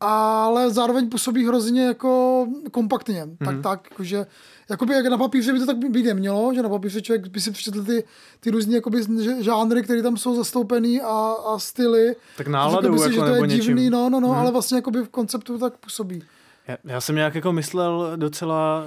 ale 0.00 0.70
zároveň 0.70 1.08
působí 1.08 1.46
hrozně 1.46 1.84
jako 1.86 2.46
kompaktně. 2.72 3.20
Hmm. 3.22 3.36
Tak, 3.44 3.62
tak, 3.62 3.88
jakože, 3.90 4.26
jakoby 4.70 4.94
jak 4.94 5.06
na 5.06 5.18
papíře 5.18 5.52
by 5.52 5.58
to 5.58 5.66
tak 5.66 5.76
být 5.76 6.02
nemělo, 6.06 6.54
že 6.54 6.62
na 6.62 6.68
papíře 6.68 7.02
člověk 7.02 7.26
by 7.28 7.40
si 7.40 7.50
přečetl 7.50 7.84
ty, 7.84 8.04
ty 8.40 8.50
různé 8.50 8.74
jakoby 8.74 9.02
žánry, 9.40 9.82
které 9.82 10.02
tam 10.02 10.16
jsou 10.16 10.36
zastoupený 10.36 11.00
a, 11.00 11.34
a 11.54 11.58
styly. 11.58 12.16
Tak 12.36 12.46
náladou, 12.46 12.92
by 12.92 12.98
si, 12.98 13.04
jako, 13.04 13.12
že 13.14 13.18
to 13.20 13.24
nebo 13.26 13.44
je 13.44 13.48
divný, 13.48 13.74
něčím. 13.82 13.92
no, 13.92 14.10
no, 14.10 14.20
no, 14.20 14.32
ale 14.36 14.52
vlastně 14.52 14.76
jakoby 14.78 15.02
v 15.02 15.08
konceptu 15.08 15.58
tak 15.58 15.76
působí. 15.76 16.22
Já, 16.68 16.76
já 16.84 17.00
jsem 17.00 17.16
nějak 17.16 17.34
jako 17.34 17.52
myslel 17.52 18.12
docela, 18.16 18.82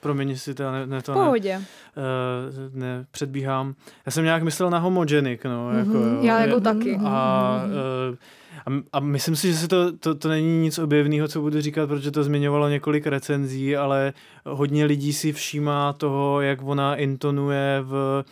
promiň, 0.00 0.30
jestli 0.30 0.54
to 0.54 0.72
ne, 0.72 0.86
ne 0.86 1.02
to 1.02 1.12
V 1.12 1.16
ne, 1.16 1.24
pohodě. 1.24 1.56
uh, 1.56 2.78
ne, 2.80 3.06
předbíhám. 3.10 3.74
Já 4.06 4.12
jsem 4.12 4.24
nějak 4.24 4.42
myslel 4.42 4.70
na 4.70 4.78
homogenic, 4.78 5.40
no, 5.44 5.72
jako, 5.78 5.92
jo. 5.98 6.18
Já 6.22 6.40
jako 6.40 6.54
Je- 6.54 6.60
taky. 6.60 6.98
A, 7.04 7.62
uh, 8.10 8.16
a, 8.66 8.70
a 8.92 9.00
myslím 9.00 9.36
si, 9.36 9.52
že 9.52 9.58
se 9.58 9.68
to, 9.68 9.96
to, 9.96 10.14
to 10.14 10.28
není 10.28 10.62
nic 10.62 10.78
objevného, 10.78 11.28
co 11.28 11.40
budu 11.40 11.60
říkat, 11.60 11.86
protože 11.86 12.10
to 12.10 12.24
zmiňovalo 12.24 12.68
několik 12.68 13.06
recenzí, 13.06 13.76
ale 13.76 14.12
hodně 14.46 14.84
lidí 14.84 15.12
si 15.12 15.32
všímá 15.32 15.92
toho, 15.92 16.40
jak 16.40 16.62
ona 16.62 16.96
intonuje 16.96 17.78
v 17.82 18.24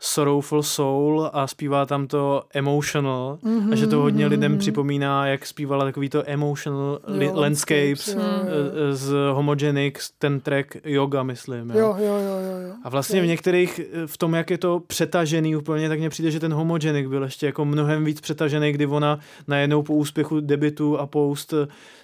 Sorrowful 0.00 0.62
Soul 0.62 1.30
a 1.32 1.46
zpívá 1.46 1.86
tam 1.86 2.06
to 2.06 2.42
emotional 2.54 3.38
mm-hmm, 3.44 3.72
a 3.72 3.74
že 3.76 3.86
to 3.86 3.98
hodně 4.00 4.26
lidem 4.26 4.58
připomíná, 4.58 5.26
jak 5.26 5.46
zpívala 5.46 5.84
takový 5.84 6.08
to 6.08 6.22
emotional 6.26 6.98
li- 7.06 7.24
Jo, 7.24 7.32
landscapes 7.34 8.08
jo, 8.08 8.14
jo, 8.14 8.20
jo. 8.20 8.70
eh, 8.90 8.94
z 8.94 9.14
Homogenic, 9.32 10.10
ten 10.18 10.40
track 10.40 10.76
Yoga, 10.84 11.22
myslím. 11.22 11.70
Jo, 11.70 11.76
jo, 11.78 11.96
jo, 11.98 12.38
jo. 12.40 12.68
jo. 12.68 12.74
A 12.84 12.88
vlastně 12.88 13.22
v 13.22 13.26
některých, 13.26 13.80
eh, 13.80 14.06
v 14.06 14.16
tom, 14.16 14.34
jak 14.34 14.50
je 14.50 14.58
to 14.58 14.80
přetažený 14.86 15.56
úplně, 15.56 15.88
tak 15.88 15.98
mně 15.98 16.10
přijde, 16.10 16.30
že 16.30 16.40
ten 16.40 16.52
Homogenic 16.54 17.08
byl 17.08 17.22
ještě 17.22 17.46
jako 17.46 17.64
mnohem 17.64 18.04
víc 18.04 18.20
přetažený, 18.20 18.72
kdy 18.72 18.86
ona 18.86 19.18
najednou 19.48 19.82
po 19.82 19.94
úspěchu 19.94 20.40
debitu 20.40 20.98
a 20.98 21.06
post 21.06 21.54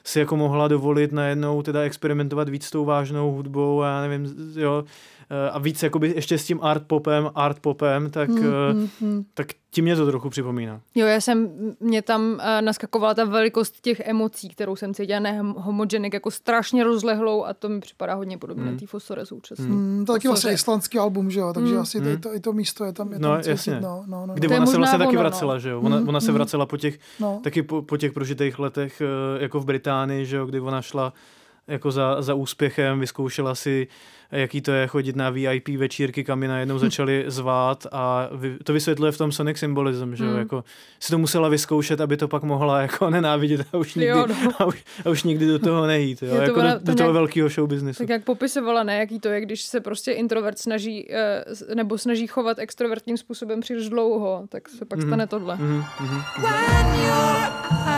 si 0.04 0.18
jako 0.18 0.36
mohla 0.36 0.68
dovolit 0.68 1.12
najednou 1.12 1.62
teda 1.62 1.80
experimentovat 1.80 2.48
víc 2.48 2.64
s 2.64 2.70
tou 2.70 2.84
vážnou 2.84 3.32
hudbou 3.32 3.82
a 3.82 3.88
já 3.88 4.00
nevím, 4.08 4.34
jo, 4.56 4.84
a 5.52 5.58
víc 5.58 5.82
jakoby 5.82 6.12
ještě 6.16 6.38
s 6.38 6.44
tím 6.44 6.58
art 6.62 6.82
popem, 6.86 7.30
art 7.34 7.58
popem, 7.60 8.10
tak, 8.10 8.28
mm, 8.28 9.24
tak 9.34 9.46
tím 9.70 9.84
mě 9.84 9.96
to 9.96 10.06
trochu 10.06 10.30
připomíná. 10.30 10.80
Jo, 10.94 11.06
já 11.06 11.20
jsem, 11.20 11.48
mě 11.80 12.02
tam 12.02 12.22
uh, 12.32 12.38
naskakovala 12.60 13.14
ta 13.14 13.24
velikost 13.24 13.80
těch 13.80 14.00
emocí, 14.00 14.48
kterou 14.48 14.76
jsem 14.76 14.94
cítila, 14.94 15.20
ne 15.20 15.40
homogenic, 15.56 16.14
jako 16.14 16.30
strašně 16.30 16.84
rozlehlou 16.84 17.44
a 17.44 17.54
to 17.54 17.68
mi 17.68 17.80
připadá 17.80 18.14
hodně 18.14 18.38
podobné 18.38 18.62
Hmm. 18.64 18.72
mm. 18.72 18.78
té 18.78 18.86
Fosore 18.86 19.26
současné. 19.26 19.64
Mm, 19.66 20.04
to 20.06 20.12
je 20.12 20.18
taky 20.18 20.28
vlastně 20.28 20.52
islandský 20.52 20.98
album, 20.98 21.30
že 21.30 21.40
jo, 21.40 21.52
takže 21.52 21.74
Mm. 21.74 21.80
asi 21.80 21.98
i, 21.98 22.16
to, 22.16 22.34
i 22.34 22.40
to 22.40 22.52
místo 22.52 22.84
je 22.84 22.92
tam, 22.92 23.12
je 23.12 23.18
No, 23.18 23.28
tam 23.28 23.38
cítit, 23.42 23.50
jasně. 23.50 23.80
no, 23.80 24.04
no, 24.06 24.26
no, 24.26 24.34
Kdy 24.34 24.48
To 24.48 24.54
ona 24.56 24.66
se 24.66 24.76
vlastně 24.76 24.98
taky 24.98 25.08
ono, 25.08 25.16
no. 25.16 25.20
vracela, 25.20 25.58
že 25.58 25.70
jo? 25.70 25.80
Ona, 25.80 25.96
ona 26.08 26.20
se 26.20 26.32
vracela 26.32 26.66
po 26.66 26.76
těch, 26.76 26.98
no. 27.20 27.40
taky 27.44 27.62
po, 27.62 27.82
po 27.82 27.96
těch 27.96 28.12
prožitých 28.12 28.58
letech 28.58 29.00
eh, 29.00 29.42
jako 29.42 29.60
v 29.60 29.64
Británii, 29.64 30.26
že 30.26 30.36
jo, 30.36 30.46
kdy 30.46 30.60
ona 30.60 30.82
šla 30.82 31.12
jako 31.68 31.90
za, 31.90 32.22
za 32.22 32.34
úspěchem, 32.34 33.00
vyzkoušela 33.00 33.54
si, 33.54 33.86
jaký 34.32 34.60
to 34.60 34.72
je 34.72 34.86
chodit 34.86 35.16
na 35.16 35.30
VIP 35.30 35.68
večírky, 35.68 36.24
kam 36.24 36.42
ji 36.42 36.48
najednou 36.48 36.78
začali 36.78 37.24
zvát 37.26 37.86
a 37.92 38.28
vy, 38.32 38.56
to 38.64 38.72
vysvětluje 38.72 39.12
v 39.12 39.18
tom 39.18 39.32
Sonic 39.32 39.58
Symbolism, 39.58 40.14
že 40.14 40.24
jo, 40.24 40.30
Hmm. 40.30 40.38
jako 40.38 40.64
si 41.00 41.10
to 41.10 41.18
musela 41.18 41.48
vyzkoušet, 41.48 42.00
aby 42.00 42.16
to 42.16 42.28
pak 42.28 42.42
mohla 42.42 42.80
jako 42.80 43.10
nenávidět 43.10 43.66
a 43.72 43.76
už 43.78 43.94
nikdy, 43.94 44.08
Jo, 44.10 44.26
no. 44.26 44.50
a 44.58 44.64
už, 44.64 44.84
a 45.06 45.10
už 45.10 45.22
nikdy 45.22 45.46
do 45.46 45.58
toho 45.58 45.86
nejít, 45.86 46.22
jo, 46.22 46.34
to 46.36 46.42
jako 46.42 46.60
ona- 46.60 46.74
do, 46.74 46.80
to 46.80 46.84
do 46.84 46.94
toho 46.94 47.06
nějak- 47.06 47.14
velkého 47.14 47.48
show 47.48 47.68
businessu. 47.68 48.02
Tak 48.02 48.08
jak 48.08 48.24
popisovala, 48.24 48.82
ne, 48.82 48.98
jaký 48.98 49.20
to 49.20 49.28
je, 49.28 49.40
když 49.40 49.62
se 49.62 49.80
prostě 49.80 50.12
introvert 50.12 50.58
snaží, 50.58 51.12
eh, 51.12 51.44
nebo 51.74 51.98
snaží 51.98 52.26
chovat 52.26 52.58
extrovertním 52.58 53.16
způsobem 53.16 53.60
příliš 53.60 53.88
dlouho, 53.88 54.44
tak 54.48 54.68
se 54.68 54.84
pak 54.84 55.02
stane 55.02 55.26
tohle. 55.26 55.56
Mhm, 55.56 55.84
mhm. 56.00 56.20
when 56.42 57.93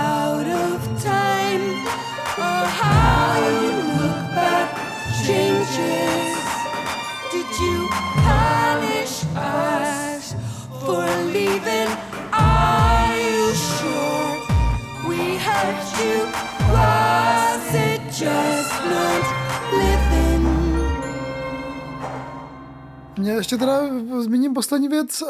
Mě 23.27 23.35
ještě 23.35 23.57
teda 23.57 23.81
zmíním 24.21 24.55
poslední 24.55 24.89
věc, 24.89 25.23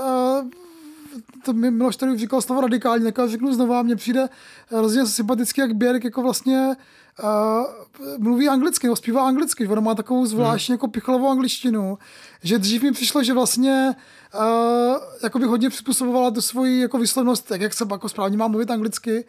to 1.45 1.53
mi 1.53 1.71
Miloš 1.71 1.97
tady 1.97 2.19
říkal 2.19 2.43
slovo 2.43 2.61
radikální, 2.61 3.05
tak 3.05 3.19
já 3.19 3.27
řeknu 3.27 3.55
znova, 3.55 3.83
mně 3.83 3.97
přijde 3.97 4.29
hrozně 4.69 5.07
sympaticky, 5.07 5.61
jak 5.61 5.71
Björk 5.71 6.05
jako 6.05 6.23
vlastně 6.23 6.77
uh, 7.23 8.19
mluví 8.19 8.49
anglicky, 8.49 8.87
nebo 8.87 8.97
zpívá 8.97 9.27
anglicky, 9.27 9.69
ona 9.69 9.81
má 9.81 9.95
takovou 9.95 10.27
zvláštní 10.27 10.73
jako 10.73 10.89
pichlovou 10.89 11.29
angličtinu, 11.29 11.99
že 12.43 12.59
dřív 12.59 12.83
mi 12.83 12.93
přišlo, 12.93 13.23
že 13.23 13.33
vlastně 13.33 13.97
uh, 14.35 14.97
jako 15.23 15.39
by 15.39 15.45
hodně 15.45 15.69
přizpůsobovala 15.69 16.31
tu 16.31 16.41
svoji 16.41 16.81
jako 16.81 16.99
výslovnost, 16.99 17.49
tak 17.49 17.61
jak 17.61 17.75
se 17.75 17.87
jako 17.91 18.09
správně 18.09 18.37
má 18.37 18.49
mluvit 18.49 18.71
anglicky, 18.71 19.25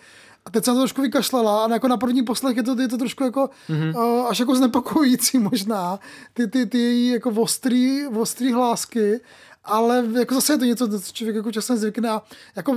a 0.47 0.49
teď 0.49 0.65
jsem 0.65 0.73
to 0.73 0.79
trošku 0.79 1.01
vykašlala 1.01 1.65
a 1.65 1.73
jako 1.73 1.87
na 1.87 1.97
první 1.97 2.23
poslech 2.23 2.57
je 2.57 2.63
to, 2.63 2.81
je 2.81 2.87
to 2.87 2.97
trošku 2.97 3.23
jako 3.23 3.49
mm-hmm. 3.69 3.95
uh, 3.95 4.27
až 4.27 4.39
jako 4.39 4.55
znepokojící 4.55 5.39
možná, 5.39 5.99
ty, 6.33 6.47
ty, 6.47 6.65
ty 6.65 6.77
její 6.77 7.07
jako 7.07 7.29
ostrý, 7.29 8.07
ostrý 8.07 8.53
hlásky, 8.53 9.19
ale 9.63 10.05
jako 10.19 10.35
zase 10.35 10.53
je 10.53 10.57
to 10.57 10.65
něco, 10.65 10.99
co 10.99 11.11
člověk 11.11 11.35
jako 11.35 11.51
časem 11.51 11.77
zvykne 11.77 12.09
a 12.09 12.21
jako 12.55 12.75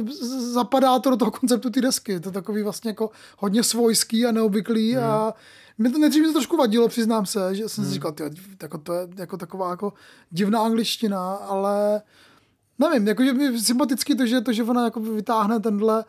zapadá 0.52 0.98
to 0.98 1.10
do 1.10 1.16
toho 1.16 1.30
konceptu 1.30 1.70
ty 1.70 1.80
desky. 1.80 2.20
To 2.20 2.28
je 2.28 2.32
takový 2.32 2.62
vlastně 2.62 2.90
jako 2.90 3.10
hodně 3.38 3.62
svojský 3.62 4.26
a 4.26 4.32
neobvyklý 4.32 4.96
mm. 4.96 5.02
a 5.02 5.34
mě 5.78 5.90
to 5.90 5.98
nejdřív 5.98 6.22
mi 6.22 6.28
to 6.28 6.32
trošku 6.32 6.56
vadilo, 6.56 6.88
přiznám 6.88 7.26
se, 7.26 7.54
že 7.54 7.68
jsem 7.68 7.84
si 7.84 7.90
říkal, 7.90 8.12
tyjo, 8.12 8.30
jako 8.62 8.78
to 8.78 8.92
je 8.92 9.08
jako 9.16 9.36
taková 9.36 9.70
jako 9.70 9.92
divná 10.30 10.62
angličtina, 10.62 11.34
ale 11.34 12.02
nevím, 12.78 13.08
jako, 13.08 13.24
že 13.24 13.32
mi 13.32 13.60
sympatický 13.60 14.16
to, 14.16 14.26
že, 14.26 14.40
to, 14.40 14.52
že 14.52 14.62
ona 14.62 14.84
jako 14.84 15.00
vytáhne 15.00 15.60
tenhle, 15.60 16.04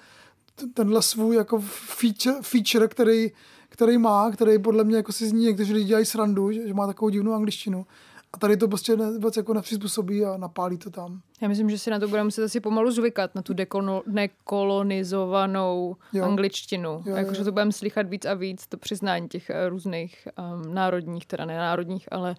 tenhle 0.74 1.02
svůj 1.02 1.36
jako 1.36 1.60
feature, 1.76 2.36
feature 2.42 2.88
který, 2.88 3.32
který 3.70 3.98
má, 3.98 4.32
který 4.32 4.60
podle 4.60 4.84
mě 4.84 4.96
jako 4.96 5.12
si 5.12 5.28
z 5.28 5.32
ní 5.32 5.46
někteří 5.46 5.74
lidi 5.74 5.86
dělají 5.86 6.06
srandu, 6.06 6.52
že, 6.52 6.68
že 6.68 6.74
má 6.74 6.88
takovou 6.88 7.10
divnou 7.10 7.34
angličtinu. 7.34 7.86
A 8.34 8.38
tady 8.38 8.58
to 8.58 8.68
prostě 8.68 8.96
ne, 8.98 9.12
vůbec 9.12 9.38
jako 9.38 9.54
nepřizpůsobí 9.54 10.26
a 10.26 10.38
napálí 10.38 10.78
to 10.78 10.90
tam. 10.90 11.22
Já 11.42 11.48
myslím, 11.48 11.70
že 11.70 11.78
si 11.80 11.90
na 11.90 12.00
to 12.00 12.08
budeme 12.08 12.24
muset 12.24 12.44
asi 12.44 12.60
pomalu 12.60 12.92
zvykat, 12.92 13.36
na 13.36 13.42
tu 13.42 13.54
dekono, 13.54 14.04
nekolonizovanou 14.08 15.96
Jo. 16.14 16.26
angličtinu. 16.26 16.90
Jo, 16.90 17.04
Jo, 17.06 17.16
Jakože 17.16 17.44
to 17.44 17.52
budeme 17.52 17.72
slychat 17.72 18.10
víc 18.10 18.26
a 18.26 18.34
víc, 18.34 18.68
to 18.68 18.78
přiznání 18.78 19.28
těch 19.30 19.50
eh, 19.50 19.70
různých 19.70 20.28
um, 20.66 20.74
národních, 20.74 21.26
teda 21.26 21.46
ne 21.46 21.58
národních, 21.58 22.08
ale 22.12 22.36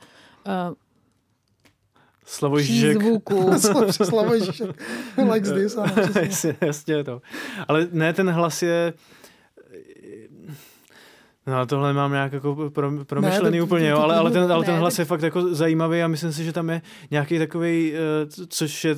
uh, 0.46 0.74
Slavoj 2.26 2.62
Žižek. 2.62 3.02
zvuků. 3.02 3.50
Slava 3.90 4.34
Ježíšek. 4.34 4.82
Likes 5.32 5.52
this. 5.52 5.76
Ano, 5.76 5.92
jasně, 6.22 6.56
jasně 6.60 7.04
to. 7.04 7.22
Ale 7.68 7.88
ne, 7.92 8.12
ten 8.12 8.30
hlas 8.30 8.62
je... 8.62 8.92
No 11.46 11.66
tohle 11.66 11.92
mám 11.92 12.12
nějak 12.12 12.32
jako 12.32 12.70
pro, 12.70 13.04
promyšlený 13.04 13.50
Ne, 13.56 13.58
to- 13.58 13.64
úplně, 13.64 13.84
to- 13.84 13.90
jo, 13.90 13.98
ale, 13.98 14.16
ale, 14.16 14.30
ten, 14.30 14.52
ale 14.52 14.64
ten 14.64 14.74
hlas 14.74 14.98
je 14.98 15.04
fakt 15.04 15.22
jako 15.22 15.54
zajímavý 15.54 16.02
a 16.02 16.08
myslím 16.08 16.32
si, 16.32 16.44
že 16.44 16.52
tam 16.52 16.70
je 16.70 16.82
nějaký 17.10 17.38
takový, 17.38 17.92
což 18.48 18.84
je 18.84 18.96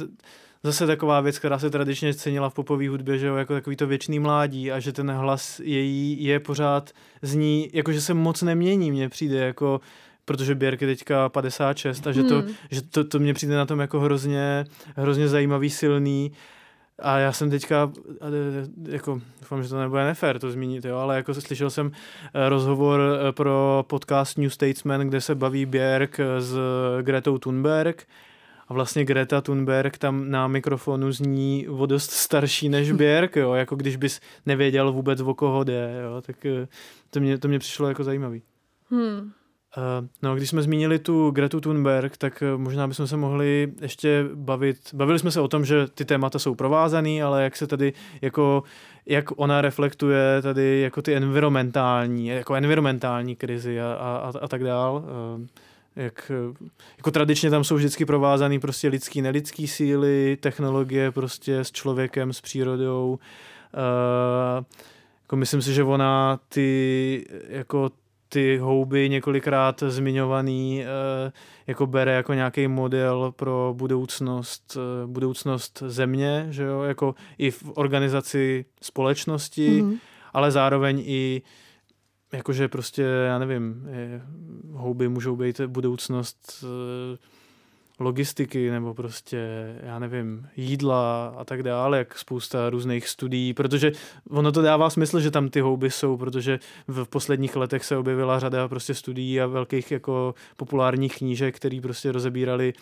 zase 0.63 0.87
taková 0.87 1.21
věc, 1.21 1.39
která 1.39 1.59
se 1.59 1.71
tradičně 1.71 2.15
cenila 2.15 2.51
v 2.51 2.55
popové 2.55 2.89
hudbě, 2.89 3.19
že 3.19 3.27
jo, 3.27 3.37
jako 3.37 3.55
takový 3.55 3.77
to 3.77 3.87
věčný 3.87 4.19
mládí 4.19 4.73
a 4.73 4.81
že 4.81 4.93
ten 4.93 5.11
hlas 5.11 5.61
její 5.65 6.25
je 6.25 6.41
pořád 6.41 6.91
zní, 7.23 7.69
jakože 7.73 8.01
se 8.01 8.15
moc 8.15 8.43
nemění, 8.43 8.91
mně 8.91 9.09
přijde 9.09 9.39
jako 9.39 9.81
protože 10.25 10.55
Björk 10.55 10.81
je 10.81 10.87
teďka 10.87 11.29
56 11.29 12.07
a 12.07 12.13
že, 12.13 12.23
to, 12.23 12.35
Hmm. 12.35 12.55
že 12.71 12.83
to, 12.83 13.05
to 13.05 13.19
mně 13.19 13.35
přijde 13.35 13.57
na 13.57 13.67
tom 13.67 13.81
jako 13.81 14.01
hrozně, 14.01 14.65
hrozně 14.97 15.29
zajímavý, 15.29 15.71
silný 15.71 16.33
a 16.99 17.19
já 17.19 17.33
jsem 17.33 17.51
teďka, 17.51 17.93
eh, 18.21 18.93
jako, 18.93 19.21
doufám, 19.41 19.63
že 19.63 19.69
to 19.69 19.81
nebude 19.81 20.05
nefér 20.05 20.39
to 20.39 20.51
zmínit, 20.51 20.85
jo, 20.85 20.97
ale 20.97 21.17
jako 21.17 21.35
slyšel 21.35 21.71
jsem 21.71 21.91
eh, 22.35 22.49
rozhovor 22.49 23.01
eh, 23.01 23.33
pro 23.33 23.85
podcast 23.87 24.39
New 24.39 24.51
Statesman, 24.51 25.01
kde 25.01 25.21
se 25.21 25.35
baví 25.35 25.67
Björk 25.67 26.21
s 26.39 26.57
Gretou 27.03 27.39
Thunberg 27.39 28.07
a 28.69 28.75
vlastně 28.75 29.05
Greta 29.05 29.41
Thunberg 29.41 29.99
tam 29.99 30.31
na 30.31 30.49
mikrofonu 30.49 31.13
zní 31.13 31.69
o 31.69 31.87
dost 31.87 32.11
starší 32.11 32.69
než 32.69 32.93
Björk, 33.01 33.37
jo, 33.37 33.55
jako 33.55 33.77
když 33.77 33.97
bys 33.97 34.21
nevěděl 34.47 34.93
vůbec 34.93 35.21
o 35.21 35.35
koho 35.35 35.65
jde, 35.65 36.01
jo, 36.05 36.23
tak 36.23 36.37
to 37.11 37.21
mě, 37.21 37.39
to 37.39 37.49
mě 37.49 37.59
přišlo 37.59 37.89
jako 37.89 38.05
zajímavý. 38.05 38.43
Hmm. 38.91 39.33
Uh, 39.77 40.07
no, 40.23 40.37
když 40.37 40.49
jsme 40.49 40.63
zmínili 40.63 40.99
tu 40.99 41.31
Gretu 41.31 41.61
Thunberg, 41.61 42.17
tak 42.17 42.43
uh, 42.55 42.61
možná 42.61 42.89
bychom 42.89 43.07
se 43.07 43.17
mohli 43.17 43.73
ještě 43.81 44.25
bavit, 44.35 44.79
bavili 44.95 45.19
jsme 45.19 45.31
se 45.31 45.41
o 45.41 45.49
tom, 45.49 45.65
že 45.65 45.87
ty 45.95 46.05
témata 46.05 46.39
jsou 46.39 46.55
provázaný, 46.55 47.23
ale 47.23 47.45
jak 47.45 47.57
se 47.57 47.67
tady 47.67 47.93
jako, 48.23 48.63
jak 49.07 49.25
ona 49.37 49.61
reflektuje 49.61 50.43
tady 50.43 50.81
jako 50.81 51.03
ty 51.03 51.15
environmentální, 51.15 52.27
jako 52.27 52.55
environmentální 52.55 53.37
krizi 53.37 53.81
a, 53.81 53.93
a, 53.95 54.33
a, 54.41 54.49
tak 54.49 54.65
dál. 54.65 55.05
Uh, 55.37 55.47
jak, 55.97 56.33
jako 56.97 57.11
tradičně 57.11 57.51
tam 57.51 57.65
jsou 57.65 57.77
vždycky 57.77 58.05
provázaný 58.05 58.61
prostě 58.61 58.89
lidský, 58.89 59.23
nelidský 59.23 59.67
síly, 59.67 60.39
technologie 60.41 61.11
prostě 61.11 61.59
s 61.59 61.73
člověkem, 61.73 62.33
s 62.33 62.41
přírodou. 62.41 63.19
Uh, 64.59 64.65
jako 65.23 65.37
myslím 65.37 65.63
si, 65.63 65.75
že 65.75 65.85
ona 65.85 66.41
ty 66.49 67.27
jako 67.49 67.91
ty 68.35 68.59
houby 68.59 69.09
několikrát 69.09 69.83
zmiňovaný 69.89 70.83
eh, 70.83 71.33
jako 71.67 71.87
bere 71.87 72.13
jako 72.13 72.35
nějaký 72.35 72.69
model 72.69 73.33
pro 73.37 73.75
budoucnost, 73.77 74.77
eh, 74.77 75.07
budoucnost 75.07 75.83
země, 75.87 76.47
že 76.51 76.63
jo, 76.63 76.83
jako 76.83 77.15
i 77.39 77.51
v 77.51 77.63
organizaci 77.75 78.65
společnosti, 78.83 79.83
Mhm. 79.83 79.97
ale 80.33 80.51
zároveň 80.51 81.03
i 81.07 81.43
jakože 82.33 82.69
prostě, 82.69 83.03
já 83.03 83.39
nevím, 83.39 83.87
eh, 83.91 84.23
houby 84.73 85.09
můžou 85.09 85.37
být 85.37 85.61
budoucnost 85.61 86.65
logistiky 88.01 88.71
nebo 88.71 88.95
prostě, 88.95 89.39
já 89.83 89.99
nevím, 89.99 90.47
jídla 90.57 91.35
a 91.39 91.45
tak 91.45 91.63
dále, 91.63 91.99
jak 91.99 92.19
spousta 92.19 92.71
různých 92.71 93.09
studií, 93.09 93.55
protože 93.55 93.93
ono 94.31 94.53
to 94.53 94.63
dává 94.63 94.91
smysl, 94.91 95.21
že 95.21 95.31
tam 95.31 95.49
ty 95.49 95.61
houby 95.61 95.91
jsou, 95.91 96.17
protože 96.17 96.59
v 96.89 97.05
posledních 97.09 97.57
letech 97.57 97.85
se 97.85 97.97
objevila 97.97 98.39
řada 98.41 98.69
prostě 98.69 98.95
studií 98.95 99.41
a 99.41 99.47
velkých 99.47 99.91
jako 99.93 100.35
populárních 100.57 101.17
knížek, 101.17 101.57
které 101.57 101.81
prostě 101.83 102.13
rozebírali 102.13 102.73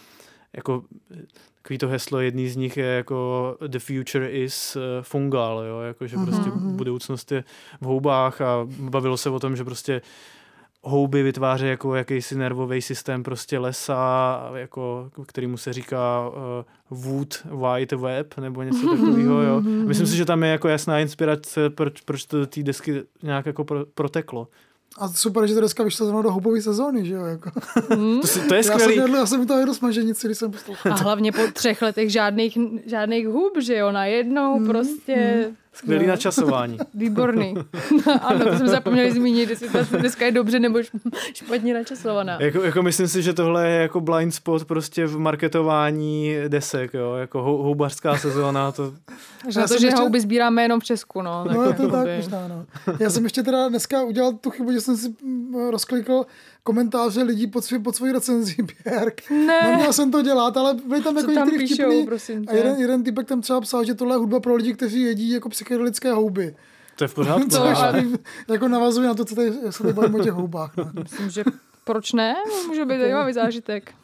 jako 0.56 0.82
takový 1.62 1.78
to 1.78 1.88
heslo, 1.88 2.20
jedný 2.20 2.48
z 2.48 2.56
nich 2.56 2.76
je 2.76 2.84
jako 2.86 3.56
the 3.66 3.78
future 3.78 4.30
is 4.30 4.76
eh, 4.76 5.02
fungal, 5.02 5.62
jo, 5.68 5.80
jako 5.80 6.06
že 6.06 6.16
prostě 6.16 6.50
Mhm. 6.50 6.76
budoucnost 6.76 7.32
je 7.32 7.44
v 7.80 7.84
houbách 7.84 8.40
a 8.40 8.66
bavilo 8.78 9.16
se 9.16 9.30
o 9.30 9.40
tom, 9.40 9.56
že 9.56 9.64
prostě 9.64 10.02
houby 10.84 11.22
vytváří 11.22 11.66
jako 11.66 11.94
jakýsi 11.94 12.34
nervový 12.38 12.82
systém 12.82 13.22
prostě 13.22 13.58
lesa, 13.58 14.50
jako, 14.54 15.10
kterýmu 15.26 15.56
se 15.56 15.72
říká 15.72 16.28
uh, 16.28 17.04
wood 17.04 17.42
white 17.44 17.92
web 17.92 18.38
nebo 18.38 18.62
něco 18.62 18.90
takového. 18.90 19.42
Jo. 19.42 19.60
Myslím 19.86 20.06
si, 20.06 20.16
že 20.16 20.24
tam 20.24 20.42
je 20.42 20.50
jako 20.50 20.68
jasná 20.68 20.98
inspirace, 20.98 21.70
proč, 21.70 22.00
proč 22.00 22.24
to 22.24 22.38
do 22.38 22.46
té 22.46 22.62
desky 22.62 23.02
nějak 23.22 23.46
jako 23.46 23.64
pro, 23.64 23.86
proteklo. 23.94 24.48
A 24.98 25.08
super, 25.08 25.46
že 25.46 25.54
to 25.54 25.60
dneska 25.60 25.82
vyšlo 25.82 26.06
zrovna 26.06 26.22
do 26.22 26.32
houbové 26.32 26.60
sezóny, 26.62 27.06
že 27.06 27.14
jo? 27.14 27.24
Jako. 27.24 27.50
To, 28.20 28.26
si, 28.26 28.40
to 28.48 28.54
je 28.54 28.58
Já 28.58 28.62
jsem, 28.62 28.80
skvělý. 28.80 29.12
já 29.12 29.26
jsem 29.26 29.46
to 29.46 29.58
jedl 29.58 29.74
smaženici, 29.74 30.26
když 30.26 30.38
jsem 30.38 30.50
poslouchal. 30.50 30.92
A 30.92 30.94
hlavně 30.96 31.32
po 31.32 31.40
třech 31.52 31.82
letech 31.82 32.10
žádných, 32.10 32.58
žádných 32.86 33.28
hub, 33.28 33.52
že 33.60 33.76
jo, 33.76 33.92
najednou 33.92 34.58
Mm, 34.58 34.66
prostě 34.68 35.50
Skvělý 35.74 36.06
načasování. 36.06 36.78
výborný. 36.94 37.54
ano, 38.22 38.44
to 38.46 38.56
jsme 38.56 38.68
zapomněli 38.68 39.12
zmínit, 39.12 39.50
jestli 39.50 39.68
ta 39.68 39.78
dneska 39.98 40.24
je 40.24 40.32
dobře 40.32 40.58
nebo 40.60 40.78
šp- 40.78 41.00
špatně 41.34 41.74
načasovaná. 41.74 42.36
Jako, 42.40 42.62
jako 42.62 42.82
myslím 42.82 43.08
si, 43.08 43.22
že 43.22 43.32
tohle 43.32 43.68
je 43.68 43.82
jako 43.82 44.00
blind 44.00 44.34
spot 44.34 44.64
prostě 44.64 45.06
v 45.06 45.18
marketování 45.18 46.34
desek, 46.48 46.94
jo, 46.94 47.14
jako 47.14 47.42
hou, 47.42 47.62
houbařská 47.62 48.16
sezóna, 48.16 48.72
to 48.72 48.92
Že 49.48 49.60
to, 49.60 49.68
jsem 49.68 49.78
že 49.78 49.86
ještě- 49.86 50.00
houby 50.00 50.20
sbíráme 50.20 50.62
jenom 50.62 50.80
v 50.80 50.84
Česku, 50.84 51.22
no. 51.22 51.44
No 51.54 51.62
je 51.62 51.72
to 51.72 51.90
tak, 51.90 52.06
možná, 52.16 52.48
no. 52.48 52.66
Já 53.00 53.10
jsem 53.10 53.24
ještě 53.24 53.42
teda 53.42 53.68
dneska 53.68 54.02
udělal 54.02 54.32
tu 54.32 54.50
chybu, 54.50 54.72
že 54.72 54.80
jsem 54.80 54.96
si 54.96 55.14
mm, 55.24 55.54
rozklikl 55.70 56.24
komentáře 56.62 57.22
lidí 57.22 57.46
pod, 57.46 57.64
svý, 57.64 57.78
pod 57.78 57.96
svojí 57.96 58.12
recenzí 58.12 58.56
Björk. 58.84 59.30
Ne, 59.30 59.60
Neměl 59.70 59.92
jsem 59.92 60.10
to 60.10 60.22
dělat, 60.22 60.56
ale 60.56 60.74
byly 60.74 61.02
tam 61.02 61.14
co 61.14 61.20
jako 61.20 61.32
tam 61.32 61.48
některý 61.48 61.68
píšou, 61.68 61.74
vtipný. 61.84 62.06
prosím 62.06 62.44
A 62.48 62.52
jeden, 62.54 62.76
jeden 62.76 63.02
typek 63.04 63.26
tam 63.28 63.40
třeba 63.40 63.60
psal, 63.60 63.84
že 63.84 63.94
tohle 63.94 64.14
je 64.14 64.18
hudba 64.18 64.40
pro 64.40 64.54
lidi, 64.54 64.72
kteří 64.74 65.02
jedí 65.02 65.30
jako 65.30 65.48
psychedelické 65.48 66.12
houby. 66.12 66.56
to 66.96 67.04
je 67.04 67.08
v 67.08 67.14
pořádku. 67.14 67.48
Což 67.50 67.60
ale- 67.60 68.04
jako 68.48 68.68
navazuje 68.68 69.08
na 69.08 69.14
to, 69.14 69.24
co 69.24 69.34
tady, 69.34 69.52
jak 69.64 69.72
se 69.76 69.82
tady 69.82 69.94
bavíme 69.94 70.18
o 70.18 70.22
těch 70.22 70.32
houbách. 70.32 70.76
No. 70.76 70.90
Myslím, 71.02 71.30
že 71.30 71.44
proč 71.84 72.12
ne? 72.12 72.34
Může 72.66 72.84
být 72.84 72.98
zajímavý 72.98 73.32
zážitek. 73.32 73.94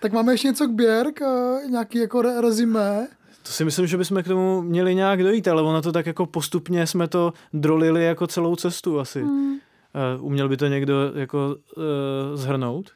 Tak 0.00 0.12
máme 0.12 0.32
ještě 0.32 0.48
něco 0.48 0.66
k 0.66 0.70
Björk, 0.70 1.22
eh, 1.22 1.66
nějaký 1.68 1.98
jako 1.98 2.22
re- 2.22 2.40
rezimé. 2.40 3.08
To 3.42 3.52
si 3.52 3.64
myslím, 3.64 3.86
že 3.86 3.96
bychom 3.96 4.22
k 4.22 4.26
tomu 4.26 4.62
měli 4.62 4.94
nějak 4.94 5.22
dojít, 5.22 5.48
ale 5.48 5.62
ono 5.62 5.82
to 5.82 5.92
tak 5.92 6.06
jako 6.06 6.26
postupně 6.26 6.86
jsme 6.86 7.08
to 7.08 7.32
drolili 7.52 8.04
jako 8.04 8.26
celou 8.26 8.56
cestu 8.56 9.00
asi. 9.00 9.22
Hmm. 9.22 9.56
Uh, 10.18 10.24
uměl 10.24 10.48
by 10.48 10.56
to 10.56 10.66
někdo 10.66 11.12
jako 11.14 11.56
uh, 11.76 11.82
zhrnout? 12.34 12.90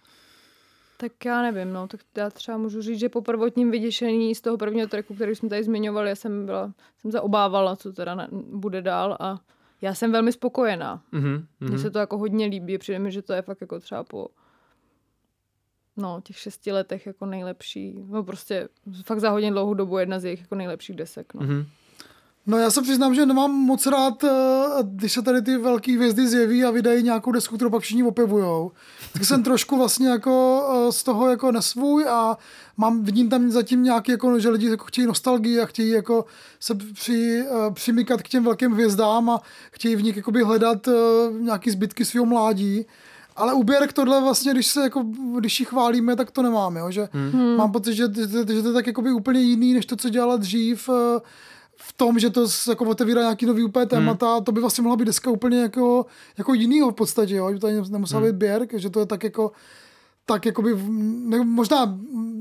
Tak 0.97 1.25
já 1.25 1.43
nevím, 1.43 1.73
no, 1.73 1.89
tak 1.89 2.01
já 2.17 2.31
třeba 2.31 2.59
můžu 2.59 2.83
říct, 2.83 2.99
že 2.99 3.09
po 3.09 3.23
prvotním 3.23 3.71
vyděšení 3.71 4.35
z 4.35 4.41
toho 4.41 4.57
prvního 4.57 4.89
tracku, 4.89 5.15
který 5.15 5.35
jsme 5.35 5.49
tady 5.49 5.65
zmiňovali, 5.65 6.09
já 6.09 6.15
jsem 6.15 6.47
byla, 6.47 6.73
jsem 6.99 7.13
se 7.13 7.21
obávala, 7.21 7.77
co 7.77 7.93
teda 7.93 8.15
na, 8.15 8.29
bude 8.33 8.83
dál 8.83 9.17
a 9.21 9.41
já 9.83 9.95
jsem 9.95 10.13
velmi 10.13 10.33
spokojená. 10.33 11.03
Mhm, 11.13 11.47
Mně 11.61 11.71
mhm. 11.71 11.79
se 11.79 11.91
to 11.91 11.99
jako 11.99 12.19
hodně 12.19 12.47
líbí, 12.47 12.79
přijde 12.79 12.99
mi, 12.99 13.13
že 13.13 13.23
to 13.23 13.33
je 13.33 13.43
fakt 13.43 13.61
jako 13.61 13.81
třeba 13.81 14.05
po 14.05 14.29
no, 15.97 16.21
těch 16.25 16.39
šesti 16.39 16.73
letech 16.73 17.07
jako 17.07 17.27
nejlepší, 17.27 17.95
no 18.07 18.25
prostě 18.25 18.69
fakt 19.05 19.21
za 19.21 19.31
hodně 19.31 19.51
dlouhou 19.51 19.75
dobu 19.75 19.99
jedna 19.99 20.19
z 20.19 20.25
jejich 20.25 20.41
jako 20.41 20.55
nejlepších 20.55 20.97
desek, 20.97 21.35
no. 21.35 21.41
Mhm. 21.41 21.67
No 22.47 22.59
já 22.59 22.71
se 22.71 22.83
přiznám, 22.83 23.15
že 23.15 23.27
nemám 23.27 23.51
moc 23.51 23.87
rád, 23.87 24.25
eh, 24.25 24.31
když 24.83 25.13
se 25.13 25.23
tady 25.23 25.43
ty 25.43 25.57
velké 25.57 25.93
hvězdy 25.93 26.29
zjeví 26.29 26.65
a 26.65 26.71
vydají 26.71 27.03
nějakou 27.03 27.33
desku, 27.33 27.57
kterou 27.57 27.71
pak 27.71 27.83
všichni 27.83 28.03
opěvujou. 28.03 28.73
Tak 29.13 29.25
jsem 29.25 29.43
trošku 29.43 29.77
vlastně 29.77 30.09
jako 30.09 30.65
eh, 30.73 30.93
z 30.93 31.03
toho 31.03 31.31
jako 31.31 31.53
nesvůj 31.53 32.05
a 32.09 32.39
mám, 32.77 33.05
vidím 33.05 33.29
tam 33.29 33.51
zatím 33.51 33.83
nějaký, 33.83 34.13
jako, 34.13 34.39
že 34.39 34.49
lidi 34.49 34.71
jako 34.71 34.85
chtějí 34.85 35.07
nostalgii 35.07 35.61
a 35.61 35.67
chtějí 35.67 35.91
jako 35.91 36.25
se 36.61 36.75
při, 36.75 37.45
eh, 37.47 37.71
přimykat 37.71 38.23
k 38.23 38.29
těm 38.29 38.45
velkým 38.45 38.73
hvězdám 38.73 39.31
a 39.31 39.41
chtějí 39.71 39.97
v 39.97 40.03
nich 40.03 40.17
jakoby 40.17 40.43
hledat 40.43 40.89
nějaký 41.41 41.71
zbytky 41.71 42.05
svého 42.05 42.27
mládí. 42.27 42.87
Ale 43.37 43.55
u 43.55 43.63
Björk 43.63 43.93
tohle 43.93 44.21
vlastně, 44.21 44.53
když 44.53 44.67
se 44.67 44.83
jako, 44.83 45.05
když 45.39 45.61
ji 45.61 45.67
chválíme, 45.67 46.17
tak 46.17 46.31
to 46.31 46.43
nemáme, 46.43 46.81
jo? 46.81 46.91
že 46.91 47.09
hmm. 47.13 47.57
mám 47.57 47.73
pocit, 47.73 47.95
že, 47.95 48.05
že, 48.15 48.55
že 48.55 48.63
to 48.63 48.69
je 48.69 48.75
tak 48.75 48.87
jakoby 48.87 49.13
úplně 49.13 49.41
jiný, 49.41 49.75
než 49.75 49.87
to, 49.87 49.97
co 49.97 50.09
dělala 50.09 50.37
dřív, 50.37 50.89
v 51.87 51.93
tom, 51.93 52.19
že 52.19 52.31
to 52.31 52.47
jako 52.69 52.85
otevírá 52.85 53.21
nějaký 53.21 53.47
nový 53.47 53.63
úplně 53.65 53.87
témata, 53.87 54.41
to 54.41 54.53
by 54.53 54.61
vlastně 54.61 54.83
mohla 54.83 54.97
být 54.97 55.05
deska 55.05 55.31
úplně 55.31 55.61
jako, 55.61 56.07
jako 56.39 56.55
jinýho 56.55 56.91
v 56.91 56.95
podstatě, 56.95 57.35
jo? 57.35 57.53
že 57.53 57.59
to 57.59 57.67
ani 57.67 57.81
nemusela 57.91 58.23
být 58.23 58.35
Björk, 58.35 58.79
že 58.79 58.91
to 58.91 59.01
je 59.01 59.07
tak 59.07 59.25
jako 59.25 59.53
tak 60.27 60.47
jakoby, 60.47 60.71
ne, 61.29 61.45
možná 61.45 61.99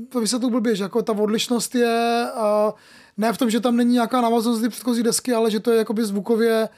to 0.08 0.20
vysvětlu 0.20 0.50
blbě, 0.50 0.76
že 0.76 0.82
jako 0.82 1.02
ta 1.02 1.12
odlišnost 1.12 1.74
je 1.74 2.26
uh, 2.36 2.72
ne 3.16 3.32
v 3.32 3.38
tom, 3.38 3.50
že 3.50 3.60
tam 3.60 3.76
není 3.76 3.92
nějaká 3.92 4.20
návaznost 4.20 4.60
ty 4.60 4.68
předchozí 4.68 5.02
desky, 5.02 5.32
ale 5.32 5.50
že 5.50 5.60
to 5.60 5.70
je 5.70 5.78
jakoby 5.78 6.04
zvukově 6.04 6.68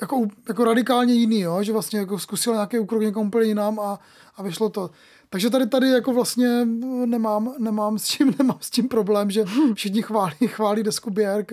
jako, 0.00 0.26
jako 0.48 0.64
radikálně 0.64 1.14
jiný, 1.14 1.40
jo? 1.40 1.62
že 1.62 1.72
vlastně 1.72 1.98
jako 1.98 2.18
zkusil 2.18 2.52
nějaký 2.52 2.78
úkrok 2.78 3.02
někam 3.02 3.26
úplně 3.26 3.44
jinam 3.44 3.80
a, 3.80 3.98
a 4.36 4.42
vyšlo 4.42 4.68
to. 4.68 4.90
Takže 5.30 5.50
tady 5.50 5.66
tady 5.66 5.88
jako 5.88 6.12
vlastně 6.12 6.64
nemám, 7.06 7.54
nemám, 7.58 7.98
s 7.98 8.08
čím, 8.08 8.34
nemám 8.38 8.58
s 8.60 8.70
tím 8.70 8.88
problém, 8.88 9.30
že 9.30 9.44
všichni 9.74 10.02
chválí, 10.02 10.46
chválí 10.46 10.82
desku 10.82 11.10
Björk 11.10 11.52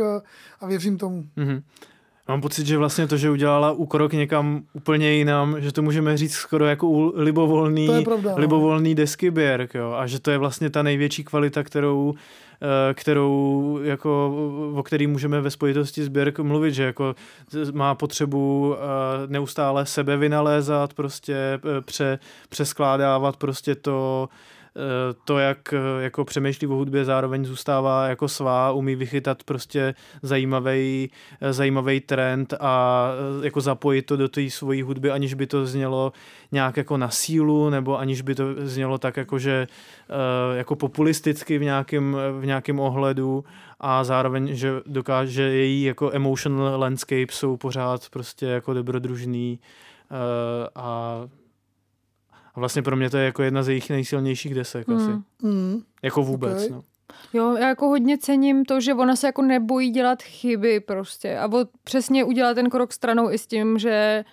a, 0.59 0.67
věřím 0.67 0.97
tomu. 0.97 1.26
Mhm. 1.36 1.63
Mám 2.28 2.41
pocit, 2.41 2.67
že 2.67 2.78
vlastně 2.78 3.07
to, 3.07 3.17
že 3.17 3.30
udělala 3.30 3.71
úkrok 3.71 4.13
někam 4.13 4.63
úplně 4.74 5.11
jinam, 5.11 5.61
že 5.61 5.71
to 5.71 5.82
můžeme 5.82 6.17
říct 6.17 6.34
skoro 6.34 6.65
jako 6.65 6.88
u 6.88 7.13
libovolný, 7.15 8.03
pravda, 8.03 8.32
no. 8.32 8.38
libovolný 8.38 8.95
desky 8.95 9.32
Björk, 9.32 9.76
jo, 9.76 9.91
a 9.91 10.07
že 10.07 10.19
to 10.19 10.32
je 10.32 10.38
vlastně 10.38 10.69
ta 10.69 10.84
největší 10.84 11.24
kvalita, 11.24 11.63
kterou, 11.63 12.13
kterou 12.93 13.80
jako, 13.84 14.36
o 14.76 14.84
který 14.84 15.07
můžeme 15.07 15.41
ve 15.41 15.51
spojitosti 15.51 16.03
s 16.03 16.09
Björk 16.09 16.43
mluvit, 16.43 16.74
že 16.74 16.84
jako 16.84 17.16
má 17.74 17.95
potřebu 17.95 18.76
eh, 18.76 18.78
neustále 19.28 19.86
sebe 19.86 20.18
vynalézat, 20.18 20.93
prostě 20.93 21.36
eh, 21.36 21.82
pře, 21.82 22.20
přeskládávat 22.49 23.38
prostě 23.38 23.76
to, 23.76 24.30
to, 25.26 25.39
jak 25.39 25.74
eh, 25.74 26.03
jako 26.03 26.26
přemýšlí 26.26 26.67
o 26.67 26.74
hudbě, 26.74 27.05
zároveň 27.05 27.45
zůstává 27.45 28.07
jako 28.07 28.28
svá, 28.28 28.71
umí 28.71 28.95
vychytat 28.95 29.43
prostě 29.43 29.95
zajímavý, 30.21 31.11
zajímavý 31.51 31.99
trend 31.99 32.53
a 32.59 33.07
jako 33.43 33.61
zapojit 33.61 34.01
to 34.01 34.17
do 34.17 34.30
té 34.30 34.49
svojí 34.49 34.82
hudby, 34.82 35.11
aniž 35.11 35.34
by 35.34 35.47
to 35.47 35.65
znělo 35.65 36.13
nějak 36.51 36.78
jako 36.78 36.97
na 36.97 37.09
sílu, 37.09 37.69
nebo 37.69 37.99
aniž 37.99 38.21
by 38.21 38.36
to 38.36 38.45
znělo 38.57 38.97
tak 38.97 39.17
jako, 39.17 39.39
že 39.39 39.67
jako 40.53 40.76
populisticky 40.76 41.57
v 41.57 41.63
nějakém, 41.63 42.17
v 42.39 42.45
nějakém 42.45 42.80
ohledu 42.80 43.43
a 43.80 44.03
zároveň, 44.03 44.55
že 44.55 44.71
dokáže 44.86 45.43
její 45.43 45.84
jako 45.84 46.11
emotional 46.13 46.80
landscape 46.80 47.32
jsou 47.32 47.57
pořád 47.57 48.09
prostě 48.09 48.45
jako 48.45 48.74
dobrodružný 48.74 49.59
a 50.76 51.17
a 52.56 52.60
vlastně 52.60 52.82
pro 52.82 52.95
mě 52.95 53.10
to 53.10 53.18
je 53.18 53.26
jako 53.26 53.43
jedna 53.43 53.64
z 53.64 53.70
jejich 53.70 53.89
nejsilnějších 53.89 54.56
desek 54.56 54.88
hmm. 54.88 54.97
asi. 54.97 55.10
Mm. 55.41 55.82
Jako 56.01 56.24
vůbec, 56.24 56.54
Okay. 56.58 56.70
no. 56.70 56.84
Jo, 57.34 57.56
já 57.56 57.68
jako 57.68 57.88
hodně 57.88 58.18
cením 58.18 58.66
to, 58.66 58.80
že 58.80 58.93
ona 58.93 59.16
se 59.16 59.28
jako 59.28 59.41
nebojí 59.41 59.89
dělat 59.89 60.24
chyby 60.24 60.80
prostě 60.80 61.38
a 61.38 61.47
od, 61.51 61.70
přesně 61.84 62.24
udělat 62.24 62.54
ten 62.54 62.70
krok 62.70 62.93
stranou 62.93 63.32
i 63.32 63.38
s 63.38 63.47
tím, 63.47 63.78
že 63.78 64.26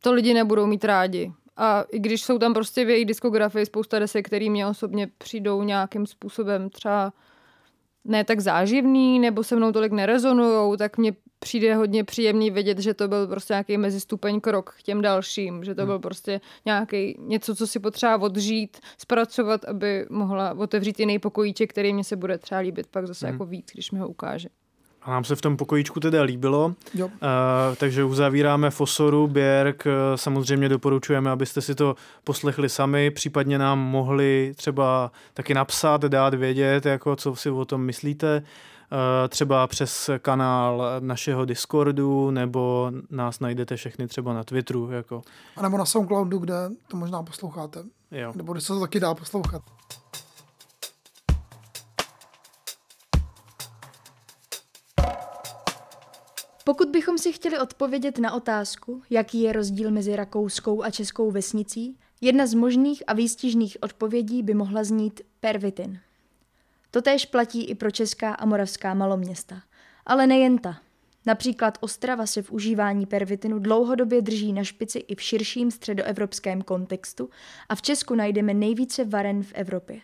to 0.00 0.12
lidi 0.12 0.34
nebudou 0.34 0.66
mít 0.66 0.84
rádi. 0.84 1.32
A 1.56 1.84
i 1.90 1.98
když 1.98 2.22
jsou 2.22 2.38
tam 2.38 2.54
prostě 2.54 2.84
v 2.84 2.90
její 2.90 3.04
diskografii 3.04 3.66
spousta 3.66 3.98
desek, 3.98 4.26
které 4.26 4.50
mě 4.50 4.66
osobně 4.66 5.08
přijdou 5.18 5.62
nějakým 5.62 6.06
způsobem 6.06 6.70
třeba 6.70 7.12
ne 8.04 8.24
tak 8.24 8.40
záživný, 8.40 9.18
nebo 9.18 9.44
se 9.44 9.56
mnou 9.56 9.72
tolik 9.72 9.92
nerezonujou, 9.92 10.76
tak 10.76 10.98
mě 10.98 11.12
přijde 11.44 11.74
hodně 11.74 12.04
příjemný 12.04 12.50
vědět, 12.50 12.78
že 12.78 12.94
to 12.94 13.08
byl 13.08 13.26
prostě 13.26 13.52
nějaký 13.52 13.78
mezistupeň 13.78 14.40
krok 14.40 14.74
k 14.78 14.82
těm 14.82 15.02
dalším, 15.02 15.64
že 15.64 15.74
to 15.74 15.86
byl 15.86 15.98
prostě 15.98 16.40
nějaký 16.64 17.16
něco, 17.20 17.54
co 17.54 17.66
si 17.66 17.80
potřeba 17.80 18.16
odžít, 18.20 18.80
zpracovat, 18.98 19.64
aby 19.64 20.06
mohla 20.10 20.54
otevřít 20.58 21.00
jiný 21.00 21.18
pokojíček, 21.18 21.70
který 21.70 21.92
mě 21.92 22.04
se 22.04 22.16
bude 22.16 22.38
třeba 22.38 22.60
líbit 22.60 22.86
pak 22.86 23.06
zase 23.06 23.26
jako 23.26 23.44
víc, 23.46 23.66
když 23.72 23.90
mi 23.90 23.98
ho 23.98 24.08
ukáže. 24.08 24.48
A 25.02 25.10
nám 25.10 25.24
se 25.24 25.36
v 25.36 25.40
tom 25.40 25.56
pokojíčku 25.56 26.00
teda 26.00 26.22
líbilo, 26.22 26.74
Jo. 26.94 27.06
uh, 27.06 27.12
takže 27.76 28.04
uzavíráme 28.04 28.70
Fosoru, 28.70 29.26
Běrk, 29.26 29.86
uh, 29.86 29.92
samozřejmě 30.16 30.68
doporučujeme, 30.68 31.30
abyste 31.30 31.60
si 31.60 31.74
to 31.74 31.96
poslechli 32.24 32.68
sami, 32.68 33.10
případně 33.10 33.58
nám 33.58 33.78
mohli 33.78 34.52
třeba 34.56 35.12
taky 35.34 35.54
napsat, 35.54 36.00
dát 36.00 36.34
vědět, 36.34 36.86
jako 36.86 37.16
co 37.16 37.36
si 37.36 37.50
o 37.50 37.64
tom 37.64 37.80
myslíte, 37.80 38.42
uh, 38.42 38.73
třeba 39.28 39.66
přes 39.66 40.10
kanál 40.18 40.82
našeho 41.00 41.44
Discordu, 41.44 42.30
nebo 42.30 42.92
nás 43.10 43.40
najdete 43.40 43.76
všechny 43.76 44.08
třeba 44.08 44.34
na 44.34 44.44
Twitteru, 44.44 44.90
jako 44.90 45.22
A 45.56 45.62
nebo 45.62 45.78
na 45.78 45.84
Soundcloudu, 45.84 46.38
kde 46.38 46.54
to 46.88 46.96
možná 46.96 47.22
posloucháte. 47.22 47.84
jo. 48.10 48.32
Nebo 48.36 48.52
kde 48.52 48.60
se 48.60 48.72
to 48.72 48.80
taky 48.80 49.00
dá 49.00 49.14
poslouchat. 49.14 49.62
Pokud 56.64 56.88
bychom 56.88 57.18
si 57.18 57.32
chtěli 57.32 57.58
odpovědět 57.58 58.18
na 58.18 58.32
otázku, 58.32 59.02
jaký 59.10 59.40
je 59.42 59.52
rozdíl 59.52 59.90
mezi 59.90 60.16
rakouskou 60.16 60.82
a 60.82 60.90
českou 60.90 61.30
vesnicí, 61.30 61.98
jedna 62.20 62.46
z 62.46 62.54
možných 62.54 63.02
a 63.06 63.12
výstižných 63.12 63.76
odpovědí 63.80 64.42
by 64.42 64.54
mohla 64.54 64.84
znít 64.84 65.20
pervitin. 65.40 66.00
Totéž 66.94 67.26
platí 67.26 67.64
i 67.64 67.74
pro 67.74 67.90
česká 67.90 68.34
a 68.34 68.46
moravská 68.46 68.94
maloměsta. 68.94 69.62
Ale 70.06 70.26
nejen 70.26 70.58
ta. 70.58 70.80
Například 71.26 71.78
Ostrava 71.80 72.26
se 72.26 72.42
v 72.42 72.52
užívání 72.52 73.06
pervitinu 73.06 73.58
dlouhodobě 73.58 74.22
drží 74.22 74.52
na 74.52 74.64
špici 74.64 74.98
i 74.98 75.14
v 75.14 75.22
širším 75.22 75.70
středoevropském 75.70 76.62
kontextu 76.62 77.30
a 77.68 77.74
v 77.74 77.82
Česku 77.82 78.14
najdeme 78.14 78.54
nejvíce 78.54 79.04
varen 79.04 79.42
v 79.42 79.52
Evropě. 79.54 80.00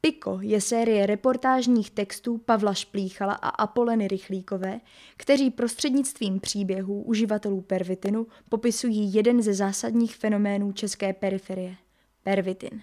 Piko 0.00 0.38
je 0.42 0.60
série 0.60 1.06
reportážních 1.06 1.90
textů 1.90 2.38
Pavla 2.38 2.74
Šplíchala 2.74 3.34
a 3.34 3.48
Apoleny 3.48 4.08
Rychlíkové, 4.08 4.80
kteří 5.16 5.50
prostřednictvím 5.50 6.40
příběhů 6.40 7.02
uživatelů 7.02 7.60
pervitinu 7.60 8.26
popisují 8.48 9.14
jeden 9.14 9.42
ze 9.42 9.54
zásadních 9.54 10.16
fenoménů 10.16 10.72
české 10.72 11.12
periferie– 11.12 11.76
pervitin. 12.22 12.82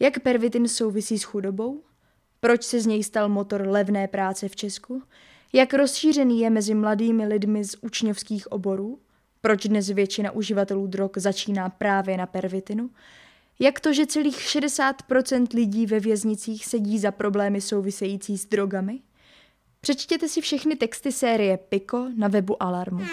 Jak 0.00 0.20
pervitin 0.20 0.68
souvisí 0.68 1.18
s 1.18 1.22
chudobou? 1.22 1.82
Proč 2.40 2.62
se 2.62 2.80
z 2.80 2.86
něj 2.86 3.04
stal 3.04 3.28
motor 3.28 3.68
levné 3.68 4.08
práce 4.08 4.48
v 4.48 4.56
Česku? 4.56 5.02
Jak 5.52 5.74
rozšířený 5.74 6.40
je 6.40 6.50
mezi 6.50 6.74
mladými 6.74 7.26
lidmi 7.26 7.64
z 7.64 7.76
učňovských 7.80 8.52
oborů? 8.52 8.98
Proč 9.40 9.66
dnes 9.66 9.88
většina 9.88 10.30
uživatelů 10.30 10.86
drog 10.86 11.10
začíná 11.16 11.68
právě 11.68 12.16
na 12.16 12.26
pervitinu? 12.26 12.90
Jak 13.58 13.80
to, 13.80 13.92
že 13.92 14.06
celých 14.06 14.38
60% 14.38 15.46
lidí 15.54 15.86
ve 15.86 16.00
věznicích 16.00 16.66
sedí 16.66 16.98
za 16.98 17.10
problémy 17.10 17.60
související 17.60 18.38
s 18.38 18.46
drogami? 18.46 19.00
Přečtěte 19.80 20.28
si 20.28 20.40
všechny 20.40 20.76
texty 20.76 21.12
série 21.12 21.56
Pico 21.56 22.10
na 22.16 22.28
webu 22.28 22.62
Alarmu. 22.62 23.04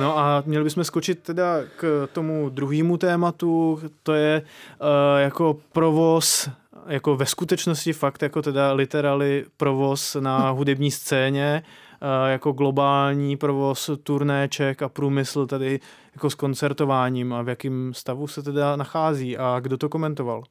No 0.00 0.18
a 0.18 0.42
měli 0.46 0.64
bychom 0.64 0.84
skočit 0.84 1.22
teda 1.22 1.64
k 1.76 2.08
tomu 2.12 2.48
druhému 2.48 2.96
tématu, 2.96 3.80
to 4.02 4.14
je 4.14 4.42
uh, 4.42 4.86
jako 5.18 5.56
provoz 5.72 6.48
jako 6.86 7.16
ve 7.16 7.26
skutečnosti 7.26 7.92
fakt 7.92 8.22
jako 8.22 8.42
teda 8.42 8.72
literally 8.72 9.44
provoz 9.56 10.16
na 10.20 10.50
hudební 10.50 10.90
scéně, 10.90 11.62
uh, 12.02 12.30
jako 12.30 12.52
globální 12.52 13.36
provoz 13.36 13.90
turnéček 14.02 14.82
a 14.82 14.88
průmysl 14.88 15.46
tady 15.46 15.80
jako 16.14 16.30
s 16.30 16.34
koncertováním 16.34 17.32
a 17.32 17.42
v 17.42 17.48
jakém 17.48 17.94
stavu 17.94 18.26
se 18.26 18.42
teda 18.42 18.76
nachází 18.76 19.38
a 19.38 19.60
kdo 19.60 19.76
to 19.76 19.88
komentoval? 19.88 20.42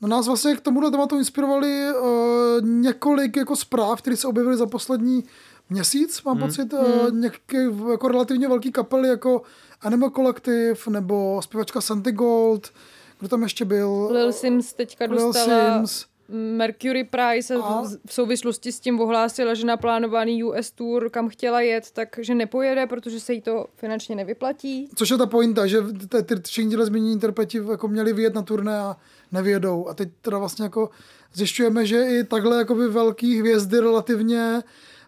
No 0.00 0.08
nás 0.08 0.26
vlastně 0.26 0.56
k 0.56 0.60
tomuhle 0.60 0.90
tématu 0.90 1.18
inspirovali 1.18 1.90
uh, 1.90 2.64
několik 2.64 3.36
jako 3.36 3.56
zpráv, 3.56 4.02
které 4.02 4.16
se 4.16 4.28
objevily 4.28 4.56
za 4.56 4.66
poslední 4.66 5.24
měsíc, 5.70 6.22
mám 6.22 6.36
hmm. 6.36 6.46
pocit, 6.46 6.72
uh, 6.72 7.12
nějaké 7.12 7.62
jako 7.90 8.08
relativně 8.08 8.48
velký 8.48 8.72
kapely 8.72 9.08
jako 9.08 9.42
Animal 9.80 10.10
Collective 10.10 10.80
nebo 10.90 11.42
zpěvačka 11.42 11.80
Santi 11.80 12.12
Gold, 12.12 12.70
kdo 13.18 13.28
tam 13.28 13.42
ještě 13.42 13.64
byl? 13.64 14.08
Lil 14.10 14.32
Sims 14.32 14.72
teďka 14.72 15.04
Lil 15.04 15.26
dostala 15.26 15.86
Sims. 15.86 16.06
Mercury 16.28 17.04
Prize 17.04 17.54
a 17.54 17.82
v- 17.82 18.12
souvislosti 18.12 18.72
s 18.72 18.80
tím 18.80 19.00
ohlásila, 19.00 19.54
že 19.54 19.66
na 19.66 19.76
plánovaný 19.76 20.44
US 20.44 20.70
tour, 20.70 21.10
kam 21.10 21.28
chtěla 21.28 21.60
jet, 21.60 21.90
takže 21.92 22.34
nepojede, 22.34 22.86
protože 22.86 23.20
se 23.20 23.32
jí 23.32 23.40
to 23.40 23.66
finančně 23.76 24.16
nevyplatí. 24.16 24.88
Což 24.94 25.10
je 25.10 25.16
ta 25.16 25.26
pointa, 25.26 25.66
že 25.66 25.78
ty, 26.26 26.34
všichni 26.44 26.70
tyhle 26.70 26.86
zmínění 26.86 27.12
interpreti 27.12 27.60
jako 27.70 27.88
měli 27.88 28.12
vyjet 28.12 28.34
na 28.34 28.42
turné 28.42 28.78
a 28.78 28.96
nevyjedou. 29.32 29.88
A 29.88 29.94
teď 29.94 30.08
teda 30.22 30.38
vlastně 30.38 30.62
jako 30.62 30.90
zjišťujeme, 31.34 31.86
že 31.86 32.06
i 32.06 32.24
takhle 32.24 32.58
jakoby 32.58 32.88
velký 32.88 33.38
hvězdy 33.38 33.80
relativně 33.80 34.62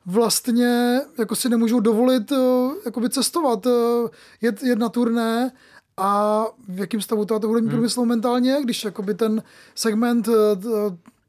vlastně 0.08 1.00
jako 1.18 1.36
si 1.36 1.48
nemůžou 1.48 1.80
dovolit 1.80 2.32
eh, 2.32 2.36
jakoby 2.84 3.10
cestovat, 3.10 3.66
eh, 3.66 3.70
jet, 4.40 4.62
jet 4.62 4.78
na 4.78 4.88
turné 4.88 5.52
a 5.96 6.44
v 6.68 6.78
jakém 6.78 7.00
stavu 7.00 7.24
to 7.24 7.40
hudební 7.44 7.70
průmysl 7.70 8.00
momentálně 8.00 8.50
je, 8.50 8.62
když 8.62 8.84
jakoby 8.84 9.14
ten 9.14 9.42
segment 9.74 10.28
eh, 10.28 10.32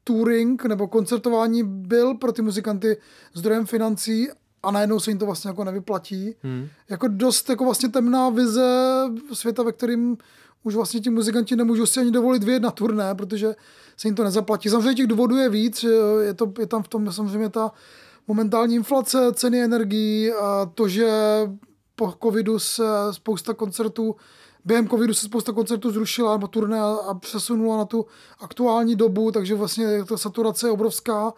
touring 0.03 0.65
nebo 0.65 0.87
koncertování 0.87 1.63
byl 1.63 2.13
pro 2.13 2.31
ty 2.31 2.41
muzikanty 2.41 2.97
zdrojem 3.33 3.65
financí 3.65 4.27
a 4.63 4.71
najednou 4.71 4.99
se 4.99 5.11
jim 5.11 5.17
to 5.17 5.25
vlastně 5.25 5.49
jako 5.49 5.63
nevyplatí. 5.63 6.35
Hmm. 6.43 6.67
Jako 6.89 7.07
dost 7.07 7.49
jako 7.49 7.63
vlastně 7.63 7.89
temná 7.89 8.29
vize 8.29 9.03
světa, 9.33 9.63
ve 9.63 9.71
kterým 9.71 10.17
už 10.63 10.75
vlastně 10.75 10.99
ti 10.99 11.09
muzikanti 11.09 11.55
nemůžou 11.55 11.85
si 11.85 11.99
ani 11.99 12.11
dovolit 12.11 12.43
vyjet 12.43 12.63
na 12.63 12.71
turné, 12.71 13.15
protože 13.15 13.55
se 13.97 14.07
jim 14.07 14.15
to 14.15 14.23
nezaplatí. 14.23 14.69
Samozřejmě 14.69 14.93
těch 14.93 15.07
důvodů 15.07 15.37
je 15.37 15.49
víc, 15.49 15.85
je, 16.21 16.33
to, 16.33 16.53
je 16.59 16.67
tam 16.67 16.83
v 16.83 16.87
tom 16.87 17.11
samozřejmě 17.11 17.49
ta 17.49 17.71
momentální 18.29 18.75
inflace, 18.75 19.33
ceny 19.33 19.61
energií 19.61 20.31
a 20.31 20.71
to, 20.75 20.87
že 20.87 21.09
po 21.95 22.13
covidu 22.23 22.59
se 22.59 22.83
spousta 23.11 23.53
koncertů 23.53 24.15
během 24.65 24.87
covidu 24.87 25.13
se 25.13 25.25
spousta 25.25 25.51
koncertů 25.51 25.91
zrušila 25.91 26.31
nebo 26.31 26.47
turné 26.47 26.79
a, 26.79 27.13
přesunula 27.13 27.77
na 27.77 27.85
tu 27.85 28.05
aktuální 28.39 28.95
dobu, 28.95 29.31
takže 29.31 29.55
vlastně 29.55 30.05
ta 30.05 30.17
saturace 30.17 30.67
je 30.67 30.71
obrovská. 30.71 31.33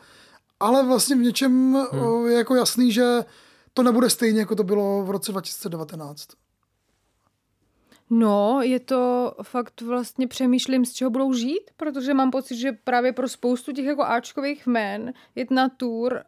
Ale 0.59 0.85
vlastně 0.85 1.15
v 1.15 1.19
něčem 1.19 1.73
hmm. 1.91 2.27
je 2.27 2.37
jako 2.37 2.55
jasný, 2.55 2.91
že 2.91 3.25
to 3.73 3.83
nebude 3.83 4.09
stejně, 4.09 4.39
jako 4.39 4.55
to 4.55 4.63
bylo 4.63 5.03
v 5.03 5.11
roce 5.11 5.31
2019. 5.31 6.27
No, 8.13 8.61
je 8.61 8.79
to 8.79 9.33
fakt 9.43 9.81
vlastně 9.81 10.27
přemýšlím, 10.27 10.85
z 10.85 10.93
čeho 10.93 11.11
budou 11.11 11.33
žít, 11.33 11.71
protože 11.77 12.13
mám 12.13 12.31
pocit, 12.31 12.55
že 12.55 12.71
právě 12.71 13.13
pro 13.13 13.29
spoustu 13.29 13.71
těch 13.71 13.85
jako 13.85 14.03
Ačkových 14.03 14.67
jmén 14.67 15.13
jet 15.35 15.51
na 15.51 15.69
tour 15.69 16.23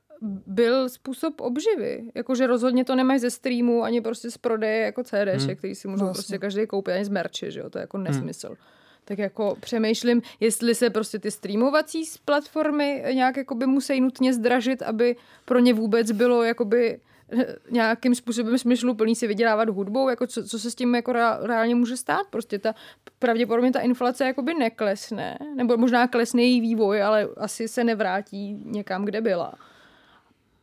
byl 0.48 0.90
způsob 0.90 1.42
obživy. 1.42 2.04
Jakože 2.16 2.48
rozhodně 2.48 2.86
to 2.86 2.96
nemají 2.96 3.20
ze 3.20 3.30
streamu, 3.30 3.84
ani 3.84 4.02
prostě 4.02 4.32
z 4.32 4.38
prodeje 4.38 4.78
jako 4.84 5.04
CDček, 5.04 5.42
hmm. 5.42 5.56
který 5.56 5.76
si 5.76 5.88
můžou 5.88 6.06
No, 6.06 6.14
prostě 6.14 6.38
každý 6.38 6.68
koupit, 6.68 6.92
ani 6.92 7.06
z 7.06 7.10
merče, 7.10 7.52
že 7.52 7.60
jo, 7.60 7.70
to 7.70 7.78
je 7.78 7.82
jako 7.82 7.98
nesmysl. 7.98 8.48
Hmm. 8.48 8.58
Tak 9.06 9.18
jako 9.18 9.58
přemýšlím, 9.60 10.22
jestli 10.40 10.76
se 10.76 10.90
prostě 10.90 11.20
ty 11.20 11.32
streamovací 11.32 12.04
platformy 12.26 13.04
nějak 13.14 13.38
jakoby 13.38 13.66
musí 13.66 14.02
nutně 14.02 14.34
zdražit, 14.34 14.82
aby 14.82 15.16
pro 15.46 15.60
ně 15.60 15.74
vůbec 15.74 16.12
bylo 16.12 16.44
jakoby 16.44 17.00
eh, 17.40 17.56
nějakým 17.72 18.16
způsobem 18.16 18.58
smysluplný 18.58 19.16
si 19.16 19.28
vydělávat 19.28 19.70
hudbou, 19.70 20.10
jako 20.10 20.28
co, 20.28 20.44
co 20.44 20.60
se 20.60 20.72
s 20.72 20.76
tím 20.76 20.96
jako 20.96 21.12
reál- 21.12 21.40
reálně 21.42 21.76
může 21.76 21.98
stát. 21.98 22.28
Prostě 22.30 22.60
ta, 22.60 22.76
pravděpodobně 23.20 23.72
ta 23.72 23.80
inflace 23.80 24.26
jakoby 24.26 24.54
neklesne, 24.54 25.38
nebo 25.56 25.78
možná 25.78 26.08
klesne 26.08 26.42
její 26.42 26.62
vývoj, 26.62 27.04
ale 27.04 27.28
asi 27.38 27.68
se 27.68 27.84
nevrátí 27.84 28.62
někam, 28.66 29.06
kde 29.06 29.22
byla. 29.22 29.54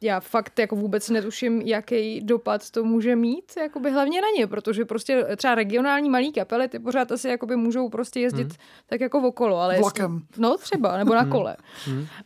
Já 0.02 0.20
fakt 0.20 0.58
jako 0.58 0.76
vůbec 0.76 1.10
netuším, 1.10 1.60
jaký 1.62 2.20
dopad 2.20 2.70
to 2.70 2.84
může 2.84 3.16
mít, 3.16 3.52
jakoby 3.60 3.90
hlavně 3.90 4.20
na 4.20 4.28
ně, 4.36 4.46
protože 4.46 4.84
prostě 4.84 5.26
třeba 5.36 5.54
regionální 5.54 6.10
malý 6.10 6.32
kapely, 6.32 6.68
ty 6.68 6.78
pořád 6.78 7.12
asi 7.12 7.28
jakoby 7.28 7.56
můžou 7.56 7.88
prostě 7.88 8.20
jezdit 8.20 8.42
hmm. 8.42 8.56
tak 8.86 9.00
jako 9.00 9.18
okolo. 9.28 9.56
Ale 9.60 9.74
jestli- 9.74 9.82
Vlakem. 9.82 10.22
No 10.38 10.56
třeba, 10.56 10.96
nebo 10.96 11.14
na 11.14 11.26
kole. 11.26 11.56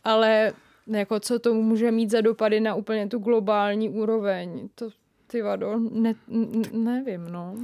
Ale 0.03 0.53
jako 0.87 1.19
co 1.19 1.39
to 1.39 1.53
může 1.53 1.91
mít 1.91 2.11
za 2.11 2.21
dopady 2.21 2.59
na 2.59 2.75
úplně 2.75 3.07
tu 3.07 3.19
globální 3.19 3.89
úroveň, 3.89 4.69
to 4.75 4.89
ty 5.27 5.41
vado, 5.41 5.79
ne, 5.91 6.13
n- 6.31 6.63
nevím, 6.83 7.27
no. 7.31 7.55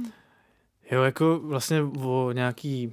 Jo, 0.90 1.02
jako 1.02 1.40
vlastně 1.42 1.82
o 2.04 2.32
nějaký 2.32 2.92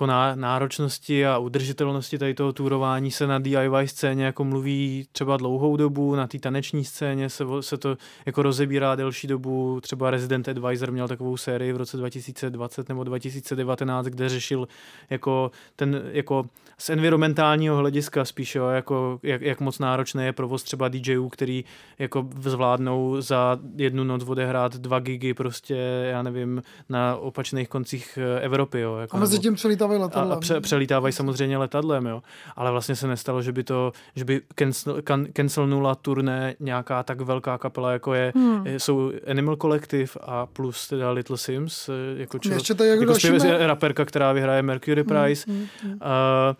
jako 0.00 0.06
ná, 0.06 0.34
náročnosti 0.34 1.26
a 1.26 1.38
udržitelnosti 1.38 2.18
tady 2.18 2.34
toho 2.34 2.52
tourování 2.52 3.10
se 3.10 3.26
na 3.26 3.38
DIY 3.38 3.86
scéně 3.88 4.24
jako 4.24 4.44
mluví 4.44 5.06
třeba 5.12 5.36
dlouhou 5.36 5.76
dobu, 5.76 6.14
na 6.14 6.26
té 6.26 6.38
taneční 6.38 6.84
scéně 6.84 7.30
se, 7.30 7.44
se 7.60 7.76
to 7.76 7.96
jako 8.26 8.42
rozebírá 8.42 8.94
delší 8.94 9.26
dobu, 9.26 9.80
třeba 9.80 10.10
Resident 10.10 10.48
Advisor 10.48 10.90
měl 10.92 11.08
takovou 11.08 11.36
sérii 11.36 11.72
v 11.72 11.76
roce 11.76 11.96
2020 11.96 12.88
nebo 12.88 13.04
2019, 13.04 14.06
kde 14.06 14.28
řešil 14.28 14.68
jako 15.10 15.50
ten, 15.76 16.02
jako 16.12 16.44
z 16.78 16.90
environmentálního 16.90 17.76
hlediska 17.76 18.24
spíš, 18.24 18.54
jo, 18.54 18.68
jako 18.68 19.20
jak, 19.22 19.42
jak 19.42 19.60
moc 19.60 19.78
náročné 19.78 20.26
je 20.26 20.32
provoz 20.32 20.62
třeba 20.62 20.88
DJů, 20.88 21.28
který 21.28 21.64
jako 21.98 22.28
zvládnou 22.40 23.20
za 23.20 23.58
jednu 23.76 24.04
noc 24.04 24.28
odehrát 24.28 24.76
dva 24.76 24.98
gigy 24.98 25.34
prostě, 25.34 25.76
já 26.10 26.22
nevím, 26.22 26.62
na 26.88 27.16
opačných 27.16 27.68
koncích 27.68 28.18
eh, 28.22 28.40
Evropy, 28.40 28.80
jo. 28.80 28.96
Jako, 28.96 29.16
A 29.16 29.20
mezi 29.20 29.38
tím 29.38 29.56
a, 29.96 30.00
letadlem. 30.00 30.38
a 30.38 30.40
pře, 30.40 30.60
přelítávají 30.60 31.12
samozřejmě 31.12 31.58
letadlem, 31.58 32.06
jo. 32.06 32.22
Ale 32.56 32.70
vlastně 32.70 32.96
se 32.96 33.06
nestalo, 33.06 33.42
že 33.42 33.52
by 33.52 33.64
to, 33.64 33.92
že 34.16 34.24
by 34.24 34.40
cancel, 34.54 35.02
can, 35.02 35.26
cancelnula 35.32 35.94
turné 35.94 36.54
nějaká 36.60 37.02
tak 37.02 37.20
velká 37.20 37.58
kapela, 37.58 37.92
jako 37.92 38.14
je, 38.14 38.32
hmm. 38.36 38.66
jsou 38.66 39.12
Animal 39.30 39.56
Collective 39.56 40.12
a 40.20 40.46
plus 40.46 40.88
teda 40.88 41.10
Little 41.10 41.36
Sims, 41.36 41.88
eh, 41.88 42.20
jako, 42.20 42.38
čo, 42.38 42.52
Ještě 42.52 42.74
tady 42.74 42.90
jako 42.90 43.02
jako 43.02 43.14
zpěvec, 43.14 43.44
raperka, 43.58 44.04
která 44.04 44.32
vyhraje 44.32 44.62
Mercury 44.62 45.04
Prize. 45.04 45.44
Hmm, 45.48 45.66
hmm, 45.82 45.98
a, 46.00 46.56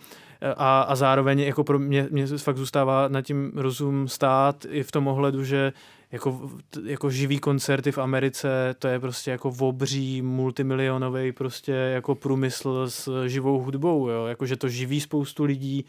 a, 0.56 0.80
a 0.80 0.94
zároveň 0.94 1.40
jako 1.40 1.64
pro 1.64 1.78
mě, 1.78 2.08
mě 2.10 2.26
fakt 2.26 2.56
zůstává 2.56 3.08
na 3.08 3.22
tím 3.22 3.52
rozum 3.54 4.08
stát 4.08 4.66
i 4.70 4.82
v 4.82 4.92
tom 4.92 5.08
ohledu, 5.08 5.44
že 5.44 5.72
jako, 6.12 6.50
jako 6.84 7.10
živý 7.10 7.38
koncerty 7.38 7.92
v 7.92 7.98
Americe, 7.98 8.74
to 8.78 8.88
je 8.88 9.00
prostě 9.00 9.30
jako 9.30 9.52
obří, 9.60 10.22
multimilionový 10.22 11.32
prostě 11.32 11.72
jako 11.72 12.14
průmysl 12.14 12.90
s 12.90 13.26
živou 13.26 13.58
hudbou, 13.58 14.08
jo, 14.08 14.26
jako 14.26 14.46
že 14.46 14.56
to 14.56 14.68
živí 14.68 15.00
spoustu 15.00 15.44
lidí 15.44 15.84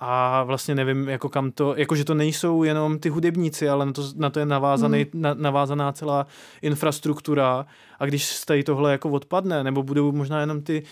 a 0.00 0.42
vlastně 0.42 0.74
nevím, 0.74 1.08
jako 1.08 1.28
kam 1.28 1.50
to, 1.50 1.74
jako 1.76 1.96
že 1.96 2.04
to 2.04 2.14
nejsou 2.14 2.62
jenom 2.62 2.98
ty 2.98 3.08
hudebníci, 3.08 3.68
ale 3.68 3.86
na 3.86 3.92
to, 3.92 4.02
na 4.16 4.30
to 4.30 4.38
je 4.40 4.46
navázaný, 4.46 5.06
Hmm. 5.12 5.22
na, 5.22 5.34
navázaná 5.34 5.92
celá 5.92 6.26
infrastruktura 6.62 7.66
a 7.98 8.06
když 8.06 8.26
z 8.26 8.44
tady 8.44 8.64
tohle 8.64 8.92
jako 8.92 9.10
odpadne, 9.10 9.64
nebo 9.64 9.82
budou 9.82 10.12
možná 10.12 10.40
jenom 10.40 10.62
ty 10.62 10.82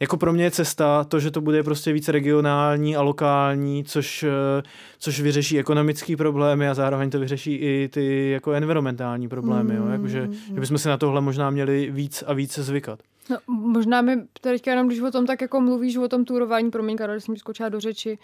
jako 0.00 0.16
pro 0.16 0.32
mě 0.32 0.44
je 0.44 0.50
cesta 0.50 1.04
to, 1.04 1.20
že 1.20 1.30
to 1.30 1.40
bude 1.40 1.62
prostě 1.62 1.92
více 1.92 2.12
regionální 2.12 2.96
a 2.96 3.02
lokální, 3.02 3.84
což, 3.84 4.22
eh, 4.22 4.62
což 4.98 5.20
vyřeší 5.20 5.58
ekonomické 5.58 6.16
problémy 6.16 6.68
a 6.68 6.74
zároveň 6.74 7.10
to 7.10 7.20
vyřeší 7.20 7.54
i 7.54 7.88
ty 7.92 8.30
jako 8.30 8.52
environmentální 8.52 9.28
problémy. 9.28 9.74
Jo? 9.74 9.86
Jakože, 9.86 10.28
že 10.54 10.60
bychom 10.60 10.78
si 10.78 10.88
na 10.88 10.96
tohle 10.96 11.20
možná 11.20 11.50
měli 11.50 11.90
víc 11.90 12.24
a 12.26 12.32
víc 12.32 12.58
zvykat. 12.58 12.98
No, 13.30 13.36
možná 13.46 14.02
mi 14.02 14.16
teďka 14.40 14.70
jenom, 14.70 14.86
když 14.86 15.00
o 15.00 15.10
tom 15.10 15.26
tak 15.26 15.40
jako 15.40 15.60
mluvíš, 15.60 15.96
o 15.96 16.08
tom 16.08 16.24
tourování, 16.24 16.70
promiň, 16.70 16.96
Karol, 16.96 17.16
že 17.16 17.20
jsem 17.20 17.36
skočila 17.36 17.68
do 17.68 17.80
řeči, 17.80 18.18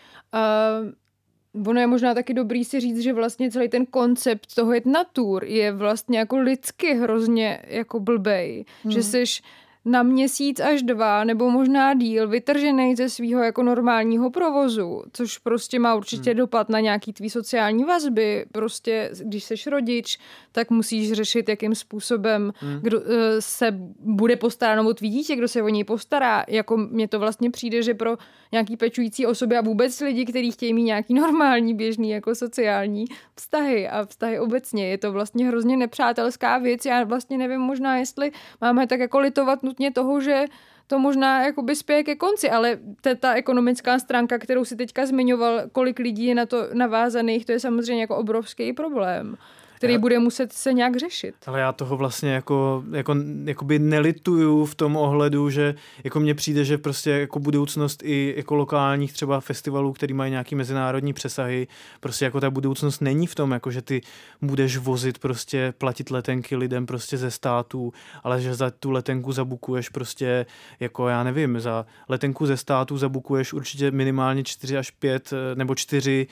uh, 1.54 1.66
ono 1.66 1.80
je 1.80 1.86
možná 1.86 2.14
taky 2.14 2.34
dobrý 2.34 2.64
si 2.64 2.80
říct, 2.80 2.98
že 2.98 3.12
vlastně 3.12 3.50
celý 3.50 3.68
ten 3.68 3.86
koncept 3.86 4.54
toho 4.54 4.72
jet 4.72 4.86
na 4.86 5.04
tour 5.04 5.44
je 5.44 5.72
vlastně 5.72 6.18
jako 6.18 6.38
lidsky 6.38 6.94
hrozně 6.94 7.62
jako 7.66 8.00
blbej, 8.00 8.64
hmm. 8.82 8.92
že 8.92 9.02
seš 9.02 9.42
na 9.84 10.02
měsíc 10.02 10.60
až 10.60 10.82
dva, 10.82 11.24
nebo 11.24 11.50
možná 11.50 11.94
díl, 11.94 12.28
vytržený 12.28 12.96
ze 12.96 13.08
svého 13.08 13.42
jako 13.42 13.62
normálního 13.62 14.30
provozu, 14.30 15.02
což 15.12 15.38
prostě 15.38 15.78
má 15.78 15.94
určitě 15.94 16.30
hmm. 16.30 16.38
dopad 16.38 16.68
na 16.68 16.80
nějaký 16.80 17.12
tvý 17.12 17.30
sociální 17.30 17.84
vazby. 17.84 18.46
Prostě, 18.52 19.10
když 19.24 19.44
seš 19.44 19.66
rodič, 19.66 20.18
tak 20.52 20.70
musíš 20.70 21.12
řešit, 21.12 21.48
jakým 21.48 21.74
způsobem 21.74 22.52
hmm. 22.56 22.78
kdo, 22.82 23.00
uh, 23.00 23.06
se 23.38 23.70
bude 23.98 24.36
postarat 24.36 24.86
o 24.86 24.94
tvý 24.94 25.08
dítě, 25.08 25.36
kdo 25.36 25.48
se 25.48 25.62
o 25.62 25.68
něj 25.68 25.84
postará. 25.84 26.44
Jako 26.48 26.76
mně 26.76 27.08
to 27.08 27.18
vlastně 27.18 27.50
přijde, 27.50 27.82
že 27.82 27.94
pro 27.94 28.16
nějaký 28.52 28.76
pečující 28.76 29.26
osoby 29.26 29.56
a 29.56 29.60
vůbec 29.60 30.00
lidi, 30.00 30.24
kteří 30.24 30.50
chtějí 30.50 30.74
mít 30.74 30.82
nějaký 30.82 31.14
normální, 31.14 31.74
běžný 31.74 32.10
jako 32.10 32.34
sociální 32.34 33.04
vztahy 33.36 33.88
a 33.88 34.06
vztahy 34.06 34.38
obecně. 34.38 34.88
Je 34.88 34.98
to 34.98 35.12
vlastně 35.12 35.46
hrozně 35.46 35.76
nepřátelská 35.76 36.58
věc. 36.58 36.84
Já 36.84 37.04
vlastně 37.04 37.38
nevím 37.38 37.60
možná, 37.60 37.96
jestli 37.96 38.32
máme 38.60 38.86
tak 38.86 39.00
jako 39.00 39.18
litovat 39.18 39.62
nutně 39.74 39.90
toho, 39.90 40.20
že 40.20 40.44
to 40.86 40.98
možná 40.98 41.44
jakoby 41.44 41.76
spěje 41.76 42.02
ke 42.04 42.14
konci, 42.16 42.50
ale 42.50 42.78
ta, 43.00 43.14
ta 43.14 43.34
ekonomická 43.34 43.98
stránka, 43.98 44.38
kterou 44.38 44.64
si 44.64 44.76
teďka 44.76 45.06
zmiňoval, 45.06 45.62
kolik 45.72 45.98
lidí 45.98 46.26
je 46.26 46.34
na 46.34 46.46
to 46.46 46.68
navázaných, 46.74 47.46
to 47.46 47.52
je 47.52 47.60
samozřejmě 47.60 48.02
jako 48.02 48.16
obrovský 48.16 48.72
problém 48.72 49.36
který 49.74 49.92
Já- 49.92 49.98
bude 49.98 50.18
muset 50.18 50.52
se 50.52 50.72
nějak 50.72 50.96
řešit. 50.96 51.34
Ale 51.46 51.60
já 51.60 51.72
toho 51.72 51.96
vlastně 51.96 52.32
jako, 52.32 52.84
jako 52.92 53.16
jakoby 53.44 53.78
nelituju 53.78 54.64
v 54.64 54.74
tom 54.74 54.96
ohledu, 54.96 55.50
že 55.50 55.74
jako 56.04 56.20
mně 56.20 56.34
přijde, 56.34 56.64
že 56.64 56.78
prostě 56.78 57.10
jako 57.10 57.38
budoucnost 57.38 58.02
i 58.04 58.34
jako 58.36 58.54
lokálních 58.54 59.12
třeba 59.12 59.40
festivalů, 59.40 59.92
který 59.92 60.14
mají 60.14 60.30
nějaký 60.30 60.54
mezinárodní 60.54 61.12
přesahy, 61.12 61.66
prostě 62.00 62.24
jako 62.24 62.40
ta 62.40 62.50
budoucnost 62.50 63.00
není 63.00 63.26
v 63.26 63.34
tom, 63.34 63.50
jako 63.52 63.70
že 63.70 63.82
ty 63.82 64.00
budeš 64.42 64.76
vozit 64.76 65.18
prostě, 65.18 65.74
platit 65.78 66.10
letenky 66.10 66.56
lidem 66.56 66.86
prostě 66.86 67.16
ze 67.16 67.30
států, 67.30 67.92
ale 68.22 68.40
že 68.40 68.54
za 68.54 68.70
tu 68.70 68.90
letenku 68.90 69.32
zabukuješ 69.32 69.88
prostě 69.88 70.46
jako 70.80 71.08
já 71.08 71.22
nevím, 71.24 71.60
za 71.60 71.86
letenku 72.08 72.46
ze 72.46 72.56
států 72.56 72.96
zabukuješ 72.98 73.52
určitě 73.52 73.90
minimálně 73.90 74.44
4 74.44 74.76
až 74.78 74.90
5 74.90 75.30
nebo 75.54 75.74
4 75.74 76.26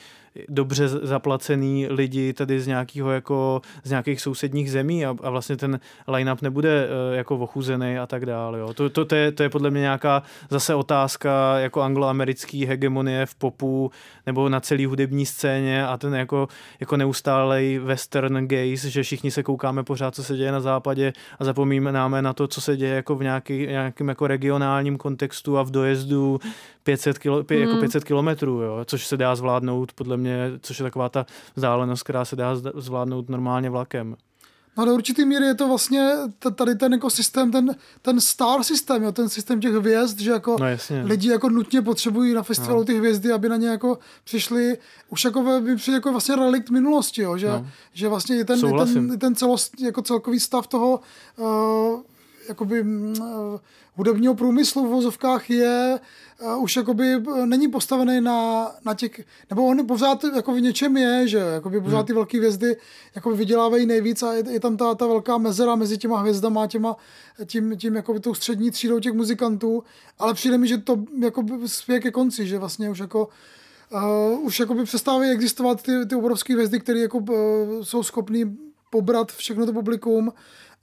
dobře 0.49 0.89
zaplacený 0.89 1.87
lidi 1.91 2.33
tady 2.33 2.61
z 2.61 2.67
nějakého 2.67 3.11
jako 3.11 3.63
z 3.85 3.91
nějakých 3.91 4.21
sousedních 4.21 4.71
zemí 4.71 5.07
a, 5.07 5.17
a 5.23 5.31
vlastně 5.31 5.57
ten 5.57 5.81
line-up 6.09 6.43
nebude 6.43 6.89
eh, 6.89 7.17
jako 7.17 7.39
ochuzený 7.39 7.99
a 7.99 8.07
tak 8.07 8.27
dále. 8.27 8.59
Jo. 8.59 8.75
To, 8.75 8.91
to, 8.91 9.05
to, 9.05 9.15
je, 9.15 9.33
to 9.33 9.43
je 9.43 9.51
podle 9.51 9.71
mě 9.71 9.81
nějaká 9.81 10.23
zase 10.51 10.75
otázka 10.75 11.59
jako 11.59 11.81
angloamerický 11.81 12.67
hegemonie 12.67 13.27
v 13.27 13.35
popu 13.35 13.91
nebo 14.27 14.49
na 14.49 14.61
celý 14.61 14.87
hudební 14.87 15.27
scéně 15.27 15.87
a 15.87 15.97
ten 15.97 16.15
jako, 16.15 16.49
jako 16.81 16.97
neustálej 16.97 17.79
western 17.79 18.49
gaze, 18.49 18.91
že 18.91 19.03
všichni 19.03 19.31
se 19.31 19.43
koukáme 19.43 19.83
pořád, 19.83 20.15
co 20.15 20.25
se 20.25 20.37
děje 20.37 20.53
na 20.53 20.61
západě 20.61 21.13
a 21.39 21.45
zapomínáme 21.45 22.23
na 22.23 22.33
to, 22.33 22.49
co 22.49 22.61
se 22.61 22.77
děje 22.77 22.95
jako 22.95 23.15
v 23.15 23.23
nějaký, 23.23 23.67
nějakým 23.67 24.09
jako 24.09 24.27
regionálním 24.27 24.99
kontextu 24.99 25.59
a 25.59 25.63
v 25.63 25.71
dojezdu 25.71 26.41
500, 26.83 27.19
kilo, 27.19 27.45
pě, 27.45 27.59
jako 27.61 27.77
500 27.77 28.05
kilometrů, 28.05 28.61
jo, 28.61 28.81
což 28.85 29.07
se 29.07 29.17
dá 29.17 29.37
zvládnout 29.37 29.93
podle 29.93 30.17
mě, 30.17 30.51
což 30.61 30.79
je 30.79 30.83
taková 30.83 31.09
ta 31.09 31.27
vzdálenost, 31.55 32.03
která 32.03 32.25
se 32.25 32.37
dá 32.37 32.57
zvládnout 32.75 33.29
normálně 33.29 33.71
vlakem. 33.71 34.17
No 34.79 34.85
do 34.85 34.95
určitý 34.95 35.25
míry 35.25 35.45
je 35.45 35.55
to 35.55 35.69
vlastně 35.69 36.11
t- 36.39 36.51
tady 36.51 36.75
ten 36.75 36.93
jako 36.93 37.11
systém, 37.11 37.53
ten, 37.53 37.77
ten 38.03 38.21
star 38.21 38.63
systém, 38.63 39.03
jo, 39.03 39.13
ten 39.13 39.29
systém 39.29 39.61
těch 39.61 39.73
hvězd, 39.73 40.21
že 40.21 40.31
jako 40.31 40.57
No 40.61 40.67
jasně. 40.67 41.03
lidi 41.03 41.29
jako 41.29 41.49
nutně 41.49 41.83
potřebují 41.83 42.35
na 42.35 42.43
festivalu 42.43 42.81
No. 42.81 42.85
ty 42.85 42.99
hvězdy, 42.99 43.33
aby 43.33 43.49
na 43.49 43.57
ně 43.57 43.69
jako 43.69 43.99
přišli, 44.25 44.79
už 45.09 45.25
jako 45.25 45.61
by 45.61 45.77
přijde 45.77 45.97
jako 45.97 46.11
vlastně 46.11 46.37
relikt 46.37 46.71
minulosti, 46.71 47.23
jo, 47.23 47.37
že, 47.37 47.49
No. 47.49 47.67
že 47.93 48.09
vlastně 48.09 48.41
i 48.41 48.45
ten, 48.45 48.59
i 48.59 48.73
ten, 48.95 49.13
i 49.15 49.17
ten 49.19 49.35
celost, 49.35 49.81
jako 49.81 50.03
celkový 50.03 50.41
stav 50.41 50.67
toho 50.67 51.01
uh, 51.37 52.01
jakoby 52.49 52.83
mm, 52.83 53.15
uh, 53.21 53.61
hudebního 53.95 54.35
průmyslu 54.35 54.87
v 54.87 54.91
vozovkách 54.91 55.51
je 55.51 56.01
uh, 56.43 56.63
už 56.63 56.77
jakoby 56.77 57.17
uh, 57.17 57.47
není 57.47 57.69
postavený 57.69 58.21
na, 58.21 58.71
na 58.85 58.95
těch, 58.95 59.21
nebo 59.51 59.67
on 59.67 59.87
pořád 59.87 60.25
jako 60.25 60.55
v 60.55 60.61
něčem 60.61 60.97
je, 60.97 61.29
že 61.29 61.39
jakoby 61.39 61.81
pořád 61.81 61.97
Hmm. 61.97 62.07
ty 62.07 62.13
velké 62.13 62.39
hvězdy 62.39 62.77
jakoby 63.15 63.37
vydělávají 63.37 63.87
nejvíc 63.87 64.23
a 64.23 64.33
je, 64.33 64.45
je 64.51 64.61
tam 64.61 64.77
ta, 64.77 64.95
ta 64.95 65.07
velká 65.07 65.39
mezera 65.39 65.75
mezi 65.75 65.99
těma 65.99 66.21
hvězdama 66.21 66.63
a 66.63 66.67
těma, 66.67 66.97
tím, 67.47 67.77
tím 67.77 67.97
jakoby 67.97 68.21
tou 68.21 68.35
střední 68.35 68.71
třídou 68.71 69.01
těch 69.01 69.13
muzikantů, 69.13 69.85
ale 70.19 70.35
přijde 70.35 70.59
mi, 70.59 70.69
že 70.69 70.79
to 70.79 71.05
jako 71.21 71.45
spěje 71.67 72.01
ke 72.01 72.11
konci, 72.11 72.47
že 72.47 72.59
vlastně 72.59 72.91
už 72.91 72.99
jako 72.99 73.29
Uh, 73.95 74.41
už 74.41 74.61
jakoby 74.61 74.85
přestávají 74.85 75.31
existovat 75.31 75.83
ty, 75.83 76.07
ty 76.07 76.15
obrovské 76.15 76.55
hvězdy, 76.55 76.81
které 76.81 76.99
jako, 76.99 77.19
uh, 77.19 77.83
jsou 77.83 78.03
schopný 78.03 78.59
pobrat 78.91 79.33
všechno 79.33 79.67
to 79.67 79.73
publikum 79.73 80.33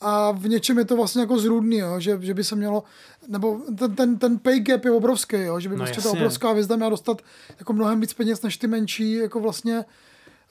a 0.01 0.31
v 0.31 0.47
něčem 0.47 0.77
je 0.77 0.85
to 0.85 0.95
vlastně 0.95 1.21
jako 1.21 1.39
zrůdný, 1.39 1.77
jo, 1.77 1.99
že, 1.99 2.17
že 2.21 2.33
by 2.33 2.43
se 2.43 2.55
mělo, 2.55 2.83
nebo 3.27 3.61
ten, 3.77 3.95
ten, 3.95 4.17
ten 4.17 4.39
pay 4.39 4.59
gap 4.59 4.85
je 4.85 4.91
obrovský, 4.91 5.37
jo, 5.37 5.59
že 5.59 5.69
by 5.69 5.75
No 5.75 5.85
prostě 5.85 6.01
ta 6.01 6.11
obrovská 6.11 6.51
hvězda 6.51 6.75
měla 6.75 6.89
dostat 6.89 7.21
jako 7.59 7.73
mnohem 7.73 8.01
víc 8.01 8.13
peněz 8.13 8.41
než 8.41 8.57
ty 8.57 8.67
menší, 8.67 9.13
jako 9.13 9.39
vlastně 9.39 9.85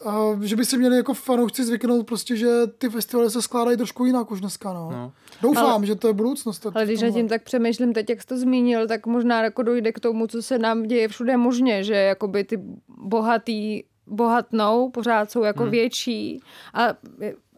uh, 0.05 0.43
že 0.43 0.57
by 0.57 0.65
si 0.65 0.79
měli 0.79 0.97
jako 0.97 1.15
fanoušci 1.15 1.65
zvyknout 1.65 2.07
prostě, 2.07 2.37
že 2.37 2.49
ty 2.79 2.89
festivaly 2.89 3.31
se 3.31 3.43
skládají 3.43 3.77
trošku 3.77 4.05
jinak 4.05 4.31
už 4.31 4.41
dneska, 4.41 4.73
no. 4.73 4.91
No. 4.91 5.13
Doufám, 5.43 5.67
Ale- 5.67 5.87
že 5.87 5.95
to 5.95 6.07
je 6.07 6.13
budoucnost. 6.13 6.67
Ale 6.75 6.85
když 6.85 7.01
nad 7.01 7.11
tím 7.11 7.29
tak 7.29 7.43
přemýšlím 7.43 7.93
teď, 7.93 8.11
jak 8.11 8.21
jsi 8.21 8.27
to 8.27 8.39
zmínil, 8.39 8.87
tak 8.87 9.07
možná 9.07 9.43
jako 9.43 9.63
dojde 9.63 9.93
k 9.93 10.01
tomu, 10.01 10.27
co 10.27 10.43
se 10.43 10.59
nám 10.59 10.83
děje 10.83 11.09
všude 11.09 11.37
možně, 11.37 11.85
že 11.85 11.95
jakoby 11.95 12.45
ty 12.45 12.61
bohatý 12.89 13.83
bohatnou, 14.09 14.91
pořád 14.91 15.31
jsou 15.31 15.43
jako 15.43 15.63
hmm. 15.63 15.71
větší 15.71 16.41
a 16.75 16.89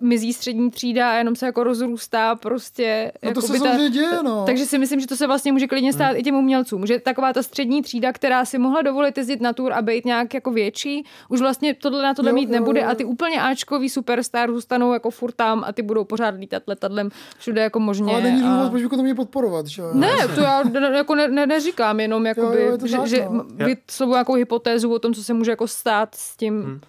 mizí 0.01 0.32
střední 0.32 0.70
třída 0.70 1.11
a 1.11 1.14
jenom 1.14 1.36
se 1.36 1.46
jako 1.46 1.64
rozrůstá 1.64 2.34
prostě. 2.34 3.12
No 3.22 3.32
to 3.32 3.40
se 3.40 3.46
jakoby 3.46 3.59
samozřejmě 3.59 3.90
děje, 3.90 4.22
no. 4.22 4.44
Takže 4.46 4.66
si 4.66 4.78
myslím, 4.78 5.01
že 5.01 5.07
to 5.07 5.16
se 5.16 5.26
vlastně 5.26 5.53
může 5.53 5.66
klidně 5.66 5.92
stát 5.92 6.16
i 6.16 6.22
těm 6.22 6.34
umělcům. 6.34 6.86
Že 6.86 6.98
taková 6.98 7.32
ta 7.32 7.42
střední 7.42 7.82
třída, 7.82 8.12
která 8.12 8.44
si 8.44 8.59
mohla 8.59 8.82
dovolit 8.82 9.18
jezdit 9.18 9.40
na 9.40 9.53
tour 9.53 9.72
a 9.72 9.82
být 9.82 10.05
nějak 10.05 10.34
jako 10.34 10.51
větší, 10.51 11.05
už 11.28 11.40
vlastně 11.40 11.74
tohle 11.74 12.03
na 12.03 12.14
tohle 12.14 12.30
Jo, 12.30 12.34
mít 12.34 12.48
jo, 12.48 12.53
nebude 12.53 12.80
jo. 12.80 12.88
a 12.88 12.94
ty 12.94 13.05
úplně 13.05 13.42
Ačkový 13.42 13.88
superstar 13.88 14.51
zůstanou 14.51 14.92
jako 14.92 15.11
furt 15.11 15.32
tam 15.32 15.64
a 15.66 15.72
ty 15.72 15.82
budou 15.82 16.05
pořád 16.05 16.34
lítat 16.34 16.62
letadlem 16.66 17.11
všude 17.38 17.62
jako 17.62 17.80
možně. 17.80 18.12
Ale 18.12 18.22
není 18.22 18.42
a... 18.42 18.57
důvod, 18.57 18.70
proč 18.70 18.82
bychom 18.82 18.98
to 18.98 19.03
měli 19.03 19.16
podporovat, 19.16 19.66
že? 19.66 19.82
jo? 19.82 19.90
Ne, 19.94 20.28
to 20.34 20.40
já 20.40 20.62
jako 20.96 21.14
ne, 21.14 21.28
ne, 21.28 21.46
neříkám, 21.46 22.01
jenom 22.01 22.26
jakoby, 22.26 22.62
jo, 22.62 22.72
je 22.72 22.78
to 22.78 22.86
že, 22.86 22.96
tak, 22.96 23.07
že 23.07 23.26
no. 23.30 23.44
vyslovuji 23.44 24.14
nějakou 24.14 24.34
hypotézu 24.34 24.92
o 24.92 24.98
tom, 24.98 25.14
co 25.14 25.24
se 25.24 25.34
může 25.34 25.51
jako 25.51 25.68
stát 25.68 26.14
s 26.14 26.36
tím. 26.36 26.62
Hmm. 26.62 26.80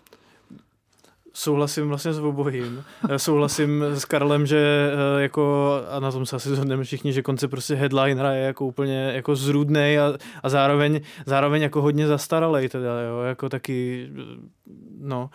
Souhlasím 1.42 1.88
vlastně 1.88 2.14
s 2.14 2.20
obojím. 2.20 2.84
Eh, 3.10 3.20
Souhlasím 3.20 3.84
s 3.84 4.06
Karlem, 4.06 4.46
že 4.46 4.92
eh, 5.18 5.22
jako, 5.22 5.74
a 5.90 6.00
na 6.00 6.12
tom 6.12 6.26
se 6.26 6.36
asi 6.36 6.50
zhodneme 6.50 6.84
všichni, 6.84 7.14
že 7.14 7.22
koncept 7.22 7.52
prostě 7.52 7.76
headlinera 7.76 8.32
je 8.34 8.44
jako 8.44 8.66
úplně 8.66 9.12
jako 9.16 9.36
zrůdnej 9.36 10.00
a, 10.00 10.14
a 10.44 10.50
zároveň, 10.50 11.02
zároveň 11.26 11.62
jako 11.62 11.82
hodně 11.82 12.08
zastaralej 12.08 12.70
teda, 12.70 13.02
jo, 13.02 13.22
jako 13.22 13.50
taky, 13.50 14.10
eh, 14.20 14.22
no. 15.00 15.30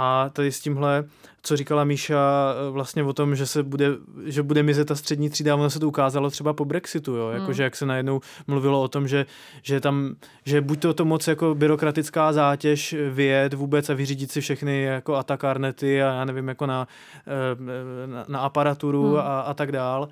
A 0.00 0.30
tady 0.32 0.52
s 0.52 0.60
tímhle, 0.60 1.04
co 1.42 1.56
říkala 1.56 1.84
Míša 1.84 2.54
eh, 2.54 2.70
vlastně 2.70 3.02
o 3.04 3.12
tom, 3.12 3.36
že 3.36 3.46
se 3.46 3.62
bude, 3.62 3.86
že 4.26 4.42
bude 4.42 4.62
mizet 4.62 4.88
ta 4.88 4.94
střední 4.94 5.30
třída, 5.30 5.54
ono 5.54 5.70
se 5.70 5.80
to 5.80 5.88
ukázalo 5.88 6.30
třeba 6.30 6.52
po 6.52 6.64
Brexitu, 6.64 7.14
jo, 7.14 7.30
jakože 7.30 7.62
jak 7.62 7.76
se 7.76 7.86
najednou 7.86 8.20
mluvilo 8.46 8.82
o 8.82 8.88
tom, 8.88 9.08
že, 9.08 9.26
že 9.62 9.80
tam, 9.80 10.14
že 10.44 10.60
buď 10.60 10.80
to 10.80 10.94
to 10.94 11.04
moc 11.04 11.28
jako 11.28 11.54
byrokratická 11.54 12.32
zátěž 12.32 12.94
vyjet 13.10 13.54
vůbec 13.54 13.90
a 13.90 13.94
vyřídit 13.94 14.32
si 14.32 14.40
všechny 14.40 14.82
jako 14.82 15.14
atakárnety 15.16 16.02
a 16.02 16.06
já 16.14 16.24
nevím, 16.24 16.48
jako 16.48 16.66
na, 16.66 16.88
eh, 17.26 18.06
na, 18.06 18.24
na 18.28 18.40
aparaturu 18.40 19.08
Hmm. 19.08 19.18
a, 19.18 19.40
a 19.40 19.54
tak 19.54 19.72
dál. 19.72 20.08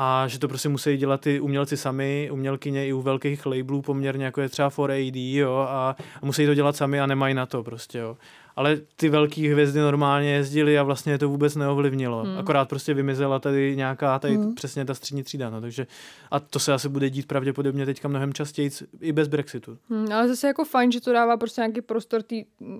A 0.00 0.28
že 0.28 0.38
to 0.38 0.48
prostě 0.48 0.68
musí 0.68 0.96
dělat 0.96 1.20
ty 1.20 1.40
umělci 1.40 1.76
sami, 1.76 2.28
umělkyně 2.32 2.86
i 2.86 2.92
u 2.92 3.02
velkých 3.02 3.46
labelů 3.46 3.82
poměrně, 3.82 4.24
jako 4.24 4.40
je 4.40 4.48
třeba 4.48 4.70
4AD, 4.70 5.36
jo, 5.36 5.66
a, 5.68 5.96
a 6.22 6.26
musí 6.26 6.46
to 6.46 6.54
dělat 6.54 6.76
sami 6.76 7.00
a 7.00 7.06
nemají 7.06 7.34
na 7.34 7.46
to 7.46 7.62
prostě, 7.62 7.98
jo. 7.98 8.16
Ale 8.58 8.76
ty 8.96 9.08
velké 9.08 9.52
hvězdy 9.52 9.80
normálně 9.80 10.30
jezdily 10.30 10.78
a 10.78 10.82
vlastně 10.82 11.18
to 11.18 11.28
vůbec 11.28 11.56
neovlivnilo. 11.56 12.22
Hmm. 12.22 12.38
Akorát 12.38 12.68
prostě 12.68 12.94
vymizela 12.94 13.38
tady 13.38 13.76
nějaká, 13.76 14.18
tady 14.18 14.36
hmm. 14.36 14.54
přesně 14.54 14.84
ta 14.84 14.94
střední 14.94 15.22
třída, 15.22 15.50
no, 15.50 15.60
takže 15.60 15.86
a 16.30 16.40
to 16.40 16.58
se 16.58 16.72
asi 16.72 16.88
bude 16.88 17.10
dít 17.10 17.26
pravděpodobně 17.26 17.86
teďka 17.86 18.08
mnohem 18.08 18.32
častěji 18.32 18.70
i 19.00 19.12
bez 19.12 19.28
Brexitu. 19.28 19.78
Hmm, 19.90 20.12
ale 20.12 20.28
zase 20.28 20.46
jako 20.46 20.64
fajn, 20.64 20.92
že 20.92 21.00
to 21.00 21.12
dává 21.12 21.36
prostě 21.36 21.60
nějaký 21.60 21.80
prostor 21.80 22.22
té 22.22 22.36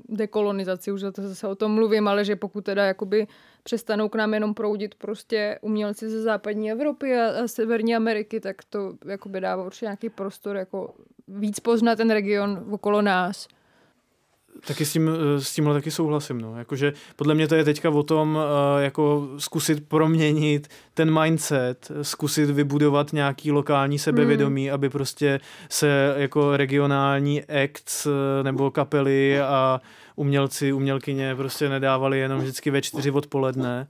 dekolonizaci, 0.08 0.92
už 0.92 1.00
to 1.00 1.28
zase 1.28 1.46
o 1.48 1.54
tom 1.54 1.72
mluvím, 1.72 2.08
ale 2.08 2.24
že 2.24 2.36
pokud 2.36 2.64
teda 2.64 2.84
jakoby 2.84 3.26
přestanou 3.62 4.08
k 4.08 4.14
nám 4.14 4.34
jenom 4.34 4.54
proudit 4.54 4.94
prostě 4.94 5.58
umělci 5.62 6.08
ze 6.08 6.22
západní 6.22 6.70
Evropy 6.72 7.18
a, 7.18 7.44
a 7.44 7.48
severní 7.48 7.96
Ameriky, 7.96 8.40
tak 8.40 8.56
to 8.70 8.94
jakoby 9.06 9.40
dává 9.40 9.64
určitě 9.66 9.86
nějaký 9.86 10.08
prostor 10.08 10.56
jako 10.56 10.94
víc 11.28 11.60
poznat 11.60 11.96
ten 11.96 12.10
region 12.10 12.64
okolo 12.70 13.02
nás. 13.02 13.48
Taky 14.66 14.84
s, 14.84 14.92
tím, 14.92 15.08
eh, 15.08 15.40
s 15.40 15.54
tímhle 15.54 15.74
taky 15.74 15.90
souhlasím. 15.90 16.40
No. 16.40 16.58
Jakože 16.58 16.92
podle 17.16 17.34
mě 17.34 17.48
to 17.48 17.54
je 17.54 17.64
teďka 17.64 17.90
o 17.90 18.02
tom 18.02 18.38
eh, 18.38 18.82
jako 18.84 19.28
zkusit 19.38 19.88
proměnit 19.88 20.68
ten 20.94 21.20
mindset, 21.20 21.92
zkusit 22.02 22.50
vybudovat 22.50 23.12
nějaký 23.12 23.52
lokální 23.52 23.98
sebevědomí, 23.98 24.66
hmm. 24.66 24.74
aby 24.74 24.88
prostě 24.90 25.40
se 25.68 26.14
jako 26.16 26.56
regionální 26.56 27.44
acts 27.44 28.06
eh, 28.06 28.42
nebo 28.42 28.70
kapely 28.70 29.40
a 29.40 29.80
umělci, 30.16 30.72
umělkyně 30.72 31.34
prostě 31.34 31.68
nedávali 31.68 32.18
jenom 32.18 32.40
vždycky 32.40 32.70
ve 32.70 32.82
čtyři 32.82 33.10
odpoledne. 33.10 33.86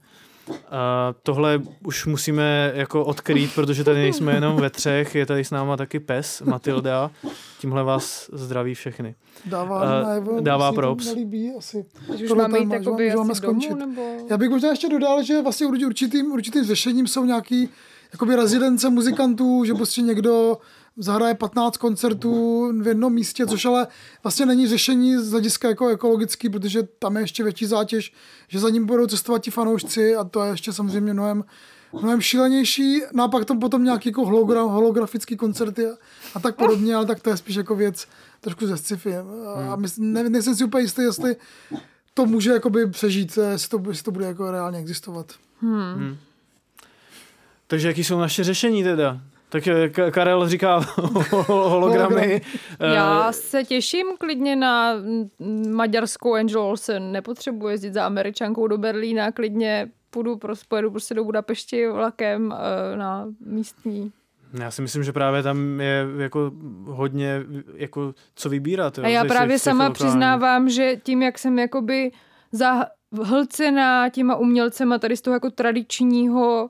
A 0.71 1.13
tohle 1.23 1.61
už 1.85 2.05
musíme 2.05 2.71
jako 2.75 3.05
odkrýt, 3.05 3.55
protože 3.55 3.83
tady 3.83 3.97
nejsme 3.97 4.33
jenom 4.33 4.55
ve 4.55 4.69
třech, 4.69 5.15
je 5.15 5.25
tady 5.25 5.43
s 5.43 5.51
náma 5.51 5.77
taky 5.77 5.99
pes, 5.99 6.41
Matilda. 6.41 7.11
Tímhle 7.59 7.83
vás 7.83 8.29
zdraví 8.33 8.73
všechny. 8.73 9.15
Dává, 9.45 10.03
najevo, 10.03 10.37
dává 10.41 10.71
props. 10.71 11.05
Nelíbí, 11.05 11.51
asi. 11.57 11.85
Že 12.15 12.25
už 12.25 12.31
máme 12.31 12.59
jít 12.59 12.71
jakoby 12.71 13.07
máme- 13.07 13.15
máme 13.15 13.31
asi 13.31 13.41
skončit. 13.41 13.69
domů, 13.69 13.79
nebo... 13.85 14.01
Já 14.29 14.37
bych 14.37 14.49
možná 14.49 14.69
ještě 14.69 14.89
dodal, 14.89 15.23
že 15.23 15.41
vlastně 15.41 15.67
urč- 15.67 15.85
určitým, 15.85 16.31
určitým 16.31 16.63
řešením 16.63 17.07
jsou 17.07 17.25
nějaký 17.25 17.69
jakoby 18.13 18.35
rezidence 18.35 18.89
muzikantů, 18.89 19.63
že 19.65 19.73
prostě 19.73 20.01
někdo 20.01 20.57
zahraje 20.99 21.35
15 21.35 21.77
koncertů 21.77 22.65
v 22.81 22.87
jednom 22.87 23.13
místě, 23.13 23.47
což 23.47 23.65
ale 23.65 23.87
vlastně 24.23 24.45
není 24.45 24.67
řešení 24.67 25.17
z 25.17 25.31
hlediska 25.31 25.69
jako 25.69 25.87
ekologický, 25.87 26.49
protože 26.49 26.83
tam 26.99 27.15
je 27.15 27.23
ještě 27.23 27.43
větší 27.43 27.65
zátěž, 27.65 28.13
že 28.47 28.59
za 28.59 28.69
ním 28.69 28.85
budou 28.85 29.07
cestovat 29.07 29.41
ti 29.43 29.51
fanoušci 29.51 30.15
a 30.15 30.23
to 30.23 30.43
je 30.43 30.51
ještě 30.51 30.73
samozřejmě 30.73 31.13
mnohem, 31.13 31.43
mnohem 32.01 32.21
šílenější. 32.21 33.01
No 33.13 33.23
a 33.23 33.27
pak 33.27 33.45
tam 33.45 33.59
potom 33.59 33.83
nějaký 33.83 34.09
jako 34.09 34.25
hologra, 34.25 34.61
holografický 34.61 35.37
koncerty 35.37 35.85
a, 35.85 35.89
a 36.35 36.39
tak 36.39 36.55
podobně, 36.55 36.95
ale 36.95 37.05
tak 37.05 37.19
to 37.19 37.29
je 37.29 37.37
spíš 37.37 37.55
jako 37.55 37.75
věc 37.75 38.07
trošku 38.41 38.67
ze 38.67 38.77
sci-fi. 38.77 39.15
A 39.15 39.21
Hmm. 39.55 39.81
mysl, 39.81 40.01
ne, 40.01 40.29
nejsem 40.29 40.55
si 40.55 40.63
úplně 40.63 40.83
jistý, 40.83 41.01
jestli 41.01 41.35
to 42.13 42.25
může 42.25 42.51
jakoby 42.51 42.87
přežít, 42.89 43.37
eh, 43.37 43.51
jestli 43.51 43.69
to, 43.69 43.89
jestli 43.89 44.03
to 44.03 44.11
bude 44.11 44.25
jako 44.25 44.51
reálně 44.51 44.79
existovat. 44.79 45.31
Takže 47.67 47.87
jaký 47.87 48.03
jsou 48.03 48.19
naše 48.19 48.43
řešení 48.43 48.83
teda? 48.83 49.21
Tak 49.49 49.67
eh, 49.67 49.87
Ka- 49.89 50.11
Karel 50.11 50.49
říká 50.49 50.79
hologramy. 51.47 52.41
Eh, 52.79 52.95
Já 52.95 53.31
se 53.31 53.63
těším 53.63 54.07
klidně 54.17 54.55
na 54.55 54.93
mm, 55.39 55.71
maďarskou 55.75 56.33
Angel 56.33 56.61
Olsen. 56.61 57.11
Nepotřebuji 57.11 57.67
jezdit 57.67 57.93
za 57.93 58.05
američankou 58.05 58.67
do 58.67 58.77
Berlína, 58.77 59.31
klidně 59.31 59.87
půjdu, 60.09 60.37
prostě, 60.37 60.65
pojedu 60.69 60.91
prostě 60.91 61.13
do 61.13 61.23
Budapešti 61.23 61.87
vlakem 61.87 62.53
eh, 62.93 62.97
na 62.97 63.27
místní. 63.45 64.11
Já 64.59 64.71
si 64.71 64.81
myslím, 64.81 65.03
že 65.03 65.13
právě 65.13 65.43
tam 65.43 65.79
je 65.81 66.05
jako 66.17 66.51
hodně 66.85 67.41
jako 67.75 68.13
co 68.35 68.49
vybírat. 68.49 68.97
Jo, 68.97 69.03
A 69.03 69.07
já 69.07 69.25
právě 69.25 69.59
sama 69.59 69.83
lokálních. 69.83 69.95
přiznávám, 69.97 70.69
že 70.69 70.95
tím, 71.03 71.21
jak 71.21 71.39
jsem 71.39 71.59
jakoby 71.59 72.11
zahlcená 73.13 74.09
těma 74.09 74.35
umělcema 74.35 74.97
tady 74.99 75.17
z 75.17 75.21
toho 75.21 75.33
jako 75.33 75.49
tradičního 75.51 76.69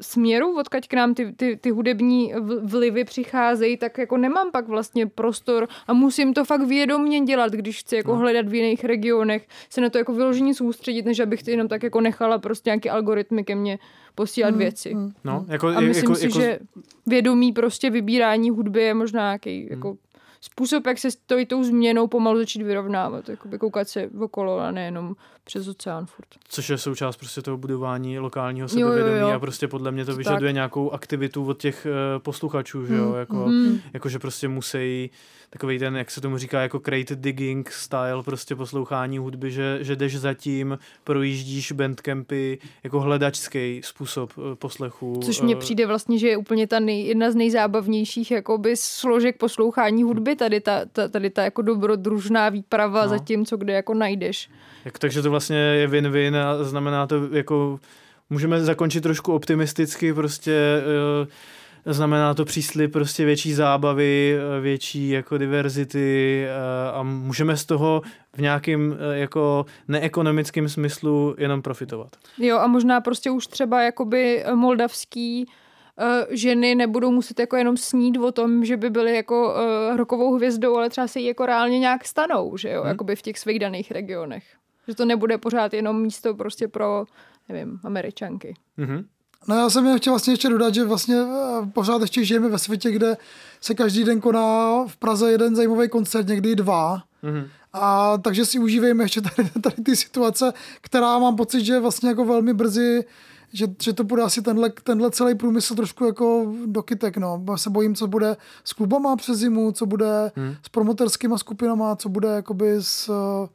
směru, 0.00 0.58
odkaď 0.58 0.88
k 0.88 0.94
nám 0.94 1.14
ty, 1.14 1.32
ty, 1.32 1.56
ty 1.56 1.70
hudební 1.70 2.34
vlivy 2.62 3.04
přicházejí, 3.04 3.76
tak 3.76 3.98
jako 3.98 4.16
nemám 4.16 4.50
pak 4.52 4.68
vlastně 4.68 5.06
prostor 5.06 5.68
a 5.86 5.92
musím 5.92 6.34
to 6.34 6.44
fakt 6.44 6.62
vědomně 6.62 7.20
dělat, 7.20 7.52
když 7.52 7.80
chci 7.80 7.96
jako 7.96 8.12
no. 8.12 8.18
hledat 8.18 8.48
v 8.48 8.54
jiných 8.54 8.84
regionech, 8.84 9.48
se 9.70 9.80
na 9.80 9.90
to 9.90 9.98
jako 9.98 10.12
vyloženě 10.12 10.54
soustředit, 10.54 11.04
než 11.04 11.20
abych 11.20 11.42
to 11.42 11.50
jenom 11.50 11.68
tak 11.68 11.82
jako 11.82 12.00
nechala 12.00 12.38
prostě 12.38 12.70
nějaký 12.70 12.90
algoritmy 12.90 13.44
ke 13.44 13.54
mně 13.54 13.78
posílat 14.14 14.50
Hmm, 14.50 14.58
věci. 14.58 14.96
No, 15.24 15.44
jako, 15.48 15.66
A 15.66 15.80
myslím 15.80 16.04
jako, 16.04 16.14
si, 16.14 16.24
jako, 16.26 16.40
že 16.40 16.58
vědomí 17.06 17.52
prostě 17.52 17.90
vybírání 17.90 18.50
hudby 18.50 18.82
je 18.82 18.94
možná 18.94 19.20
nějaký 19.22 19.66
jako 19.70 19.96
způsob, 20.40 20.86
jak 20.86 20.98
se 20.98 21.10
s 21.10 21.16
tou- 21.46 21.62
změnou 21.62 22.06
pomalu 22.06 22.38
začít 22.38 22.62
vyrovnávat. 22.62 23.28
Jakoby 23.28 23.58
koukat 23.58 23.88
se 23.88 24.10
okolo 24.20 24.58
a 24.58 24.70
nejenom 24.70 25.14
přes 25.46 25.68
oceán 25.68 26.06
furt. 26.06 26.28
Což 26.48 26.68
je 26.70 26.78
součást 26.78 27.16
prostě 27.16 27.42
toho 27.42 27.56
budování 27.56 28.18
lokálního 28.18 28.68
Jo, 28.72 28.78
jo, 28.80 28.88
sebevědomí 28.88 29.20
jo. 29.30 29.36
a 29.36 29.38
prostě 29.38 29.68
podle 29.68 29.92
mě 29.92 30.04
to 30.04 30.12
To 30.12 30.16
vyžaduje 30.16 30.48
tak. 30.50 30.54
nějakou 30.54 30.90
aktivitu 30.90 31.44
od 31.46 31.58
těch 31.60 31.86
uh, 31.86 32.22
posluchačů, 32.22 32.86
že 32.86 32.94
jo, 32.94 33.14
jako, 33.14 33.34
Mm. 33.46 33.80
jako 33.92 34.08
že 34.08 34.18
prostě 34.18 34.48
musí 34.48 35.10
takový 35.50 35.78
ten, 35.78 35.96
jak 35.96 36.10
se 36.10 36.20
tomu 36.20 36.38
říká, 36.38 36.60
jako 36.62 36.80
crate 36.80 37.16
digging 37.16 37.70
style, 37.70 38.22
prostě 38.24 38.56
poslouchání 38.56 39.18
hudby, 39.18 39.50
že, 39.50 39.78
že 39.80 39.96
jdeš 39.96 40.18
zatím, 40.18 40.78
projíždíš 41.04 41.72
bandcampy, 41.72 42.58
jako 42.84 43.00
hledačský 43.00 43.80
způsob 43.84 44.38
uh, 44.38 44.44
poslechu. 44.54 45.20
Což 45.24 45.40
mně 45.40 45.54
eh, 45.54 45.58
přijde 45.58 45.86
vlastně, 45.86 46.18
že 46.18 46.28
je 46.28 46.36
úplně 46.36 46.66
ta 46.66 46.80
nej, 46.80 47.06
jedna 47.06 47.30
z 47.30 47.34
nejzábavnějších 47.34 48.30
jakoby 48.30 48.76
složek 48.76 49.36
poslouchání 49.38 50.02
hudby, 50.02 50.36
tady 50.36 50.60
ta, 50.60 50.80
ta, 50.92 51.08
tady 51.08 51.30
ta 51.30 51.44
jako 51.44 51.62
dobrodružná 51.62 52.48
výprava 52.48 53.02
No. 53.02 53.08
za 53.08 53.18
tím, 53.18 53.46
co 53.46 53.56
kde 53.56 53.72
jako 53.72 53.94
najdeš. 53.94 54.50
Jak, 54.84 54.98
takže 54.98 55.22
to 55.22 55.30
vlastně 55.36 55.56
je 55.56 55.88
win-win 55.88 56.36
a 56.36 56.64
znamená 56.64 57.06
to 57.06 57.28
jako, 57.32 57.80
můžeme 58.30 58.60
zakončit 58.60 59.00
trošku 59.00 59.32
optimisticky, 59.32 60.14
prostě 60.14 60.52
eh, 61.86 61.92
znamená 61.92 62.34
to 62.34 62.44
příslip 62.44 62.92
prostě 62.92 63.24
větší 63.24 63.52
zábavy, 63.52 64.38
eh, 64.38 64.60
větší 64.60 65.08
jako 65.08 65.38
diverzity 65.38 66.44
eh, 66.48 66.90
a 66.92 67.02
můžeme 67.02 67.56
z 67.56 67.64
toho 67.64 68.02
v 68.36 68.40
nějakým 68.40 68.96
jako 69.12 69.66
neekonomickém 69.88 70.68
smyslu 70.68 71.34
jenom 71.38 71.62
profitovat. 71.62 72.08
Jo 72.38 72.58
a 72.58 72.66
možná 72.66 73.00
prostě 73.00 73.30
už 73.30 73.46
třeba 73.46 73.82
jakoby 73.82 74.44
moldavský 74.54 75.46
ženy 76.30 76.74
nebudou 76.74 77.10
muset 77.10 77.40
jako 77.40 77.56
jenom 77.56 77.76
snít 77.76 78.18
o 78.18 78.32
tom, 78.32 78.64
že 78.64 78.76
by 78.76 78.90
byly 78.90 79.16
jako 79.16 79.54
rokovou 79.96 80.34
hvězdou, 80.34 80.76
ale 80.76 80.90
třeba 80.90 81.06
se 81.06 81.20
jí 81.20 81.26
jako 81.26 81.46
reálně 81.46 81.78
nějak 81.78 82.04
stanou, 82.04 82.56
že 82.56 82.70
jo, 82.70 82.80
Hmm. 82.80 82.88
jakoby 82.88 83.16
v 83.16 83.22
těch 83.22 83.38
svých 83.38 83.58
daných 83.58 83.90
regionech. 83.90 84.44
Že 84.88 84.94
to 84.94 85.04
nebude 85.04 85.38
pořád 85.38 85.74
jenom 85.74 86.02
místo 86.02 86.34
prostě 86.34 86.68
pro, 86.68 87.04
nevím, 87.48 87.80
američanky. 87.84 88.54
Mhm. 88.76 89.06
No 89.48 89.56
já 89.56 89.70
jsem 89.70 89.86
jen 89.86 89.98
chtěl 89.98 90.12
vlastně 90.12 90.32
ještě 90.32 90.48
dodat, 90.48 90.74
že 90.74 90.84
vlastně 90.84 91.16
eh, 91.16 91.66
pořád 91.72 92.00
ještě 92.00 92.24
žijeme 92.24 92.48
ve 92.48 92.58
světě, 92.58 92.90
kde 92.90 93.16
se 93.60 93.74
každý 93.74 94.04
den 94.04 94.20
koná 94.20 94.84
v 94.86 94.96
Praze 94.96 95.30
jeden 95.30 95.56
zajímavý 95.56 95.88
koncert, 95.88 96.28
někdy 96.28 96.50
i 96.50 96.54
dva. 96.54 97.02
Mhm. 97.22 97.48
A 97.72 98.18
takže 98.18 98.44
si 98.44 98.58
užívejme 98.58 99.04
ještě 99.04 99.20
tady, 99.20 99.50
tady 99.60 99.82
ty 99.82 99.96
situace, 99.96 100.52
která 100.80 101.18
mám 101.18 101.36
pocit, 101.36 101.64
že 101.64 101.80
vlastně 101.80 102.08
jako 102.08 102.24
velmi 102.24 102.54
brzy 102.54 103.04
že, 103.52 103.66
že 103.82 103.92
to 103.92 104.04
bude 104.04 104.22
asi 104.22 104.42
tenhle, 104.42 104.70
tenhle 104.82 105.10
celý 105.10 105.34
průmysl 105.34 105.74
trošku 105.74 106.04
jako 106.04 106.54
do 106.66 106.82
kytek, 106.82 107.16
no. 107.16 107.44
Já 107.50 107.56
se 107.56 107.70
bojím, 107.70 107.94
co 107.94 108.06
bude 108.06 108.36
s 108.64 108.72
klubama 108.72 109.16
přes 109.16 109.38
zimu, 109.38 109.72
co 109.72 109.86
bude 109.86 110.32
hmm. 110.36 110.54
s 110.62 110.68
promoterskýma 110.68 111.38
skupinama, 111.38 111.96
co 111.96 112.08
bude 112.08 112.28
jakoby 112.28 112.72
s 112.80 113.08
eh, 113.08 113.48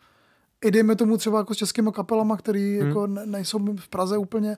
i 0.65 0.71
dejme 0.71 0.95
tomu 0.95 1.17
třeba 1.17 1.37
jako 1.37 1.53
s 1.53 1.57
českýma 1.57 1.91
kapelama, 1.91 2.37
který 2.37 2.79
hmm. 2.79 2.87
jako 2.87 3.07
ne, 3.07 3.25
nejsou 3.25 3.75
v 3.75 3.87
Praze 3.87 4.17
úplně, 4.17 4.57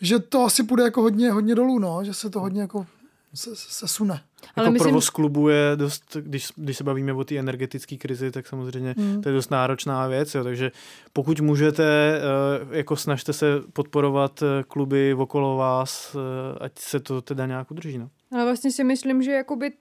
že 0.00 0.18
to 0.18 0.44
asi 0.44 0.62
půjde 0.62 0.82
jako 0.82 1.02
hodně, 1.02 1.30
hodně 1.30 1.54
dolů, 1.54 1.78
no, 1.78 2.04
že 2.04 2.14
se 2.14 2.30
to 2.30 2.40
hodně 2.40 2.60
jako 2.60 2.86
se, 3.34 3.50
se 3.56 3.88
sune. 3.88 4.20
Jako 4.56 4.70
myslím... 4.70 4.88
provoz 4.88 5.10
klubu 5.10 5.48
je 5.48 5.72
dost, 5.76 6.16
když, 6.20 6.48
když 6.56 6.76
se 6.76 6.84
bavíme 6.84 7.12
o 7.12 7.24
té 7.24 7.38
energetické 7.38 7.96
krizi, 7.96 8.30
tak 8.30 8.46
samozřejmě 8.46 8.94
mm. 8.98 9.22
to 9.22 9.28
je 9.28 9.34
dost 9.34 9.50
náročná 9.50 10.06
věc, 10.06 10.34
jo, 10.34 10.44
takže 10.44 10.72
pokud 11.12 11.40
můžete, 11.40 11.84
eh, 12.72 12.76
jako 12.76 12.96
snažte 12.96 13.32
se 13.32 13.46
podporovat 13.72 14.42
eh, 14.42 14.64
kluby 14.68 15.14
okolo 15.14 15.56
vás, 15.56 16.16
eh, 16.16 16.58
ať 16.64 16.78
se 16.78 17.00
to 17.00 17.22
teda 17.22 17.46
nějak 17.46 17.70
udrží. 17.70 17.98
No. 17.98 18.08
Ale 18.32 18.44
vlastně 18.44 18.72
si 18.72 18.84
myslím, 18.84 19.22
že 19.22 19.32
jakoby 19.32 19.72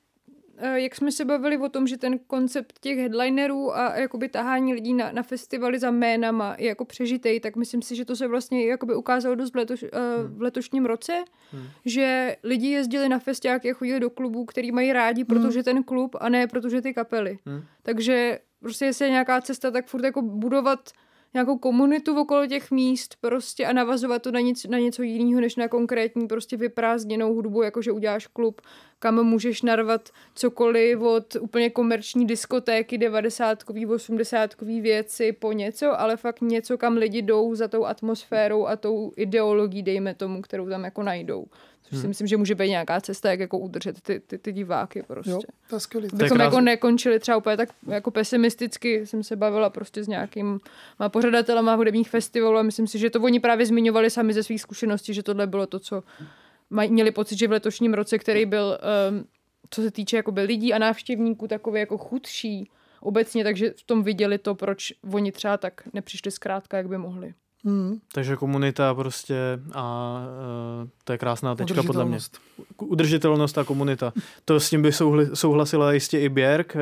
jak 0.75 0.95
jsme 0.95 1.11
se 1.11 1.25
bavili 1.25 1.57
o 1.57 1.69
tom, 1.69 1.87
že 1.87 1.97
ten 1.97 2.19
koncept 2.19 2.79
těch 2.79 2.97
headlinerů 2.97 3.77
a 3.77 3.95
jakoby 3.95 4.29
tahání 4.29 4.73
lidí 4.73 4.93
na, 4.93 5.11
na 5.11 5.23
festivaly 5.23 5.79
za 5.79 5.91
jménama 5.91 6.55
je 6.59 6.67
jako 6.67 6.85
přežitej, 6.85 7.39
tak 7.39 7.55
myslím 7.55 7.81
si, 7.81 7.95
že 7.95 8.05
to 8.05 8.15
se 8.15 8.27
vlastně 8.27 8.67
jakoby 8.67 8.95
ukázalo 8.95 9.35
dost 9.35 9.51
v, 9.51 9.55
letoš, 9.55 9.83
uh, 9.83 9.89
v 10.37 10.41
letošním 10.41 10.85
roce, 10.85 11.23
hmm. 11.51 11.63
že 11.85 12.35
lidi 12.43 12.67
jezdili 12.67 13.09
na 13.09 13.19
festiáky 13.19 13.71
a 13.71 13.73
chodili 13.73 13.99
do 13.99 14.09
klubů, 14.09 14.45
který 14.45 14.71
mají 14.71 14.93
rádi, 14.93 15.21
hmm. 15.21 15.27
protože 15.27 15.63
ten 15.63 15.83
klub 15.83 16.15
a 16.19 16.29
ne 16.29 16.47
protože 16.47 16.81
ty 16.81 16.93
kapely. 16.93 17.37
Hmm. 17.45 17.63
Takže 17.83 18.39
prostě 18.59 18.85
jestli 18.85 19.05
je 19.05 19.11
nějaká 19.11 19.41
cesta, 19.41 19.71
tak 19.71 19.87
furt 19.87 20.03
jako 20.03 20.21
budovat 20.21 20.89
nějakou 21.35 21.57
komunitu 21.57 22.21
okolo 22.21 22.47
těch 22.47 22.71
míst 22.71 23.15
prostě 23.21 23.65
a 23.65 23.73
navazovat 23.73 24.21
to 24.21 24.31
na, 24.31 24.39
nic, 24.39 24.65
na 24.65 24.77
něco 24.77 25.03
jiného, 25.03 25.41
než 25.41 25.55
na 25.55 25.67
konkrétní 25.67 26.27
prostě 26.27 26.57
vyprázdněnou 26.57 27.33
hudbu, 27.33 27.61
jakože 27.61 27.91
uděláš 27.91 28.27
klub, 28.27 28.61
kam 28.99 29.23
můžeš 29.23 29.61
narvat 29.61 30.09
cokoliv 30.35 31.01
od 31.01 31.35
úplně 31.35 31.69
komerční 31.69 32.27
diskotéky, 32.27 32.97
90 32.97 33.63
80 33.89 34.61
věci 34.61 35.31
po 35.31 35.51
něco, 35.51 35.99
ale 35.99 36.17
fakt 36.17 36.41
něco, 36.41 36.77
kam 36.77 36.97
lidi 36.97 37.21
jdou 37.21 37.55
za 37.55 37.67
tou 37.67 37.85
atmosférou 37.85 38.67
a 38.67 38.75
tou 38.75 39.11
ideologií, 39.17 39.83
dejme 39.83 40.13
tomu, 40.13 40.41
kterou 40.41 40.69
tam 40.69 40.83
jako 40.83 41.03
najdou. 41.03 41.45
Hmm. 41.95 42.01
si 42.01 42.07
myslím, 42.07 42.27
že 42.27 42.37
může 42.37 42.55
být 42.55 42.69
nějaká 42.69 43.01
cesta, 43.01 43.29
jak 43.29 43.39
jako 43.39 43.57
udržet 43.57 44.01
ty, 44.01 44.19
ty, 44.19 44.37
ty 44.37 44.53
diváky 44.53 45.03
prostě. 45.07 45.31
Jo, 45.31 45.39
to 45.69 45.75
je 45.75 45.79
skvělý. 45.79 46.07
Bychom 46.13 46.39
jako 46.39 46.61
nekončili 46.61 47.19
třeba 47.19 47.37
úplně 47.37 47.57
tak 47.57 47.69
jako 47.87 48.11
pesimisticky, 48.11 49.07
jsem 49.07 49.23
se 49.23 49.35
bavila 49.35 49.69
prostě 49.69 50.03
s 50.03 50.07
nějakým 50.07 50.59
pořadatelem 51.07 51.77
hudebních 51.77 52.09
festivalů 52.09 52.57
a 52.57 52.61
myslím 52.61 52.87
si, 52.87 52.99
že 52.99 53.09
to 53.09 53.21
oni 53.21 53.39
právě 53.39 53.65
zmiňovali 53.65 54.09
sami 54.09 54.33
ze 54.33 54.43
svých 54.43 54.61
zkušeností, 54.61 55.13
že 55.13 55.23
tohle 55.23 55.47
bylo 55.47 55.67
to, 55.67 55.79
co 55.79 56.03
mají, 56.69 56.91
měli 56.91 57.11
pocit, 57.11 57.39
že 57.39 57.47
v 57.47 57.51
letošním 57.51 57.93
roce, 57.93 58.17
který 58.19 58.45
byl, 58.45 58.77
um, 59.09 59.25
co 59.69 59.81
se 59.81 59.91
týče 59.91 60.17
jakoby 60.17 60.41
lidí 60.41 60.73
a 60.73 60.77
návštěvníků, 60.77 61.47
takový 61.47 61.79
jako 61.79 61.97
chudší 61.97 62.69
obecně, 63.01 63.43
takže 63.43 63.73
v 63.77 63.83
tom 63.83 64.03
viděli 64.03 64.37
to, 64.37 64.55
proč 64.55 64.93
oni 65.13 65.31
třeba 65.31 65.57
tak 65.57 65.81
nepřišli 65.93 66.31
zkrátka, 66.31 66.77
jak 66.77 66.87
by 66.87 66.97
mohli. 66.97 67.33
Hmm. 67.65 67.99
Takže 68.13 68.35
komunita 68.35 68.93
prostě 68.93 69.35
a 69.73 70.17
uh, 70.81 70.89
to 71.03 71.11
je 71.11 71.17
krásná 71.17 71.55
tečka 71.55 71.83
podle 71.83 72.05
mě. 72.05 72.17
Udržitelnost 72.77 73.57
a 73.57 73.63
komunita. 73.63 74.13
To 74.45 74.59
s 74.59 74.69
tím 74.69 74.81
by 74.81 74.91
souhlasila 75.33 75.93
jistě 75.93 76.19
i 76.19 76.29
Běrk, 76.29 76.75
uh, 76.75 76.81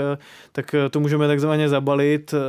tak 0.51 0.75
to 0.91 0.99
můžeme 0.99 1.27
takzvaně 1.27 1.69
zabalit. 1.69 2.33
Uh, 2.33 2.39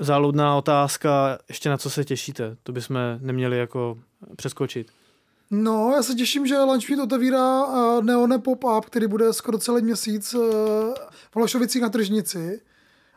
záludná 0.00 0.56
otázka, 0.56 1.38
ještě 1.48 1.68
na 1.68 1.78
co 1.78 1.90
se 1.90 2.04
těšíte? 2.04 2.56
To 2.62 2.72
bychom 2.72 2.98
neměli 3.20 3.58
jako 3.58 3.98
přeskočit. 4.36 4.86
No, 5.50 5.92
já 5.96 6.02
se 6.02 6.14
těším, 6.14 6.46
že 6.46 6.58
Lunchmeet 6.58 7.00
otevírá 7.00 7.66
uh, 7.66 8.04
Neone 8.04 8.38
Pop-Up, 8.38 8.84
který 8.84 9.06
bude 9.06 9.32
skoro 9.32 9.58
celý 9.58 9.82
měsíc 9.82 10.34
uh, 10.34 10.44
v 11.30 11.36
Lošovicích 11.36 11.82
na 11.82 11.88
tržnici. 11.88 12.60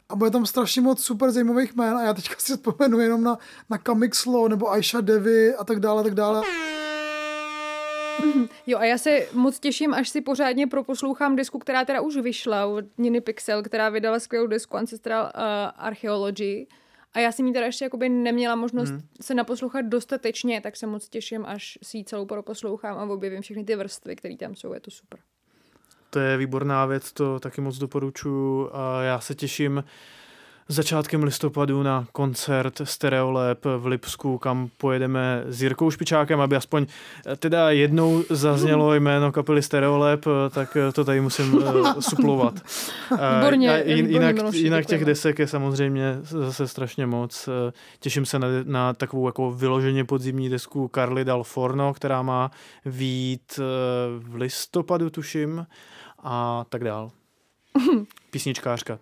A 0.10 0.16
bude 0.16 0.32
tam 0.32 0.45
strašně 0.45 0.82
moc 0.82 1.03
super 1.03 1.32
zajímavých 1.32 1.76
jmén 1.76 1.97
a 1.97 2.03
já 2.03 2.14
teďka 2.14 2.36
si 2.38 2.53
vzpomenu 2.53 2.99
jenom 2.99 3.24
na, 3.24 3.38
na 3.70 3.78
Kamixlo 3.78 4.47
nebo 4.47 4.72
Aisha 4.72 5.01
Devi 5.01 5.56
a 5.56 5.64
tak 5.64 5.80
dále, 5.80 6.03
tak 6.03 6.14
dále. 6.14 6.41
Jo 8.68 8.78
a 8.78 8.86
já 8.86 8.97
se 8.97 9.28
moc 9.34 9.60
těším, 9.60 9.93
až 9.93 10.10
si 10.10 10.22
pořádně 10.22 10.68
proposlouchám 10.68 11.36
disku, 11.36 11.60
která 11.60 11.86
teda 11.86 12.01
už 12.01 12.18
vyšla 12.18 12.66
od 12.66 12.86
Niny 12.97 13.22
Pixel, 13.22 13.64
která 13.64 13.89
vydala 13.89 14.20
skvělou 14.20 14.47
disku 14.47 14.78
Ancestral 14.78 15.24
uh, 15.24 15.32
Archaeology. 15.76 16.68
A 17.14 17.20
já 17.20 17.32
jsem 17.32 17.47
jí 17.47 17.53
teda 17.53 17.66
ještě 17.66 17.86
jakoby 17.86 18.10
neměla 18.10 18.56
možnost 18.56 18.89
hmm. 18.89 19.01
se 19.22 19.34
naposlouchat 19.34 19.86
dostatečně, 19.86 20.62
tak 20.62 20.76
se 20.76 20.88
moc 20.88 21.10
těším, 21.10 21.45
až 21.45 21.78
si 21.84 21.97
ji 21.97 22.03
celou 22.03 22.26
proposlouchám 22.26 22.97
a 22.97 23.14
objevím 23.14 23.41
všechny 23.41 23.64
ty 23.64 23.76
vrstvy, 23.76 24.16
které 24.16 24.38
tam 24.38 24.56
jsou, 24.56 24.74
je 24.74 24.80
to 24.80 24.91
super. 24.91 25.20
To 26.16 26.20
je 26.20 26.38
výborná 26.38 26.86
věc, 26.86 27.11
to 27.11 27.39
taky 27.39 27.61
moc 27.61 27.78
doporučuji 27.78 28.70
a 28.74 29.01
já 29.01 29.20
se 29.20 29.36
těším 29.36 29.84
začátkem 30.68 31.24
listopadu 31.24 31.84
na 31.84 32.07
koncert 32.11 32.82
Stereolab 32.84 33.66
v 33.78 33.86
Lipsku, 33.86 34.38
kam 34.38 34.70
pojedeme 34.78 35.43
s 35.47 35.61
Jirkou 35.61 35.91
Špičákem, 35.91 36.41
aby 36.41 36.55
aspoň 36.55 36.86
eh, 37.26 37.36
teda 37.36 37.72
jednou 37.72 38.24
zaznělo 38.30 38.93
jméno 38.93 39.32
kapely 39.32 39.61
Stereolab, 39.61 40.28
eh, 40.28 40.49
tak 40.49 40.78
eh, 40.78 40.91
to 40.91 41.05
tady 41.05 41.22
musím 41.22 41.63
suplovat. 41.99 42.53
A 43.20 43.49
jin, 43.86 44.09
jinak, 44.09 44.36
Miloši, 44.36 44.57
jinak 44.57 44.86
těch 44.86 45.05
desek 45.05 45.39
je 45.39 45.47
samozřejmě 45.47 46.18
zase 46.22 46.68
strašně 46.68 47.05
moc. 47.05 47.49
Těším 47.99 48.26
se 48.26 48.39
na, 48.39 48.47
na 48.63 48.93
takovou 48.93 49.28
jako 49.28 49.51
vyloženě 49.51 50.05
podzimní 50.05 50.49
desku 50.49 50.89
Carly 50.95 51.26
Dal 51.26 51.43
Forno, 51.43 51.93
která 51.93 52.22
má 52.22 52.51
vít 52.86 53.59
v 54.18 54.36
listopadu, 54.36 55.09
tuším, 55.09 55.66
a 56.26 56.65
tak 56.69 56.84
dál. 56.84 57.11
Písničkářka. 58.32 58.99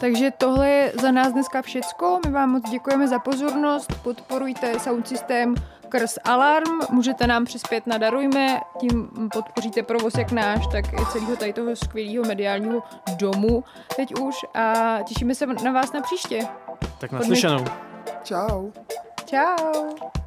Takže 0.00 0.30
tohle 0.38 0.70
je 0.70 0.92
za 1.00 1.10
nás 1.10 1.32
dneska 1.32 1.62
všecko. 1.62 2.20
My 2.26 2.32
vám 2.32 2.50
moc 2.50 2.70
děkujeme 2.70 3.08
za 3.08 3.18
pozornost. 3.18 3.92
Podporujte 4.02 4.80
sound 4.80 5.08
systém 5.08 5.54
Krs 5.88 6.18
Alarm. 6.24 6.78
Můžete 6.90 7.26
nám 7.26 7.44
přispět 7.44 7.86
na 7.86 7.98
Darujme, 7.98 8.60
tím 8.80 9.10
podpoříte 9.32 9.82
provoz 9.82 10.14
jak 10.18 10.32
náš, 10.32 10.66
tak 10.72 10.84
i 10.92 11.06
celého 11.12 11.36
tady 11.36 11.52
toho 11.52 11.76
skvělého 11.76 12.24
mediálního 12.24 12.82
domu 13.16 13.64
teď 13.96 14.14
už 14.20 14.34
a 14.54 14.98
těšíme 15.04 15.34
se 15.34 15.46
na 15.46 15.72
vás 15.72 15.92
na 15.92 16.00
příště. 16.00 16.40
Tak 17.00 17.12
naslyšenou. 17.12 17.64
Čau. 18.24 18.70
Čau. 19.24 20.18